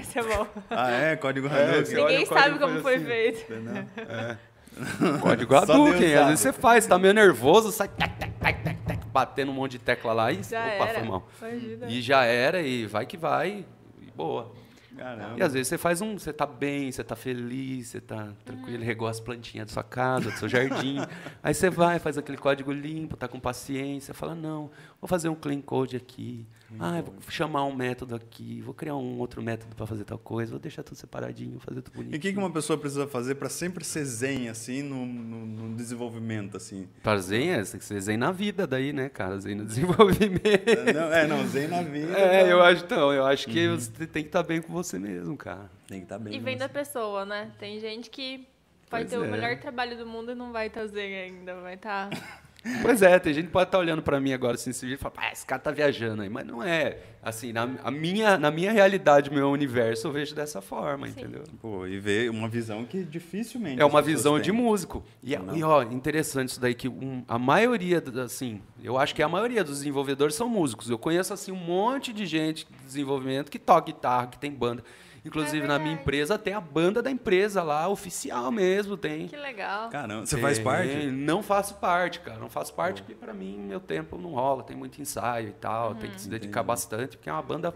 [0.00, 0.46] Isso é bom.
[0.70, 1.16] Ah, é?
[1.16, 1.96] Código É, Hadouken.
[1.98, 3.04] olha Ninguém código sabe como foi assim.
[3.04, 3.52] feito.
[3.52, 3.84] Entendeu?
[5.20, 6.14] Código Só Deus Hadouken.
[6.14, 9.54] Às vezes você faz, tá meio nervoso, sai tac, tac, tac, tac, tac, batendo um
[9.54, 11.00] monte de tecla lá e Já opa, era.
[11.00, 11.28] foi mal.
[11.42, 11.86] Imagina.
[11.88, 13.64] E já era, e vai que vai,
[14.00, 14.52] e boa.
[14.96, 15.34] Caramba.
[15.38, 18.82] E às vezes você faz um, você tá bem, você tá feliz, você tá tranquilo,
[18.84, 20.98] regou as plantinhas da sua casa, do seu jardim.
[21.42, 24.70] aí você vai, faz aquele código limpo, tá com paciência, fala, não,
[25.00, 26.46] vou fazer um clean code aqui.
[26.78, 30.50] ah, vou chamar um método aqui, vou criar um outro método para fazer tal coisa,
[30.52, 32.14] vou deixar tudo separadinho, fazer tudo bonito.
[32.14, 35.46] E o que, que uma pessoa precisa fazer para sempre ser zen, assim, no, no,
[35.46, 36.86] no desenvolvimento, assim?
[37.02, 39.38] Para zen, é, você tem que ser zen na vida daí, né, cara?
[39.38, 40.92] Zen no desenvolvimento.
[40.94, 42.12] Não, é, não, zen na vida.
[42.12, 42.48] É, tá?
[42.48, 45.70] eu acho, então, eu acho que você tem que estar bem com você mesmo, cara.
[45.88, 46.34] Tem que estar bem.
[46.34, 46.60] E vem você.
[46.60, 47.50] da pessoa, né?
[47.58, 48.46] Tem gente que
[48.88, 49.28] pode Pois ter o é.
[49.28, 51.56] melhor trabalho do mundo e não vai estar zen ainda.
[51.60, 52.10] Vai estar.
[52.82, 54.98] Pois é, tem gente que pode estar olhando pra mim agora assim, esse vídeo e
[54.98, 56.28] falar, ah, esse cara tá viajando aí.
[56.28, 56.98] Mas não é.
[57.22, 61.12] Assim, na, a minha, na minha realidade, meu universo, eu vejo dessa forma, Sim.
[61.20, 61.44] entendeu?
[61.60, 64.42] Pô, e ver uma visão que dificilmente É uma visão têm.
[64.42, 65.02] de músico.
[65.22, 65.56] E, Não.
[65.56, 69.62] e, ó, interessante isso daí, que um- a maioria, assim, eu acho que a maioria
[69.64, 70.88] dos desenvolvedores são músicos.
[70.90, 74.82] Eu conheço, assim, um monte de gente de desenvolvimento que toca guitarra, que tem banda.
[75.24, 79.28] Inclusive, É na minha empresa, tem a banda da empresa lá, oficial mesmo, tem.
[79.28, 79.90] Que legal.
[79.90, 81.06] Caramba, você faz parte?
[81.06, 82.38] Não faço parte, cara.
[82.38, 85.94] Não faço parte porque pra mim meu tempo não rola, tem muito ensaio e tal,
[85.94, 87.74] tem que se dedicar bastante, porque é uma banda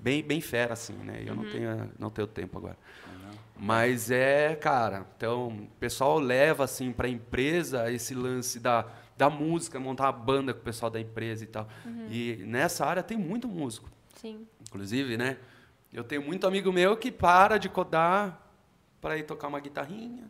[0.00, 1.22] bem bem fera assim, né?
[1.22, 2.76] E eu não tenho não tenho tempo agora.
[3.60, 8.86] Mas é, cara, então, o pessoal leva assim pra empresa esse lance da
[9.16, 11.68] da música, montar uma banda com o pessoal da empresa e tal.
[12.08, 13.90] E nessa área tem muito músico.
[14.14, 14.46] Sim.
[14.60, 15.36] Inclusive, né?
[15.92, 18.40] Eu tenho muito amigo meu que para de codar
[19.00, 20.24] para ir tocar uma guitarrinha.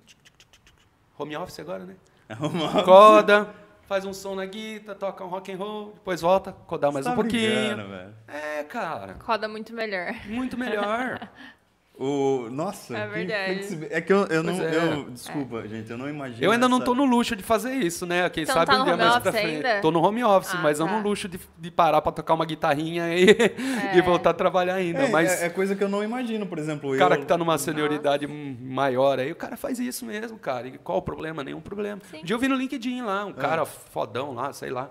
[1.18, 1.96] Home office agora, né?
[2.38, 3.52] Uma- Coda,
[3.88, 7.10] faz um som na guitarra, toca um rock and roll, depois volta, codar mais Você
[7.10, 7.50] um tá pouquinho.
[7.76, 8.14] brincando, velho.
[8.28, 10.14] É, cara, Roda muito melhor.
[10.26, 11.28] muito melhor.
[12.00, 13.86] O, nossa, É que verdade.
[13.90, 14.52] É que eu, eu não.
[14.62, 14.76] É.
[14.94, 16.44] Eu, desculpa, gente, eu não imagino.
[16.44, 18.30] Eu ainda não essa- tô no luxo de fazer isso, né?
[18.30, 19.46] Quem não sabe tá um dia mais pra frente.
[19.66, 19.80] ainda?
[19.80, 20.92] Tô no home office, Ah, mas não tá.
[20.92, 23.26] no luxo de, de parar pra tocar uma guitarrinha e,
[23.98, 25.00] e voltar a trabalhar ainda.
[25.00, 26.94] É, mas é, é coisa que eu não imagino, por exemplo.
[26.94, 30.38] O cara eu, que tá numa senioridade m- maior aí, o cara faz isso mesmo,
[30.38, 30.68] cara.
[30.68, 31.42] E qual o problema?
[31.42, 32.00] Nenhum problema.
[32.08, 32.20] Sim.
[32.20, 33.24] Um dia eu vi no LinkedIn lá, É.
[33.24, 34.88] um cara fodão lá, sei lá.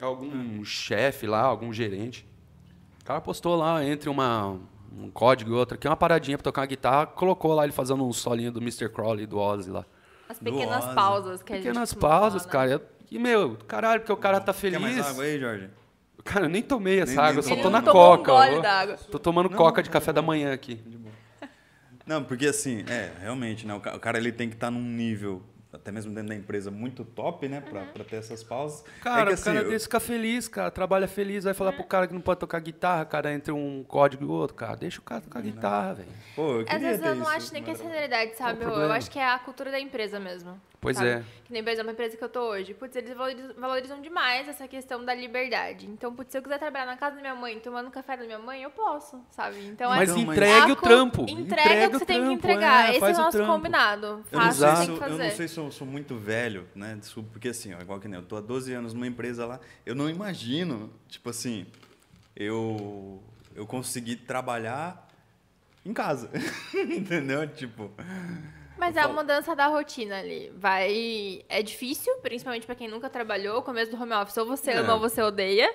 [0.00, 2.26] Algum chefe lá, algum gerente.
[3.00, 4.58] O cara postou lá entre uma,
[4.98, 8.04] um código e outro aqui, uma paradinha pra tocar uma guitarra, colocou lá ele fazendo
[8.06, 8.88] um solinho do Mr.
[8.88, 9.84] Crowley, do Ozzy lá.
[10.28, 10.94] As pequenas Ozzy.
[10.94, 12.78] pausas que a gente Pequenas pausas, falar, né?
[12.78, 12.88] cara.
[13.10, 14.80] E, meu, caralho, porque o cara tá Quer feliz.
[14.80, 15.68] mais água aí, Jorge?
[16.24, 18.60] Cara, eu nem tomei essa Nem- água, nem eu só tô na não um coca.
[18.60, 18.96] d'água.
[19.10, 20.14] Tô tomando Não, coca de tá café bom.
[20.16, 20.80] da manhã aqui.
[22.06, 23.74] Não, porque assim, é, realmente, né?
[23.74, 26.70] O ca- o cara ele tem que estar num nível, até mesmo dentro da empresa,
[26.70, 27.60] muito top, né?
[27.60, 28.84] Pra, pra ter essas pausas.
[29.00, 30.70] Cara, é que, o assim, cara eu- desse fica feliz, cara.
[30.70, 34.24] Trabalha feliz, vai falar pro cara que não pode tocar guitarra, cara, entre um código
[34.24, 34.76] e outro, cara.
[34.76, 36.08] Deixa o cara tocar guitarra, velho.
[36.36, 38.62] Pô, eu Às vezes ter eu não isso, acho nem que é senioridade, sabe?
[38.64, 40.60] Eu, acho que é a cultura da empresa mesmo.
[40.82, 41.08] Pois sabe?
[41.10, 41.24] é.
[41.44, 42.74] Que nem, por exemplo, a empresa que eu tô hoje.
[42.74, 45.86] Putz, eles valorizam, valorizam demais essa questão da liberdade.
[45.86, 48.40] Então, putz, se eu quiser trabalhar na casa da minha mãe, tomando café da minha
[48.40, 49.64] mãe, eu posso, sabe?
[49.66, 51.22] Então, Mas é mas- entregue a o trampo.
[51.22, 52.88] Entrega, Entrega o que você tem que trampo, entregar.
[52.92, 53.52] é, Esse é o nosso trampo.
[53.52, 54.06] combinado.
[54.06, 55.22] Eu não, Faça sei o que se tem eu, que eu fazer.
[55.28, 56.96] não sei se eu sou muito velho, né?
[56.98, 59.60] Desculpa, porque assim, ó, igual que nem eu tô há 12 anos numa empresa lá,
[59.86, 61.64] eu não imagino, tipo assim,
[62.34, 63.22] eu
[63.54, 65.06] eu consegui trabalhar
[65.86, 66.28] em casa.
[66.74, 67.46] Entendeu?
[67.46, 67.90] Tipo,
[68.82, 70.52] Mas é a mudança da rotina ali.
[70.56, 71.42] Vai.
[71.48, 73.58] É difícil, principalmente pra quem nunca trabalhou.
[73.58, 74.78] O começo do home office, ou você É.
[74.78, 75.72] ama ou você odeia.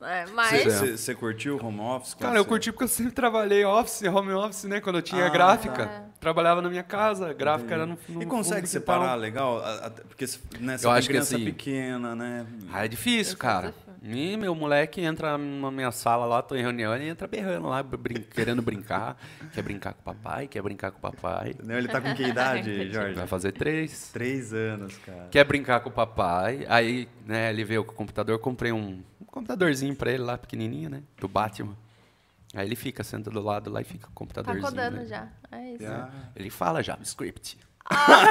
[0.00, 0.24] né?
[0.32, 0.66] Mas.
[0.82, 0.96] É.
[0.96, 2.14] você curtiu o home office?
[2.14, 4.80] Cara, eu curti porque eu sempre trabalhei office, home office, né?
[4.80, 5.86] Quando eu tinha Ah, gráfica.
[5.86, 6.04] tá.
[6.18, 9.62] Trabalhava na minha casa, gráfica era no, no E consegue separar legal?
[10.08, 10.24] Porque
[10.58, 12.46] né, você Eu tem acho que criança assim- pequena, né?
[12.72, 13.74] Ah, é difícil, é cara.
[14.02, 17.82] E meu moleque entra na minha sala lá, tô em reunião, ele entra berrando lá,
[17.82, 19.14] brin- querendo brincar.
[19.52, 21.50] quer brincar com o papai, quer brincar com o papai.
[21.50, 21.76] Entendeu?
[21.76, 23.14] Ele tá com que idade, Jorge?
[23.14, 24.08] Vai fazer três.
[24.10, 25.28] Três anos, cara.
[25.30, 26.64] Quer brincar com o papai.
[26.70, 30.38] Aí, né, ele veio com o computador, eu comprei um, um computadorzinho pra ele lá,
[30.38, 31.02] pequenininho, né?
[31.18, 31.76] Do Batman.
[32.54, 34.64] Aí ele fica, senta do lado lá e fica com o Tá computadorzinho.
[34.66, 35.06] codando né?
[35.06, 35.28] já.
[35.52, 35.82] É isso.
[35.84, 36.08] Já.
[36.34, 37.58] Ele fala JavaScript.
[37.84, 38.24] Ah,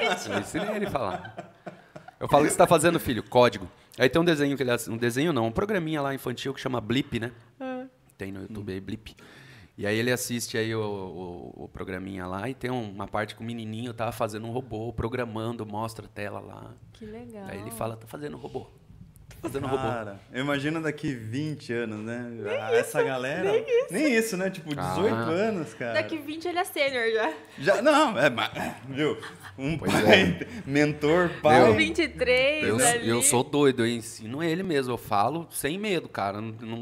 [0.32, 1.52] eu ensinei ele falar.
[2.18, 3.22] Eu falo o que você tá fazendo, filho?
[3.22, 3.68] Código.
[3.98, 6.80] Aí tem um desenho que ele um desenho não, um programinha lá infantil que chama
[6.80, 7.32] Blip, né?
[7.60, 7.86] Ah.
[8.16, 9.14] Tem no YouTube aí, Blip.
[9.76, 13.40] E aí ele assiste aí o, o, o programinha lá e tem uma parte que
[13.40, 16.74] o menininho tá fazendo um robô, programando, mostra a tela lá.
[16.92, 17.46] Que legal.
[17.48, 18.66] Aí ele fala, tá fazendo um robô.
[19.42, 19.82] Fazendo um robô.
[19.82, 22.30] Cara, eu imagino daqui 20 anos, né?
[22.60, 23.50] Ah, Essa galera.
[23.90, 24.36] Nem isso.
[24.36, 24.48] né?
[24.48, 25.18] Tipo, 18 Ah.
[25.28, 25.94] anos, cara.
[25.94, 27.32] Daqui 20 ele é sênior já.
[27.58, 28.50] Já, não, é, mas,
[28.88, 29.18] viu?
[29.58, 31.60] Um Pois pai, mentor, pai.
[31.60, 33.08] Meu, 23 Eu, ali.
[33.08, 36.38] eu sou doido, eu ensino ele mesmo, eu falo sem medo, cara.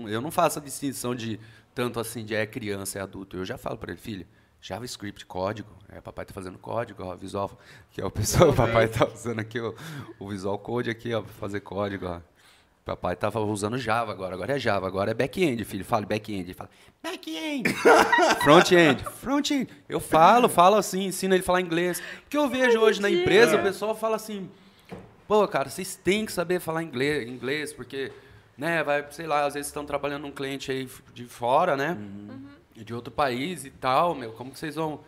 [0.08, 1.40] Eu não faço a distinção de
[1.74, 3.38] tanto assim de é criança, é adulto.
[3.38, 4.26] Eu já falo pra ele, filho,
[4.60, 5.70] JavaScript, código.
[5.88, 7.58] É, papai tá fazendo código, ó, Visual,
[7.90, 9.74] que é o pessoal, o papai tá usando aqui o,
[10.18, 12.20] o Visual Code aqui, ó, pra fazer código, ó.
[12.84, 15.84] Papai tava usando Java agora, agora é Java, agora é back-end, filho.
[15.84, 16.42] Fala back-end.
[16.42, 16.70] Ele fala,
[17.02, 17.74] back-end.
[18.42, 19.68] Front-end, front-end.
[19.88, 22.02] Eu falo, falo assim, ensino ele a falar inglês.
[22.22, 24.50] Porque eu vejo hoje na empresa, o pessoal fala assim,
[25.28, 28.10] pô, cara, vocês têm que saber falar inglês, inglês porque,
[28.56, 31.96] né, vai, sei lá, às vezes estão trabalhando num cliente aí de fora, né,
[32.74, 35.00] de outro país e tal, meu, como que vocês vão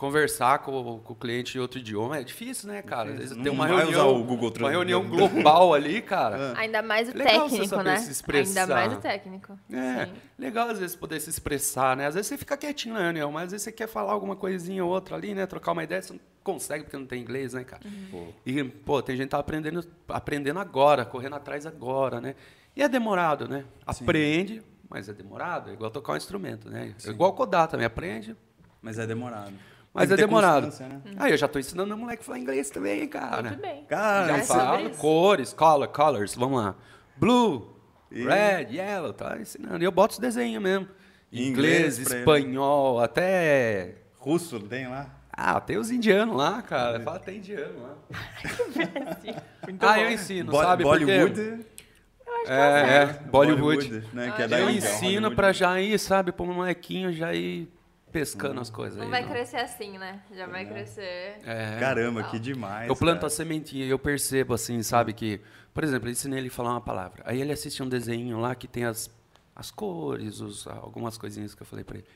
[0.00, 2.16] conversar com, com o cliente de outro idioma?
[2.16, 3.10] É difícil, né, cara?
[3.10, 6.54] Às vezes tem uma reunião, usar o Google uma reunião global ali, cara.
[6.56, 7.96] Ainda mais o Legal você técnico, saber né?
[7.98, 8.62] se expressar.
[8.62, 9.58] Ainda mais o técnico.
[9.70, 10.12] É, Sim.
[10.38, 12.06] legal às vezes poder se expressar, né?
[12.06, 14.82] Às vezes você fica quietinho na reunião, mas às vezes você quer falar alguma coisinha
[14.82, 15.44] ou outra ali, né?
[15.44, 17.82] Trocar uma ideia, você não consegue porque não tem inglês, né, cara?
[18.46, 22.36] E, pô, tem gente que tá aprendendo, aprendendo agora, correndo atrás agora, né?
[22.74, 23.66] E é demorado, né?
[23.86, 25.68] Aprende, mas é demorado.
[25.68, 26.94] É igual tocar um instrumento, né?
[27.04, 28.34] É igual codar também, aprende,
[28.80, 29.52] Mas é demorado.
[29.92, 30.66] Mas é demorado.
[30.80, 31.00] né?
[31.18, 33.42] Aí eu já tô ensinando meu moleque a falar inglês também, cara.
[33.42, 33.84] Muito bem.
[33.86, 36.74] Cara, Já É falo cores, color, colors, vamos lá.
[37.16, 37.76] Blue,
[38.10, 39.82] E- red, yellow, tá ensinando.
[39.82, 40.88] E eu boto os desenhos mesmo.
[41.32, 42.20] Inglês, inglês pra ele.
[42.20, 43.94] espanhol, até.
[44.18, 45.06] russo tem lá?
[45.32, 47.00] Ah, tem os indianos lá, cara.
[47.00, 47.96] Fala até indiano lá.
[49.66, 50.00] Muito ah, bom.
[50.00, 50.82] eu ensino, Bo- sabe?
[50.82, 51.34] Bollywood.
[51.34, 51.70] Porque...
[52.46, 54.04] É, é, Bollywood.
[54.12, 54.28] né?
[54.28, 55.36] Ah, Que é da Eu ensino Hollywood.
[55.36, 57.68] pra já ir, sabe, pro molequinho já ir
[58.10, 59.10] pescando as coisas Não aí.
[59.10, 59.28] vai não.
[59.30, 60.22] crescer assim, né?
[60.32, 61.38] Já vai crescer.
[61.44, 61.78] É.
[61.78, 62.88] Caramba, que demais.
[62.88, 63.26] Eu planto cara.
[63.28, 65.40] a sementinha e eu percebo assim, sabe, que,
[65.72, 67.22] por exemplo, eu ensinei ele a falar uma palavra.
[67.26, 69.10] Aí ele assiste um desenho lá que tem as,
[69.54, 72.06] as cores, os, algumas coisinhas que eu falei pra ele.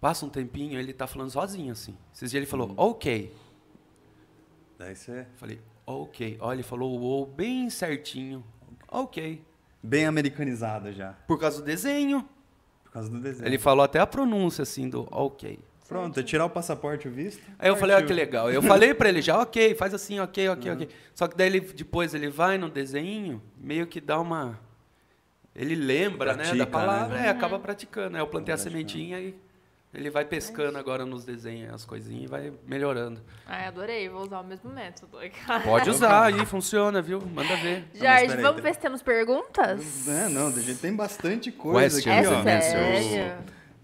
[0.00, 1.96] Passa um tempinho, ele tá falando sozinho assim.
[2.14, 2.74] Esses dias ele falou, Uhum.
[2.76, 3.34] ok.
[4.78, 6.36] Daí você falei, ok.
[6.40, 8.44] Olha, ele falou o O bem certinho.
[8.88, 9.44] Ok.
[9.82, 12.28] bem americanizada já, Por causa do desenho.
[12.92, 13.48] Por causa do desenho.
[13.48, 15.58] Ele falou até a pronúncia assim do ok.
[15.88, 17.42] Pronto, é tirar o passaporte, o visto.
[17.58, 18.16] Aí eu falei, olha partiu.
[18.16, 18.50] que legal.
[18.50, 20.76] Eu falei pra ele já, ok, faz assim, ok, ok, Uhum.
[20.76, 20.88] ok.
[21.14, 24.58] Só que daí ele, depois ele vai no desenho, meio que dá uma.
[25.54, 27.26] Ele lembra, né, Pratica, da palavra, né?
[27.26, 28.16] é, acaba praticando.
[28.16, 29.34] Aí eu plantei a sementinha e
[29.94, 33.20] ele vai pescando agora nos desenhos, as coisinhas e vai melhorando.
[33.46, 34.08] Ai, adorei.
[34.08, 35.18] Vou usar o mesmo método.
[35.64, 37.20] Pode usar aí, funciona, viu?
[37.20, 37.84] Manda ver.
[37.94, 40.08] Jorge, vamos tem- ver se temos perguntas?
[40.08, 42.38] É, não, a gente tem bastante coisa Questions aqui, É ó.
[42.40, 42.64] answers.
[43.06, 43.32] sério?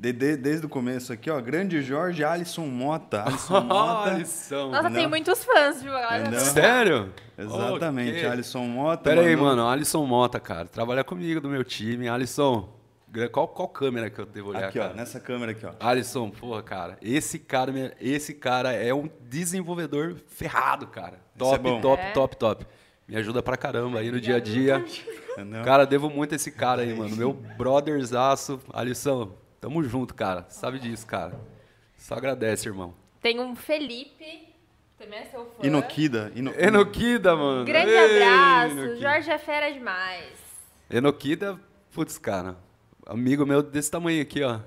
[0.01, 1.41] De- de- desde o começo aqui, ó.
[1.41, 3.25] Grande Jorge Alisson Mota.
[3.25, 4.11] Alisson Mota.
[4.13, 4.71] Alisson.
[4.71, 5.11] Nossa, tem Não.
[5.11, 5.93] muitos fãs, viu?
[5.93, 6.31] Entendeu?
[6.39, 7.13] tá- Sério?
[7.37, 8.27] Exatamente, Ok.
[8.29, 9.03] Alisson Mota.
[9.03, 9.69] Pera aí, mandou- mano.
[9.69, 10.67] Alisson Mota, cara.
[10.67, 12.09] Trabalha comigo do meu time.
[12.09, 12.69] Alisson,
[13.33, 14.95] qual, qual câmera que eu devo olhar, Aqui, ó, cara?
[14.95, 15.73] nessa câmera aqui, ó.
[15.81, 21.21] Alisson, porra, cara, esse cara, esse cara é um desenvolvedor ferrado, cara.
[21.37, 22.13] Top, é top, É?
[22.13, 22.67] top, top.
[23.07, 24.85] Me ajuda pra caramba aí no dia a dia.
[25.33, 25.63] Entendeu?
[25.65, 27.17] Cara, devo muito a esse cara aí, mano.
[27.17, 28.61] Meu brotherzaço.
[28.73, 30.45] Alisson, tamo junto, cara.
[30.51, 31.41] Sabe disso, cara.
[31.97, 32.93] Só agradece, irmão.
[33.23, 34.55] Tem um Felipe,
[34.99, 35.67] também é seu fã.
[35.67, 36.31] Inoquida.
[36.35, 36.53] Ino...
[36.59, 37.65] Enoquida, mano.
[37.65, 38.79] Grande Ei, abraço.
[38.79, 39.01] Enoquida.
[39.01, 40.35] Jorge é fera demais.
[40.91, 41.59] Enoquida,
[41.93, 42.57] putz, cara.
[43.09, 44.61] Amigo meu desse tamanho aqui, ó.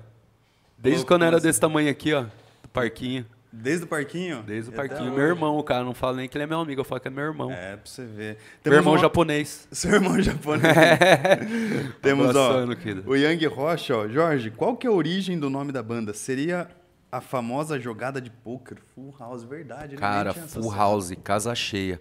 [0.76, 2.22] Desde quando era desse tamanho aqui, ó.
[2.62, 3.24] Do parquinho.
[3.52, 4.42] Desde o parquinho?
[4.42, 5.02] Desde o parquinho.
[5.10, 5.16] hoje.
[5.16, 5.84] Meu irmão, cara.
[5.84, 7.52] Não falo nem que ele é meu amigo, eu falo que é meu irmão.
[7.52, 8.38] É, pra você ver.
[8.64, 9.68] meu irmão uma- japonês.
[9.70, 10.64] Seu irmão japonês.
[12.02, 12.68] Temos, Abração,
[13.06, 14.08] ó, o Yang Rocha, ó.
[14.08, 16.12] Jorge, qual que é a origem do nome da banda?
[16.12, 16.68] Seria
[17.12, 20.00] a famosa jogada de poker Full House, verdade, né?
[20.00, 22.00] Cara, full house, casa cheia.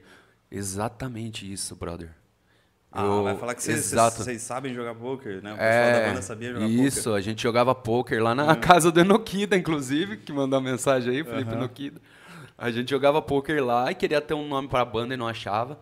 [0.50, 2.10] Exatamente isso, brother.
[2.92, 5.54] Ah, Eu- vai falar que vocês, sabem jogar poker, né?
[5.54, 7.14] O pessoal É, da banda sabia jogar isso, poker.
[7.18, 11.24] a gente jogava poker lá na casa do Enokida, inclusive, que mandou uma mensagem aí,
[11.24, 11.54] Felipe.
[11.54, 12.02] Enokida.
[12.58, 15.80] A gente jogava poker lá e queria ter um nome pra banda e não achava.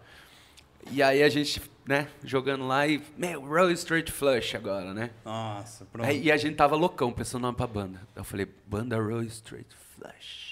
[0.91, 5.09] E aí a gente, né, jogando lá e, meu, Roll Straight Flush agora, né?
[5.25, 6.07] Nossa, pronto.
[6.07, 7.99] Aí, e a gente tava loucão pensando nome pra banda.
[8.15, 10.48] Eu falei, banda Roll Straight Flush.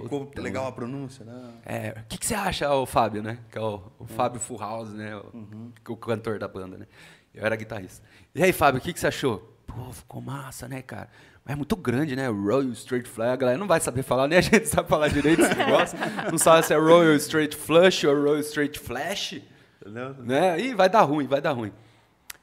[0.00, 1.50] Ficou legal a pronúncia, né?
[1.64, 3.38] É, o que, que você acha, o Fábio, né?
[3.50, 5.16] Que é o, o Fábio Full House, né?
[5.16, 5.72] O, Uhum.
[5.88, 6.86] o cantor da banda, né?
[7.34, 8.04] Eu era guitarrista.
[8.34, 9.56] E aí, Fábio, o que, que você achou?
[9.66, 11.08] Pô, ficou massa, né, cara?
[11.44, 12.28] Mas é muito grande, né?
[12.28, 13.28] Royal Straight Flush.
[13.28, 15.98] A galera não vai saber falar, nem a gente sabe falar direito esse negócio.
[16.30, 19.40] Não sabe se é Royal Straight Flush ou Royal Straight Flash,
[19.80, 20.14] Entendeu?
[20.20, 20.60] né?
[20.60, 21.72] Ih, vai dar ruim, vai dar ruim.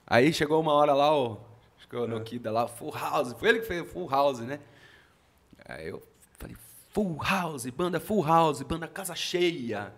[0.06, 1.40] Aí chegou uma hora lá, o,
[1.78, 3.34] acho que o Nokida lá, Full House.
[3.40, 4.60] Foi ele que fez o Full House, né?
[5.66, 6.02] Aí eu
[7.00, 9.94] Full House, banda Full House, banda Casa Cheia.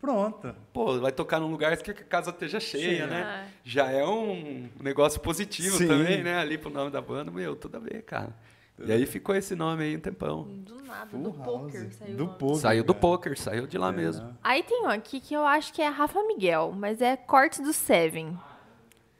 [0.00, 0.52] Pronto.
[0.72, 3.06] Pô, vai tocar num lugar que a casa esteja cheia, Cheia.
[3.06, 3.48] né?
[3.62, 5.86] Já é um negócio positivo Sim.
[5.86, 6.38] também, né?
[6.38, 8.34] Ali pro nome da banda, meu, tudo a ver, cara.
[8.80, 10.42] E aí ficou esse nome aí um tempão.
[10.42, 11.44] Do nada, Full do House.
[11.46, 12.56] poker saiu Do poker.
[12.56, 13.92] Saiu do poker, saiu de lá É.
[13.92, 14.36] mesmo.
[14.42, 17.72] Aí tem um aqui que eu acho que é Rafa Miguel, mas é corte do
[17.72, 18.36] Seven.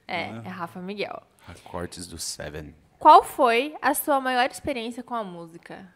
[0.09, 0.43] É, Ah.
[0.47, 1.23] é Rafa Miguel.
[1.63, 2.75] Cortes do Seven.
[2.99, 5.87] Qual foi a sua maior experiência com a música?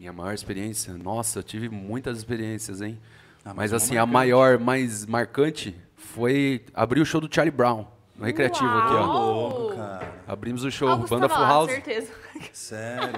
[0.00, 0.94] Minha maior experiência?
[0.94, 2.98] Nossa, eu tive muitas experiências, hein?
[3.44, 4.12] Ah, mas uma assim, a marcante.
[4.14, 7.84] maior, mais marcante foi abrir o show do Charlie Brown,
[8.16, 9.06] no recreativo aqui, ó.
[9.06, 9.48] Uau!
[9.58, 10.10] Louco, cara.
[10.26, 11.70] Abrimos o show, Augusto Banda tava Full lá, House.
[11.70, 12.12] certeza.
[12.50, 13.12] Sério.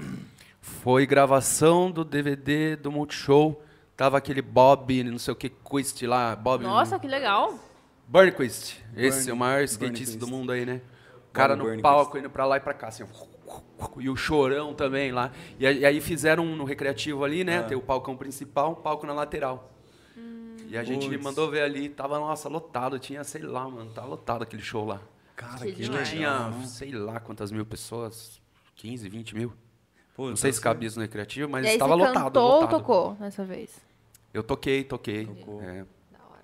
[0.62, 3.62] Foi gravação do DVD do Multishow.
[3.94, 6.34] Tava aquele Bob, não sei o que, Quist lá.
[6.34, 6.62] Bob.
[6.64, 7.58] Nossa, que legal.
[8.08, 8.82] Burnquist.
[8.96, 10.80] Esse Burn- é o maior Burn skatista do mundo aí, né?
[11.28, 11.82] O cara no Burnquist.
[11.82, 13.02] palco indo pra lá e pra cá, assim.
[13.02, 13.29] ó.
[13.98, 15.32] E o chorão também lá.
[15.58, 17.58] E aí e aí fizeram um no recreativo ali, né?
[17.58, 17.62] Ah.
[17.64, 19.70] Tem o palcão principal, um palco na lateral.
[20.68, 21.22] E a gente Putz.
[21.22, 22.98] mandou ver ali, tava, nossa, lotado.
[22.98, 25.00] Tinha, sei lá, mano, tava lotado aquele show lá.
[25.34, 26.04] Cara, Que que, legal.
[26.04, 26.64] tinha, né?
[26.66, 28.40] sei lá quantas mil pessoas.
[28.76, 29.52] 15, 20 mil.
[30.14, 32.24] Pô, Não sei se cabia isso no recreativo, mas e aí estava você lotado.
[32.24, 32.78] cantou ou lotado.
[32.78, 33.80] tocou nessa vez?
[34.32, 35.26] Eu toquei, toquei.
[35.26, 35.60] Tocou.
[35.62, 35.84] é.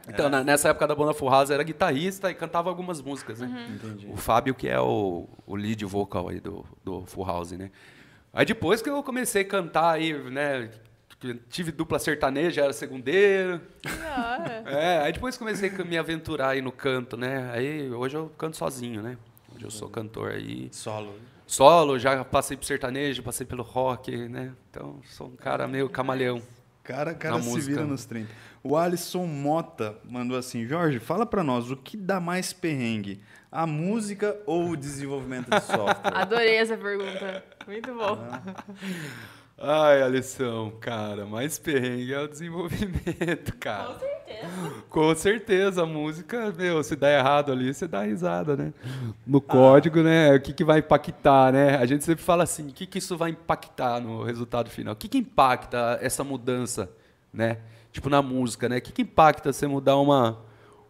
[0.09, 3.47] Então, na- nessa época da Banda Full House, era guitarrista e cantava algumas músicas, né?
[3.47, 3.75] Uhum.
[3.75, 4.07] Entendi.
[4.13, 7.71] O Fábio, que é o, o lead vocal aí do, do Full House, né?
[8.33, 10.71] Aí depois que eu comecei a cantar aí, né?
[11.49, 13.61] Tive dupla sertaneja, era segundeiro.
[14.67, 17.51] É, aí depois comecei a me aventurar aí no canto, né?
[17.53, 19.17] Aí hoje eu canto sozinho, né?
[19.55, 20.69] Hoje eu sou cantor aí.
[20.73, 21.15] Solo.
[21.47, 24.53] Solo, já passei por sertanejo, passei pelo rock, né?
[24.71, 26.43] Então, sou um cara meio camaleão.
[26.83, 27.73] Cara, cara Na se música.
[27.75, 28.29] vira nos 30.
[28.69, 33.21] O Alisson Mota mandou assim: Jorge, fala pra nós, o que dá mais perrengue?
[33.51, 36.01] A música ou o desenvolvimento de software?
[36.13, 37.45] Adorei essa pergunta.
[37.65, 38.19] Muito bom.
[39.57, 43.95] Ai, Alisson, cara, mais perrengue é o desenvolvimento, cara.
[43.95, 44.73] Com certeza.
[44.91, 48.73] Com certeza, a música, meu, se dá errado ali, você dá risada, né?
[49.25, 50.35] No código, né?
[50.35, 51.77] O que, que vai impactar, né?
[51.77, 54.93] A gente sempre fala assim, o que, que isso vai impactar no resultado final?
[54.93, 56.91] O que, que impacta essa mudança,
[57.33, 57.59] né?
[57.97, 58.77] Tipo na música, né?
[58.77, 60.39] O que, que impacta você mudar uma,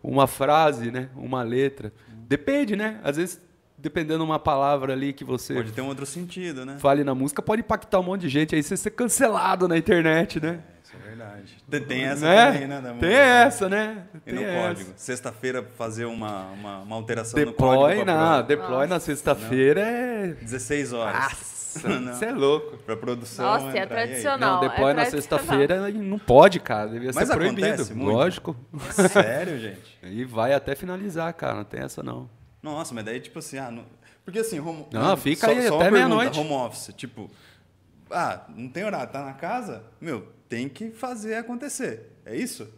[0.03, 1.09] uma frase, né?
[1.17, 1.93] Uma letra?
[2.29, 2.99] Depende, né?
[3.05, 3.41] Às vezes,
[3.79, 6.77] dependendo de uma palavra ali que você Pode ter um outro sentido, né?
[6.81, 10.41] fale na música, pode impactar um monte de gente aí você ser cancelado na internet,
[10.41, 10.59] né?
[10.83, 11.57] Isso é verdade.
[11.71, 12.47] Tem- Tem essa né?
[12.53, 12.75] também, né?
[12.81, 13.13] da Tem música.
[13.17, 14.03] essa, né?
[14.27, 14.69] E no essa.
[14.69, 14.93] código.
[14.97, 18.05] Sexta-feira fazer uma, uma, uma alteração no Deploy código.
[18.05, 20.27] pra na, deploy na sexta-feira é.
[20.43, 21.15] 16 horas.
[22.01, 22.15] Não.
[22.15, 22.77] Você é louco.
[22.79, 23.45] Pra produção.
[23.45, 24.09] Nossa, é entrar, e aí?
[24.09, 24.57] tradicional.
[24.57, 25.39] Não, é deploy na tradicional.
[25.39, 26.91] sexta-feira não pode, cara.
[26.91, 27.67] Devia Mas ser proibido.
[27.67, 28.13] acontece muito?
[28.13, 28.57] Lógico.
[29.13, 29.97] Sério, gente?
[30.07, 31.55] E vai até finalizar, cara.
[31.55, 32.31] Não tem essa não.
[32.63, 33.85] Nossa, mas daí, tipo assim, ah, não...
[34.25, 34.87] porque assim, home...
[34.93, 36.39] Não, fica só, aí só até meia-noite.
[36.39, 37.31] Home office, tipo,
[38.11, 39.85] ah, não tem horário, tá na casa?
[40.01, 42.13] Meu, tem que fazer acontecer.
[42.25, 42.69] É isso?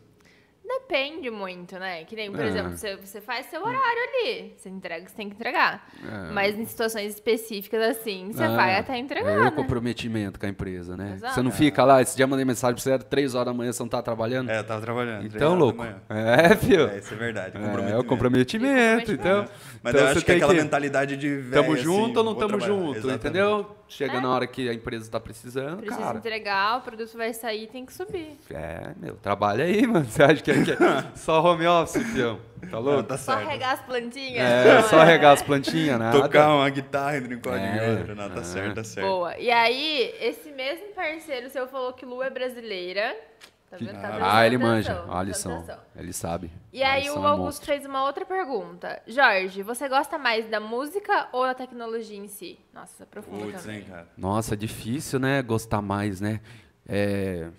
[0.68, 2.04] Depende muito, né?
[2.04, 2.46] Que nem, por É.
[2.48, 4.52] exemplo, você, você faz seu horário ali.
[4.56, 5.88] Você entrega o que você tem que entregar.
[6.02, 6.30] É.
[6.32, 9.50] Mas em situações específicas assim, você Ah, vai até entregar, É o né?
[9.50, 11.12] comprometimento com a empresa, né?
[11.14, 11.34] Exato.
[11.34, 13.54] Você não fica lá, esse dia eu mandei mensagem pra você, era 3 horas da
[13.54, 14.50] manhã, você não tá trabalhando?
[14.50, 15.20] É, eu tava trabalhando.
[15.20, 15.82] três então, louco.
[16.08, 16.88] É, filho.
[16.88, 17.56] É, isso é verdade.
[17.56, 17.96] É, comprometimento.
[17.96, 19.44] é o comprometimento, então.
[19.82, 22.24] Mas então eu acho que é tem aquela mentalidade de velho, Tamo assim, junto ou
[22.24, 22.66] não tamo trabalhar.
[22.66, 23.18] junto, Exatamente.
[23.26, 23.77] entendeu?
[23.88, 26.18] Chega na hora que a empresa tá precisando, Precisa cara.
[26.18, 28.38] entregar, o produto vai sair, tem que subir.
[28.50, 30.04] É, meu, trabalha aí, mano.
[30.04, 30.76] Você acha que é, que é
[31.16, 32.38] só home office, fião?
[32.60, 33.02] Tá Não, louco?
[33.04, 34.44] tá Só regar as plantinhas.
[34.44, 36.20] É, só regar as plantinhas, nada.
[36.20, 38.14] Tocar uma guitarra entre um código É, e outro.
[38.14, 38.44] Não, tá é.
[38.44, 39.06] certo, tá certo.
[39.06, 39.38] Boa.
[39.38, 43.16] E aí, esse mesmo parceiro seu falou que Lu é brasileira.
[43.70, 43.92] Tá vendo?
[44.00, 44.92] Tá Ah, ele atenção, manja.
[44.94, 45.56] prestando Alisson.
[45.56, 45.78] atenção.
[45.94, 46.50] Ele sabe.
[46.72, 49.02] E aí o é um Augusto fez uma outra pergunta.
[49.06, 52.58] Jorge, você gosta mais da música ou da tecnologia em si?
[52.72, 53.80] Nossa, profunda também.
[53.80, 54.08] hein, cara.
[54.16, 55.42] Nossa, difícil, né?
[55.42, 56.40] Gostar mais, né?
[56.86, 57.50] É,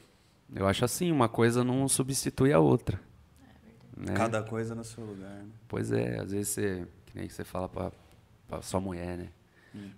[0.56, 3.00] eu acho assim, uma coisa não substitui a outra.
[3.96, 4.14] né?
[4.16, 5.30] Cada coisa no seu lugar.
[5.30, 5.46] né?
[5.68, 9.28] Pois é, às vezes você, que nem você fala pra sua mulher, né?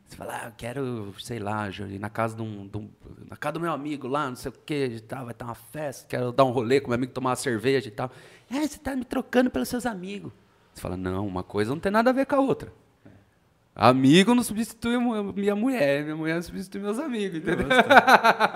[0.06, 2.90] Você fala, ah, eu quero, sei lá, ir na casa de um, de um-
[3.30, 5.56] na casa do meu amigo lá, não sei o que, e tal, vai ter uma
[5.56, 8.12] festa, quero dar um rolê com meu amigo, tomar uma cerveja e tal.
[8.50, 10.32] É, você tá me trocando pelos seus amigos.
[10.74, 12.74] Você fala, não, uma coisa não tem nada a ver com a outra.
[13.74, 14.98] Amigo não substitui
[15.34, 17.68] minha mulher, minha mulher não substitui meus amigos, entendeu?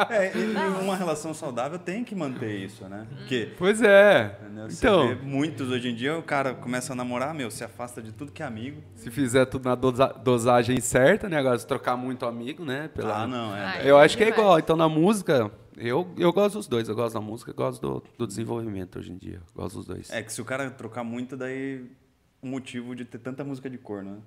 [0.09, 3.07] É, e, uma relação saudável tem que manter isso, né?
[3.17, 4.37] Porque Pois é.
[4.41, 4.69] entendeu?
[4.69, 8.01] você Então, vê muitos hoje em dia, o cara começa a namorar, meu, se afasta
[8.01, 8.81] de tudo que é amigo.
[8.93, 11.37] se fizer tudo na dosa- dosagem certa, né?
[11.37, 12.89] Agora, se trocar muito amigo, né?
[12.93, 13.89] Pela, Ah, não, é.
[13.89, 14.59] Eu acho que é igual.
[14.59, 16.89] Então, na música, eu, eu gosto dos dois.
[16.89, 19.41] Eu gosto da música e gosto do, do desenvolvimento hoje em dia.
[19.55, 20.09] Eu gosto dos dois.
[20.11, 21.85] É que se o cara trocar muito, daí
[22.41, 24.17] o motivo de ter tanta música de cor, né?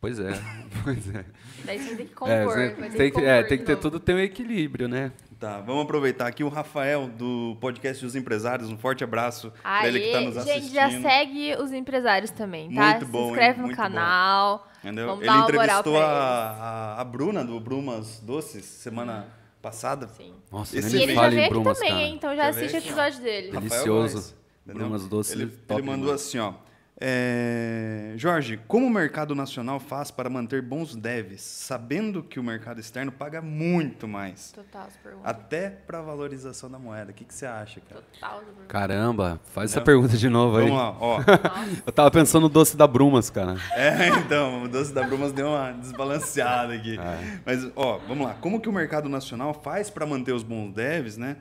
[0.00, 0.32] Pois é.
[0.84, 1.24] pois é.
[1.64, 2.32] Daí você tem que compor.
[2.32, 4.86] É, você ter tem, que, é, compor tem de que ter tudo ter um equilíbrio,
[4.88, 5.12] né?
[5.40, 8.68] Tá, vamos aproveitar aqui o Rafael do podcast dos empresários.
[8.70, 10.72] Um forte abraço pra ele que tá nos gente, assistindo.
[10.74, 12.90] já segue os empresários também, tá?
[12.90, 13.56] Muito bom, Se inscreve hein?
[13.60, 14.68] no Muito canal.
[14.82, 15.06] Entendeu?
[15.06, 19.26] Vamos Ele dar uma moral entrevistou pra a, a, a Bruna do Brumas Doces semana
[19.60, 20.08] passada.
[20.08, 20.34] Sim.
[20.52, 22.02] Nossa, Esse ele já veio aqui Brumas, também, cara.
[22.04, 22.14] hein?
[22.14, 23.50] Então já assiste o episódio dele.
[23.50, 24.34] Delicioso.
[24.66, 26.54] Brumas Doces, Ele, top ele mandou assim, ó.
[27.00, 32.78] É, Jorge, como o mercado nacional faz para manter bons devs, sabendo que o mercado
[32.78, 34.52] externo paga muito mais?
[34.52, 35.28] Total, essa pergunta.
[35.28, 37.10] Até para a valorização da moeda.
[37.10, 38.00] O que, que você acha, cara?
[38.12, 38.42] Total.
[38.42, 38.66] essa.
[38.68, 39.84] Caramba, faz essa Não.
[39.84, 40.68] pergunta de novo aí.
[40.68, 41.20] Vamos lá, ó.
[41.84, 43.56] Eu tava pensando no doce da Brumas, cara.
[43.72, 46.96] É, então, o doce da Brumas deu uma desbalanceada aqui.
[46.98, 47.40] É.
[47.44, 48.34] Mas, ó, vamos lá.
[48.40, 51.36] Como que o mercado nacional faz para manter os bons devs, né?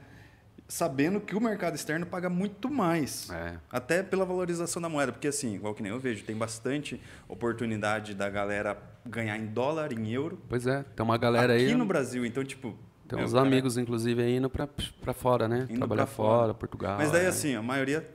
[0.68, 3.30] Sabendo que o mercado externo paga muito mais.
[3.30, 3.58] É.
[3.70, 5.12] Até pela valorização da moeda.
[5.12, 9.92] Porque, assim, igual que nem eu vejo, tem bastante oportunidade da galera ganhar em dólar,
[9.92, 10.40] em euro.
[10.48, 11.76] Pois é, tem uma galera aqui aí.
[11.76, 12.26] no Brasil.
[12.26, 12.76] Então, tipo.
[13.08, 14.68] Tem uns cara, amigos, inclusive, aí indo pra,
[15.02, 15.68] pra fora, né?
[15.70, 16.40] Indo Trabalhar fora.
[16.40, 16.98] fora, Portugal.
[16.98, 17.28] Mas daí, é.
[17.28, 18.10] assim, a maioria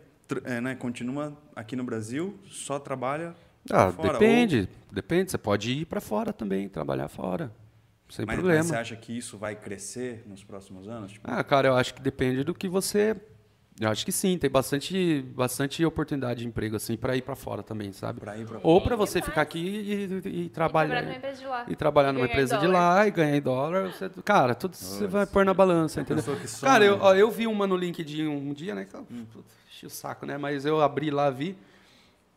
[0.45, 3.35] é, né, continua aqui no Brasil, só trabalha
[3.71, 4.15] Ah, fora.
[4.15, 5.31] depende, depende.
[5.31, 7.53] Você pode ir pra fora também, trabalhar fora.
[8.09, 8.59] Sem Mas, problema.
[8.61, 11.13] mas você acha que isso vai crescer nos próximos anos?
[11.13, 13.15] Tipo, Ah, cara, eu acho que depende do que você.
[13.81, 17.63] Eu acho que sim, tem bastante, bastante oportunidade de emprego assim para ir para fora
[17.63, 18.19] também, sabe?
[18.19, 21.05] Pra ir pra Ou para você ficar aqui e, e- e trabalhar
[21.47, 21.65] lá.
[21.69, 25.27] e trabalhar numa empresa de lá e ganhar em dólar, você- cara, tudo você vai
[25.27, 26.25] pôr na balança, entendeu?
[26.61, 28.85] Cara, eu, ó, eu vi uma no LinkedIn um dia, né?
[28.85, 30.37] que eu- putz, Enchi o saco, né?
[30.37, 31.57] Mas eu abri lá, vi.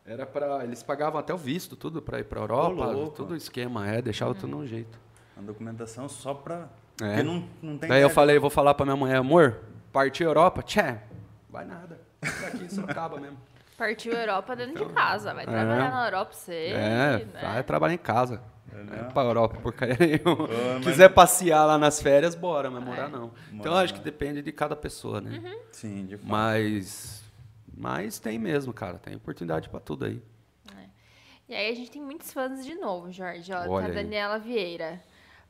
[0.06, 3.16] Era para eles pagavam até o visto, tudo para ir para Europa, Ô, louco.
[3.16, 4.96] tudo esquema, é, deixava tudo num jeito.
[5.36, 6.68] Uma documentação só pra.
[7.00, 7.06] É.
[7.06, 7.88] Porque não, não tem.
[7.88, 9.60] Daí eu falei, vou falar pra minha mulher, amor,
[9.92, 10.62] partiu Europa?
[10.62, 10.96] Tchê,
[11.50, 11.98] vai nada.
[12.46, 13.36] Aqui em Sorocaba mesmo.
[13.76, 15.34] Partiu Europa dentro de casa.
[15.34, 16.68] Vai trabalhar na Europa você.
[16.68, 17.40] Então, É, né?
[17.42, 18.40] vai trabalhar em casa.
[18.72, 19.00] É, Não né?
[19.00, 20.46] é pra Europa, porcaria nenhuma.
[20.74, 22.84] mas- Quiser passear lá nas férias, bora, mas É.
[22.86, 23.32] morar não.
[23.48, 24.04] Então eu Morar acho que não.
[24.04, 25.36] depende de cada pessoa, né?
[25.36, 25.58] Uhum.
[25.72, 26.28] Sim, de fato.
[26.28, 27.24] Mas,
[27.76, 28.98] mas tem mesmo, cara.
[28.98, 30.22] Tem oportunidade pra tudo aí.
[31.48, 33.52] E aí a gente tem muitos fãs de novo, Jorge.
[33.52, 33.94] Ó, Olha tá a aí.
[33.94, 35.00] Daniela Vieira.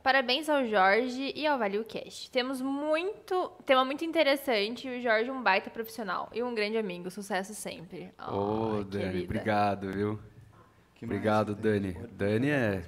[0.02, 2.28] Parabéns ao Jorge e ao Value Cash.
[2.28, 7.08] Temos muito, tema muito interessante e o Jorge um baita profissional e um grande amigo.
[7.10, 8.10] Sucesso sempre.
[8.28, 9.24] Ô, Oh, Dani, querida.
[9.24, 10.18] obrigado, viu?
[10.96, 11.62] Que Obrigado, tem?
[11.80, 11.96] Dani.
[12.12, 12.82] Dani é.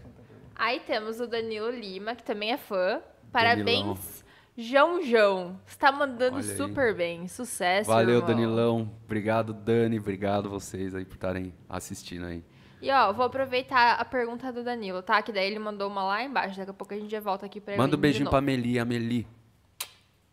[0.56, 3.00] Aí temos o Danilo Lima, que também é fã.
[3.00, 3.02] Danilão.
[3.32, 4.24] Parabéns,
[4.56, 5.60] João João.
[5.66, 6.56] Está mandando Olha aí.
[6.56, 7.26] super bem.
[7.26, 8.26] Sucesso, Valeu, irmão.
[8.28, 8.90] Danilão.
[9.04, 9.98] Obrigado, Dani.
[9.98, 12.44] Obrigado vocês aí por estarem assistindo aí.
[12.84, 15.22] E ó, vou aproveitar a pergunta do Danilo, tá?
[15.22, 16.58] Que daí ele mandou uma lá embaixo.
[16.58, 17.80] Daqui a pouco a gente já volta aqui pra ele.
[17.82, 19.26] Manda um beijinho pra Meli, a Meli.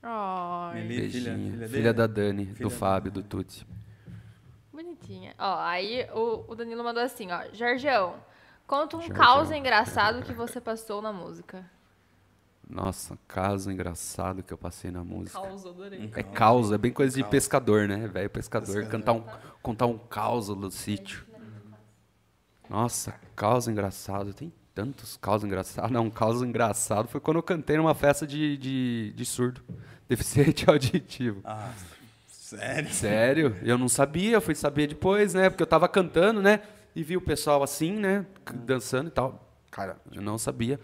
[0.03, 1.11] Ai, Meli, Beijinho.
[1.23, 3.65] filha- Filha, filha da Dani, Filha do Fábio, do Tuti.
[4.73, 5.33] bonitinha.
[5.37, 7.43] Ó, aí o, o Danilo mandou assim, ó.
[7.53, 8.15] Jorgeão,
[8.67, 9.17] conta um Jorgeão.
[9.25, 11.63] caos engraçado que você passou na música.
[12.67, 15.39] Nossa, caso engraçado que eu passei na música.
[15.39, 16.09] Caos, adorei.
[16.15, 17.31] É caos, é bem coisa de Caos.
[17.31, 18.07] pescador, né?
[18.07, 18.89] Velho pescador, Pescador.
[18.91, 19.23] cantar um,
[19.61, 21.25] contar um caos do sítio.
[22.71, 24.33] Nossa, caos engraçado.
[24.33, 25.91] Tem tantos caos engraçados.
[25.91, 29.61] Não, um caos engraçado foi quando eu cantei numa festa de, de, de surdo,
[30.07, 31.41] deficiente auditivo.
[31.43, 31.71] Ah,
[32.27, 32.89] sério?
[32.93, 33.55] Sério?
[33.61, 35.49] Eu não sabia, eu fui saber depois, né?
[35.49, 36.61] Porque eu tava cantando, né?
[36.95, 38.25] E vi o pessoal assim, né?
[38.47, 39.47] c- Dançando e tal.
[39.69, 40.79] Cara, eu não sabia.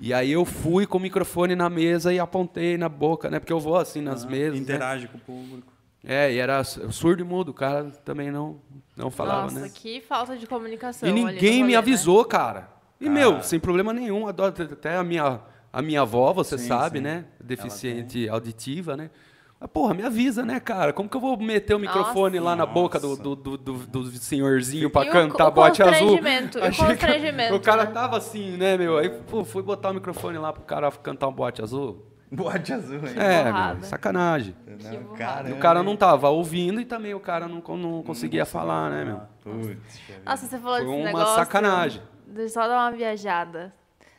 [0.00, 3.40] E aí eu fui com o microfone na mesa e apontei na boca, né?
[3.40, 4.54] Porque eu vou assim nas Ah, mesas.
[4.54, 4.62] né?
[4.62, 5.72] Interage com o público.
[6.04, 8.60] É, e era su- surdo e mudo, o cara também não,
[8.96, 9.70] não falava, Nossa, né?
[9.74, 11.08] que falta de comunicação.
[11.08, 11.76] E ninguém me rolê, né?
[11.76, 12.68] avisou, cara.
[13.00, 13.14] E, Cara.
[13.18, 14.26] meu, sem problema nenhum.
[14.26, 15.40] Adoro, até a minha,
[15.72, 17.04] a minha avó, você Sim, sabe, sim.
[17.04, 17.24] né?
[17.40, 19.10] Deficiente auditiva, né?
[19.60, 20.92] Mas, porra, me avisa, né, cara?
[20.92, 21.98] Como que eu vou meter o Nossa.
[21.98, 23.22] microfone lá na boca do, Nossa.
[23.22, 26.10] do, do, do- do senhorzinho pra E o- cantar o bote azul?
[26.10, 27.90] constrangimento, o Achei que- constrangimento, O cara né?
[27.90, 28.98] tava assim, né, meu?
[28.98, 32.06] Aí pô, fui botar o microfone lá pro cara cantar um bote azul.
[32.32, 33.14] Boate azul, hein?
[33.16, 33.74] É, borrada.
[33.78, 34.54] meu, sacanagem.
[34.66, 35.16] Não, burrada.
[35.18, 39.04] caramba, O cara não tava ouvindo e também o cara não, não conseguia falar, né,
[39.04, 39.20] meu?
[39.42, 41.34] Putz, Nossa, você falou Foi desse uma negócio.
[41.36, 42.02] sacanagem.
[42.26, 43.74] Deixa eu só dar uma viajada.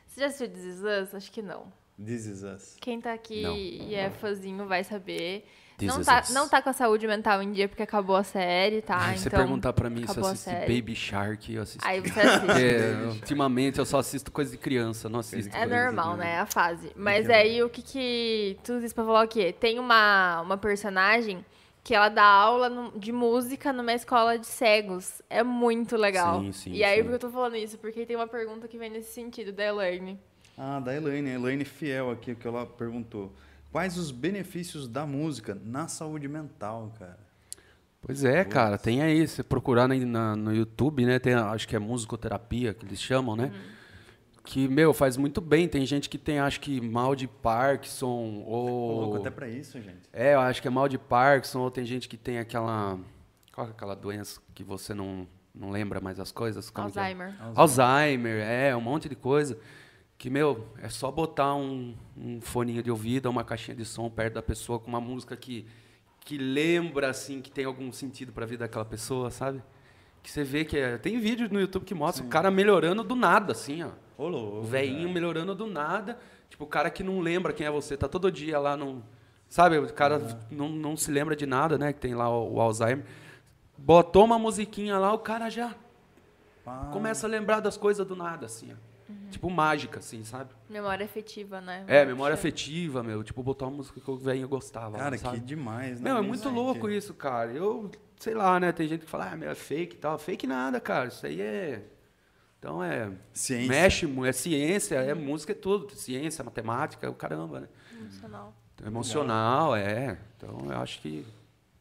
[0.07, 1.14] Você já assistiu This Is Us?
[1.15, 1.72] Acho que não.
[2.03, 2.77] This is us.
[2.80, 3.56] Quem tá aqui Não.
[3.56, 5.45] e é fãzinho vai saber.
[5.80, 8.81] This não, tá, não tá com a saúde mental em dia porque acabou a série,
[8.81, 8.97] tá?
[8.97, 10.76] Ai, você então, perguntar pra mim se eu acabou a assisti série.
[10.81, 11.88] Baby Shark, eu assisti.
[11.88, 12.45] Aí você assiste.
[12.45, 15.56] Porque, ultimamente eu só assisto coisa de criança, não assisto.
[15.56, 16.31] É normal, de- né?
[16.34, 16.91] É a fase.
[16.95, 17.35] Mas Entendo.
[17.35, 18.57] aí o que que.
[18.64, 19.53] Tudo isso pra falar o quê?
[19.57, 21.43] Tem uma, uma personagem
[21.84, 25.22] que ela dá aula no- de música numa escola de cegos.
[25.30, 26.41] É muito legal.
[26.41, 27.03] Sim, sim, E aí sim.
[27.03, 27.77] por que eu tô falando isso?
[27.77, 30.19] Porque tem uma pergunta que vem nesse sentido, da Elaine.
[30.57, 31.30] Ah, da Elaine.
[31.31, 33.31] A Elaine Fiel aqui, que ela perguntou.
[33.72, 37.20] Quais os benefícios da música na saúde mental, cara?
[38.02, 41.20] Pois é, cara, tem aí, você procurar na, na- no YouTube, né?
[41.20, 43.52] Tem, acho que é musicoterapia que eles chamam, né?
[44.46, 45.68] Que, meu, faz muito bem.
[45.68, 49.02] Tem gente que tem, acho que, mal de Parkinson ou.
[49.02, 50.10] louco até pra isso, gente.
[50.14, 52.98] É, eu acho que é mal de Parkinson, ou tem gente que tem aquela.
[53.54, 56.70] Qual que é aquela doença que você não, não lembra mais as coisas?
[56.70, 57.02] Como que é?
[57.02, 57.36] Alzheimer.
[57.54, 59.58] Alzheimer, é, um monte de coisa.
[60.20, 64.34] Que, meu, é só botar um, um foninho de ouvido, uma caixinha de som perto
[64.34, 65.66] da pessoa com uma música que,
[66.20, 69.64] que lembra, assim, que tem algum sentido pra vida daquela pessoa, sabe?
[70.22, 73.16] Que você vê que é, tem vídeo no YouTube que mostra o cara melhorando do
[73.16, 73.91] nada, assim, ó.
[74.18, 74.58] Ô, louco.
[74.58, 76.20] O velhinho melhorando do nada.
[76.50, 79.02] Tipo, o cara que não lembra quem é você, tá todo dia lá num.
[79.48, 80.22] Sabe, o cara
[80.52, 81.94] não, não se lembra de nada, né?
[81.94, 83.06] Que tem lá o, o Alzheimer.
[83.78, 85.74] Botou uma musiquinha lá, o cara já
[86.66, 86.90] Pá.
[86.91, 88.90] começa a lembrar das coisas do nada, assim, ó.
[89.30, 90.51] Tipo mágica, assim, sabe?
[90.69, 91.84] Memória afetiva, né?
[91.88, 92.47] É, memória Puxa.
[92.47, 93.23] afetiva, meu.
[93.23, 94.97] Tipo, botar uma música que o velhinho gostava.
[94.97, 95.39] Cara, sabe?
[95.39, 96.10] que demais, né?
[96.10, 97.51] Não, é muito louco isso, cara.
[97.51, 98.72] Eu, sei lá, né?
[98.72, 100.18] Tem gente que fala, ah, meu, é fake e tal.
[100.18, 101.07] Fake nada, cara.
[101.07, 101.84] Isso aí é.
[102.60, 103.11] Então é.
[103.34, 103.69] Ciência.
[103.69, 105.95] Mexe, é ciência, é música, é tudo.
[105.95, 107.68] Ciência, matemática, é o caramba, né?
[107.97, 108.53] Emocional.
[108.76, 110.18] Então, emocional, é.
[110.38, 111.26] Então eu acho que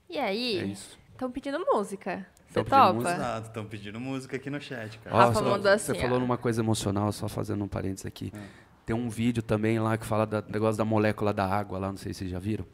[0.08, 0.58] E aí?
[0.58, 0.98] é isso.
[1.12, 2.26] Estão pedindo música.
[2.48, 3.40] Você topa?
[3.44, 5.16] estão pedindo música aqui no chat, cara.
[5.16, 6.00] Rafa mandou assim, você ó.
[6.02, 8.32] falou numa coisa emocional, só fazendo um parênteses aqui.
[8.34, 8.40] É.
[8.86, 11.98] Tem um vídeo também lá que fala do negócio da molécula da água lá, não
[11.98, 12.64] sei se vocês já viram.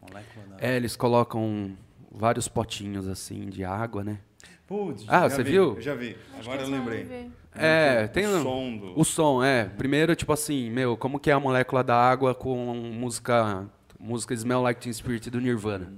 [0.00, 1.74] Molécula da- É, eles colocam
[2.12, 4.18] vários potinhos assim de água, né?
[4.66, 5.80] Putz, Ah, já você vi, viu?
[5.80, 6.14] Já vi.
[6.38, 7.30] Acho Agora eu lembrei.
[7.54, 9.00] É, o tem um- som do...
[9.00, 9.64] O som, é.
[9.64, 13.66] Primeiro, tipo assim, meu, como que é a molécula da água com música,
[13.98, 15.94] música Smell Like Teen Spirit do Nirvana.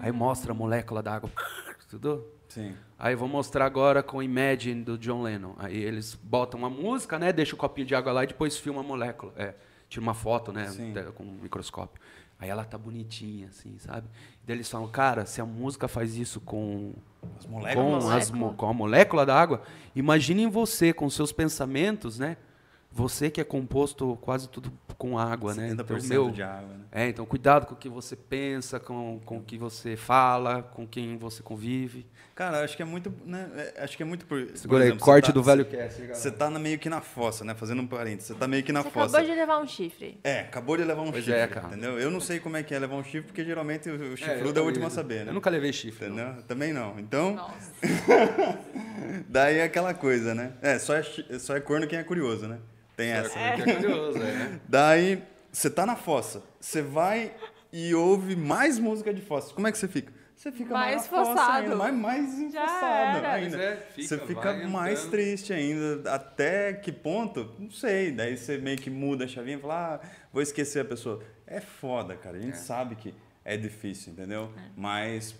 [0.00, 1.30] Aí mostra a molécula da água,
[1.90, 2.24] tudo.
[2.54, 2.72] Sim.
[2.96, 5.54] Aí vou mostrar agora com Imagine do John Lennon.
[5.58, 8.80] Aí eles botam uma música, né, deixa o copinho de água lá e depois filma
[8.80, 9.32] a molécula.
[9.36, 9.54] É,
[9.88, 10.94] tira uma foto, né, Sim.
[11.16, 12.00] com um microscópio.
[12.38, 14.06] Aí ela tá bonitinha, assim, sabe?
[14.46, 16.92] Daí eles falam, cara, se a música faz isso com
[17.38, 18.04] As moléculas.
[18.04, 19.62] com, as com a molécula da água,
[19.94, 22.36] imaginem você com seus pensamentos, né?
[22.96, 25.70] Você que é composto quase tudo com água, né?
[25.70, 26.84] 70% Então, meu, de água, né?
[26.92, 30.86] é, então cuidado com o que você pensa, com, com o que você fala, com
[30.86, 32.06] quem você convive.
[32.36, 33.48] Cara, acho que é muito, né?
[33.76, 34.44] é, Acho que é muito por.
[34.46, 35.66] por Segura aí, exemplo, corte você tá- do velho.
[36.14, 37.54] Você tá na- meio que na fossa, né?
[37.54, 38.28] Fazendo um parênteses.
[38.28, 39.16] Você tá meio que na Você fossa.
[39.18, 40.20] acabou de levar um chifre.
[40.24, 41.66] É, acabou de levar um Pois chifre, é, cara.
[41.68, 41.98] entendeu?
[41.98, 44.58] Eu não sei como é que é levar um chifre, porque geralmente o É, chifrudo
[44.60, 45.30] eu é, o último a saber, né?
[45.30, 46.08] Eu nunca levei chifre.
[46.08, 46.16] não.
[46.16, 46.42] Entendeu?
[46.44, 46.98] Também não.
[46.98, 47.72] Então, Nossa.
[49.28, 50.52] daí é aquela coisa, né?
[50.62, 51.02] É, só é,
[51.38, 52.58] só é corno quem é curioso, né?
[52.96, 53.38] Tem essa.
[53.38, 54.60] É, é curioso, é.
[54.68, 55.22] Daí,
[55.52, 57.32] você tá na fossa, você vai
[57.72, 59.52] e ouve mais música de fossa.
[59.54, 60.12] Como é que você fica?
[60.36, 61.62] Você fica mais, Mais forçado.
[61.62, 63.32] ainda, mais, mais era.
[63.34, 63.56] ainda.
[63.56, 65.10] É, fica, você fica mais entrando.
[65.12, 66.12] triste ainda.
[66.12, 67.54] Até que ponto?
[67.58, 68.10] Não sei.
[68.10, 71.22] Daí você meio que muda a chavinha e fala, ah, vou esquecer a pessoa.
[71.46, 72.36] É foda, cara.
[72.36, 72.58] A gente É.
[72.58, 73.14] sabe que
[73.44, 74.52] é difícil, entendeu?
[74.76, 75.34] Mas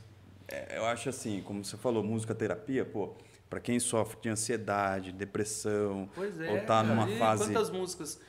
[0.48, 3.14] é, eu acho assim, como você falou, música terapia, pô,
[3.48, 6.50] pra quem sofre de ansiedade, depressão, Pois é.
[6.50, 7.44] ou tá cara, numa e fase.
[7.46, 8.20] Quantas músicas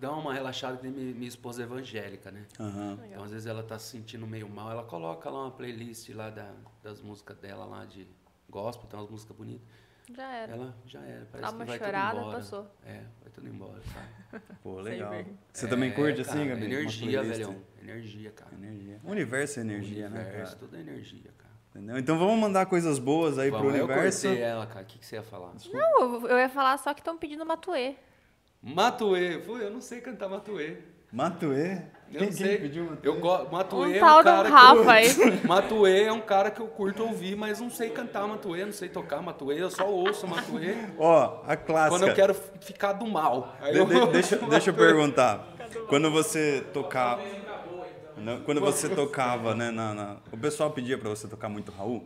[0.00, 2.44] dão uma relaxada que nem minha, minha esposa é evangélica, né?
[2.60, 2.98] Aham.
[3.04, 6.30] Então, às vezes ela tá se sentindo meio mal, ela coloca lá uma playlist lá
[6.30, 6.52] da,
[6.82, 8.06] das músicas dela lá de
[8.50, 9.66] gospel, tem umas músicas bonitas.
[10.10, 10.52] Já era.
[10.54, 12.38] Ela já era, parece Dá que uma vai chorada, tudo embora.
[12.38, 12.66] passou.
[12.86, 14.42] É, vai tudo embora, sabe?
[14.62, 15.12] Pô, legal.
[15.52, 16.64] Você também É, curte cara, assim, Gabi?
[16.64, 17.56] Energia, velhão.
[17.82, 18.54] Energia, cara.
[18.54, 19.00] Energia.
[19.04, 20.56] O universo é energia, Universo, né, cara?
[20.56, 21.47] tudo é energia, cara.
[21.78, 21.98] Entendeu?
[21.98, 24.26] Então vamos mandar coisas boas aí Vamos, pro eu universo.
[24.26, 24.82] cortei ela, cara.
[24.82, 25.52] O que, que você ia falar?
[25.72, 27.94] Não, eu- eu ia falar só que estão pedindo Matuê.
[28.62, 29.38] Matuê.
[29.38, 30.76] Pô, eu não sei cantar Matuê.
[31.10, 31.78] Matuê?
[32.12, 32.58] Eu Quem, não quem sei.
[32.58, 33.08] pediu Matuê?
[33.08, 33.50] Eu gosto.
[33.52, 35.06] Matuê Um é um do cara Rafa que aí.
[35.08, 35.40] eu...
[35.48, 38.88] Matuê é um cara que eu curto ouvir, mas não sei cantar Matuê, não sei
[38.88, 41.90] tocar Matuê, eu só ouço Matuê Ó, a clássica.
[41.98, 43.54] quando eu quero ficar do mal.
[43.60, 45.46] Aí De- eu- de- deixa, deixa eu perguntar.
[45.88, 47.22] Quando você tocava.
[48.18, 49.70] Não, Quando você tocava, né?
[49.70, 52.04] Na, na- O pessoal pedia pra você tocar muito Raul?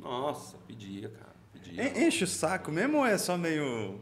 [0.00, 1.34] Nossa, pedia, cara.
[1.52, 1.82] Pedia.
[1.84, 4.00] En- Enche o saco mesmo ou é só meio.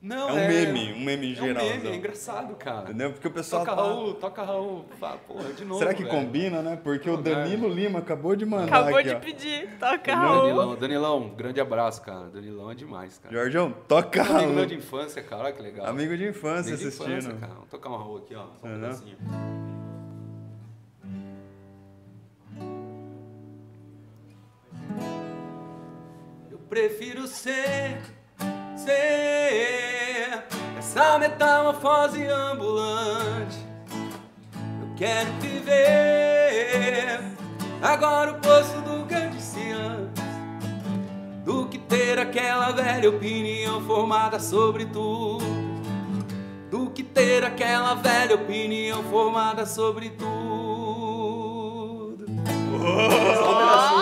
[0.00, 1.64] Não, É um meme, um meme É um geral.
[1.64, 2.82] meme, é engraçado, cara.
[2.88, 3.12] Entendeu?
[3.12, 3.64] Porque o pessoal.
[3.64, 4.84] Toca tá- Raul, toca Raul.
[4.98, 5.78] Fala, porra, de novo.
[5.78, 6.12] Será que velho.
[6.16, 6.74] combina, né?
[6.82, 9.20] Porque o Danilo Lima acabou de mandar Acabou aqui, de ó.
[9.20, 9.70] pedir.
[9.78, 10.40] Toca Raul.
[10.42, 12.26] Danilão, Danilão, grande abraço, cara.
[12.30, 13.32] Danilão é demais, cara.
[13.32, 14.66] Jorjão, toca Amigo Raul.
[14.66, 15.86] de infância, cara, olha que legal.
[15.86, 17.10] Amigo de infância Amigo de assistindo.
[17.18, 17.52] infância, cara.
[17.54, 18.38] Vamos tocar um Raul aqui, ó.
[18.60, 18.80] Só um Uhum.
[18.80, 19.16] pedacinho.
[26.72, 28.00] Prefiro ser,
[28.74, 30.42] ser
[30.78, 33.58] essa metamorfose ambulante.
[34.80, 37.20] Eu quero viver
[37.82, 39.04] agora o poço do
[39.34, 40.24] disse antes
[41.44, 45.44] do que ter aquela velha opinião formada sobre tudo.
[46.70, 50.32] Do que ter aquela velha opinião formada sobre tudo.
[52.78, 54.01] Pedacinho.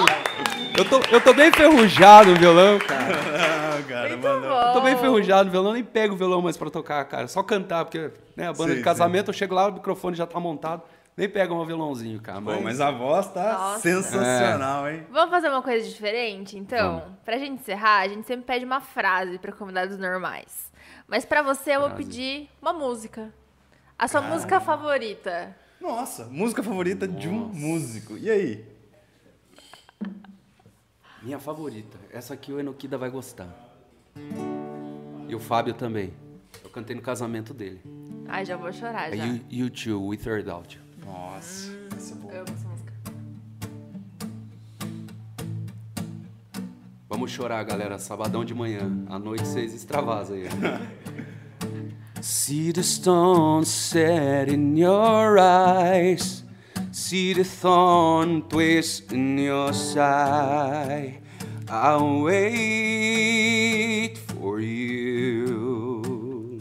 [0.81, 3.21] Eu tô, eu tô bem enferrujado no violão, cara.
[3.71, 4.29] Ah, cara, Muito bom.
[4.29, 7.29] Eu tô bem enferrujado no violão, nem pego o violão mais pra tocar, cara.
[7.29, 10.27] Só cantar, porque né, a banda Sei, de casamento, eu chego lá, o microfone já
[10.27, 10.83] tá montado.
[11.17, 12.41] Nem pega um violãozinho, cara.
[12.41, 13.81] Bom, mas a voz tá Nossa.
[13.81, 15.07] sensacional, hein?
[15.11, 17.05] Vamos fazer uma coisa diferente, então?
[17.25, 20.71] Pra gente encerrar, a gente sempre pede uma frase pra convidados normais.
[21.07, 22.05] Mas pra você, eu vou Frase.
[22.05, 23.33] pedir uma música.
[23.99, 25.55] A sua música favorita.
[25.81, 28.17] Nossa, música favorita de um músico.
[28.17, 28.65] E aí?
[31.23, 31.99] Minha favorita.
[32.13, 33.49] Essa aqui o Enokida vai gostar.
[35.29, 36.13] E o Fábio também.
[36.65, 37.81] Eu cantei no casamento dele.
[38.27, 39.25] Ai, já vou chorar já.
[39.25, 40.83] you, you Too, With or Without You.
[41.05, 42.33] Nossa, essa é boa.
[42.33, 42.93] Eu amo essa música.
[47.09, 47.99] Vamos chorar, galera.
[47.99, 48.91] Sabadão de manhã.
[49.09, 50.49] À noite vocês extravasam aí.
[52.23, 56.40] See the stone set in your eyes.
[57.11, 61.21] See the thorn twist in your side.
[61.69, 66.57] I'll wait for you.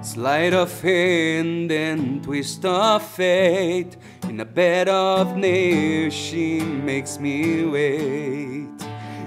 [0.00, 3.98] Sleight of hand and twist of fate.
[4.22, 8.82] In a bed of nails, she makes me wait.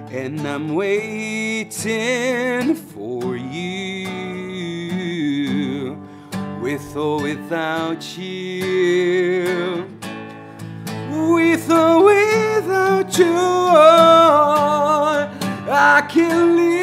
[0.09, 4.20] And I'm waiting for you.
[6.71, 9.85] With or without you.
[11.11, 13.35] With or without you.
[15.69, 16.79] I can live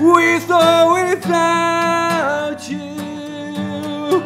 [0.00, 4.24] with or without you.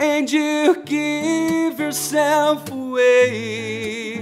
[0.00, 4.16] And you give yourself away.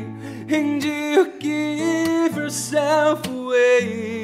[0.51, 4.16] And you give yourself away.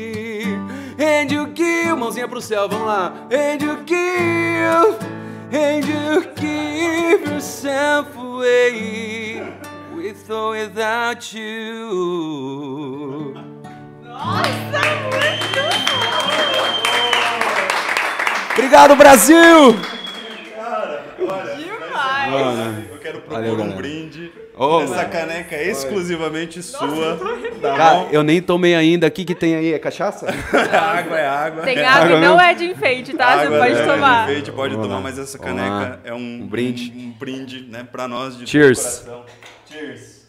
[1.02, 1.96] And you give.
[1.96, 3.12] Mãozinha pro céu, vamos lá.
[3.30, 4.98] And you give.
[5.52, 9.42] And you give yourself away.
[9.94, 13.34] With or without you.
[14.02, 14.80] Nossa,
[15.10, 15.52] muito
[18.54, 19.74] Obrigado, Brasil!
[21.56, 22.90] demais.
[22.90, 23.76] Eu quero propor Valeu, um galera.
[23.76, 24.32] brinde.
[24.54, 25.08] Ô, Essa mano.
[25.10, 27.18] caneca é exclusivamente sua.
[27.60, 29.06] Tá Cara, eu nem tomei ainda.
[29.06, 29.72] O que, que tem aí?
[29.72, 30.26] É cachaça?
[30.28, 31.62] água é água.
[31.62, 33.38] Tem é água e Água não é de enfeite, tá?
[33.38, 34.30] Você Água pode é tomar.
[34.30, 35.02] Enfeite, pode Vamos tomar, lá.
[35.02, 35.98] mas essa Vamos caneca lá.
[36.04, 36.92] é um, Um brinde.
[36.94, 38.78] um, um brinde, né, pra nós de Cheers.
[38.98, 39.26] todo coração.
[39.70, 40.22] Cheers.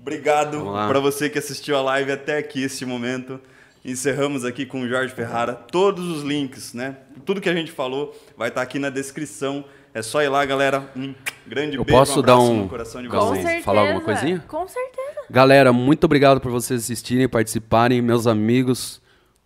[0.00, 3.40] Obrigado pra você que assistiu a live até aqui esse momento.
[3.84, 5.52] Encerramos aqui com o Jorge Ferrara.
[5.54, 6.96] Todos os links, né?
[7.24, 9.64] Tudo que a gente falou vai estar aqui na descrição.
[9.94, 10.90] É só ir lá, galera.
[10.96, 11.14] Um
[11.46, 13.42] grande Eu beijo, posso um dar um- no coração de Com Com vocês.
[13.42, 13.64] certeza.
[13.64, 14.42] Falar alguma coisinha?
[14.48, 15.20] Com certeza.
[15.30, 19.02] Galera, muito obrigado por vocês assistirem, participarem, meus amigos.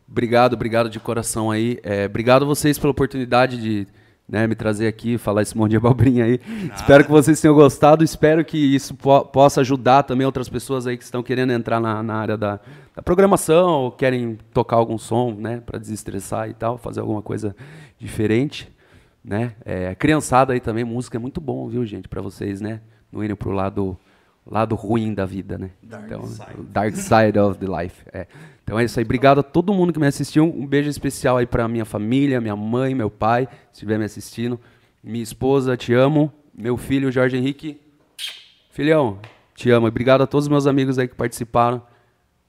[0.08, 1.80] Obrigado, obrigado de coração aí.
[1.82, 3.88] É, obrigado vocês pela oportunidade de
[4.28, 6.40] né, me trazer aqui, falar esse monte de abobrinha aí.
[6.74, 8.02] Espero que vocês tenham gostado.
[8.04, 12.02] Espero que isso po- possa ajudar também outras pessoas aí que estão querendo entrar na,
[12.04, 12.58] na área da,
[12.94, 17.54] da programação ou querem tocar algum som, né, para desestressar e tal, fazer alguma coisa
[17.98, 18.68] diferente,
[19.26, 19.56] né?
[19.64, 22.80] É, criançada aí também, música é muito bom, viu, gente, para vocês, né?
[23.10, 23.98] Não irem pro lado
[24.48, 25.70] lado ruim da vida, né?
[25.82, 26.62] Dark então, side.
[26.68, 28.04] Dark side of the life.
[28.12, 28.28] É.
[28.62, 29.04] Então é isso aí.
[29.04, 30.44] Obrigado a todo mundo que me assistiu.
[30.44, 34.60] Um beijo especial aí pra minha família, minha mãe, meu pai, se estiver me assistindo.
[35.02, 36.32] Minha esposa, te amo.
[36.56, 37.80] Meu filho, Jorge Henrique.
[38.70, 39.18] Filhão,
[39.54, 39.88] te amo.
[39.88, 41.82] Obrigado a todos os meus amigos aí que participaram.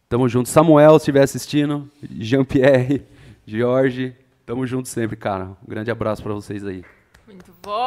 [0.08, 0.50] Tamo junto.
[0.50, 1.90] Samuel, se estiver assistindo.
[2.04, 3.04] Jean-Pierre,
[3.46, 4.16] Jorge.
[4.48, 5.58] Tamo junto sempre, cara.
[5.62, 6.82] Um grande abraço pra vocês aí.
[7.28, 7.86] Muito bom.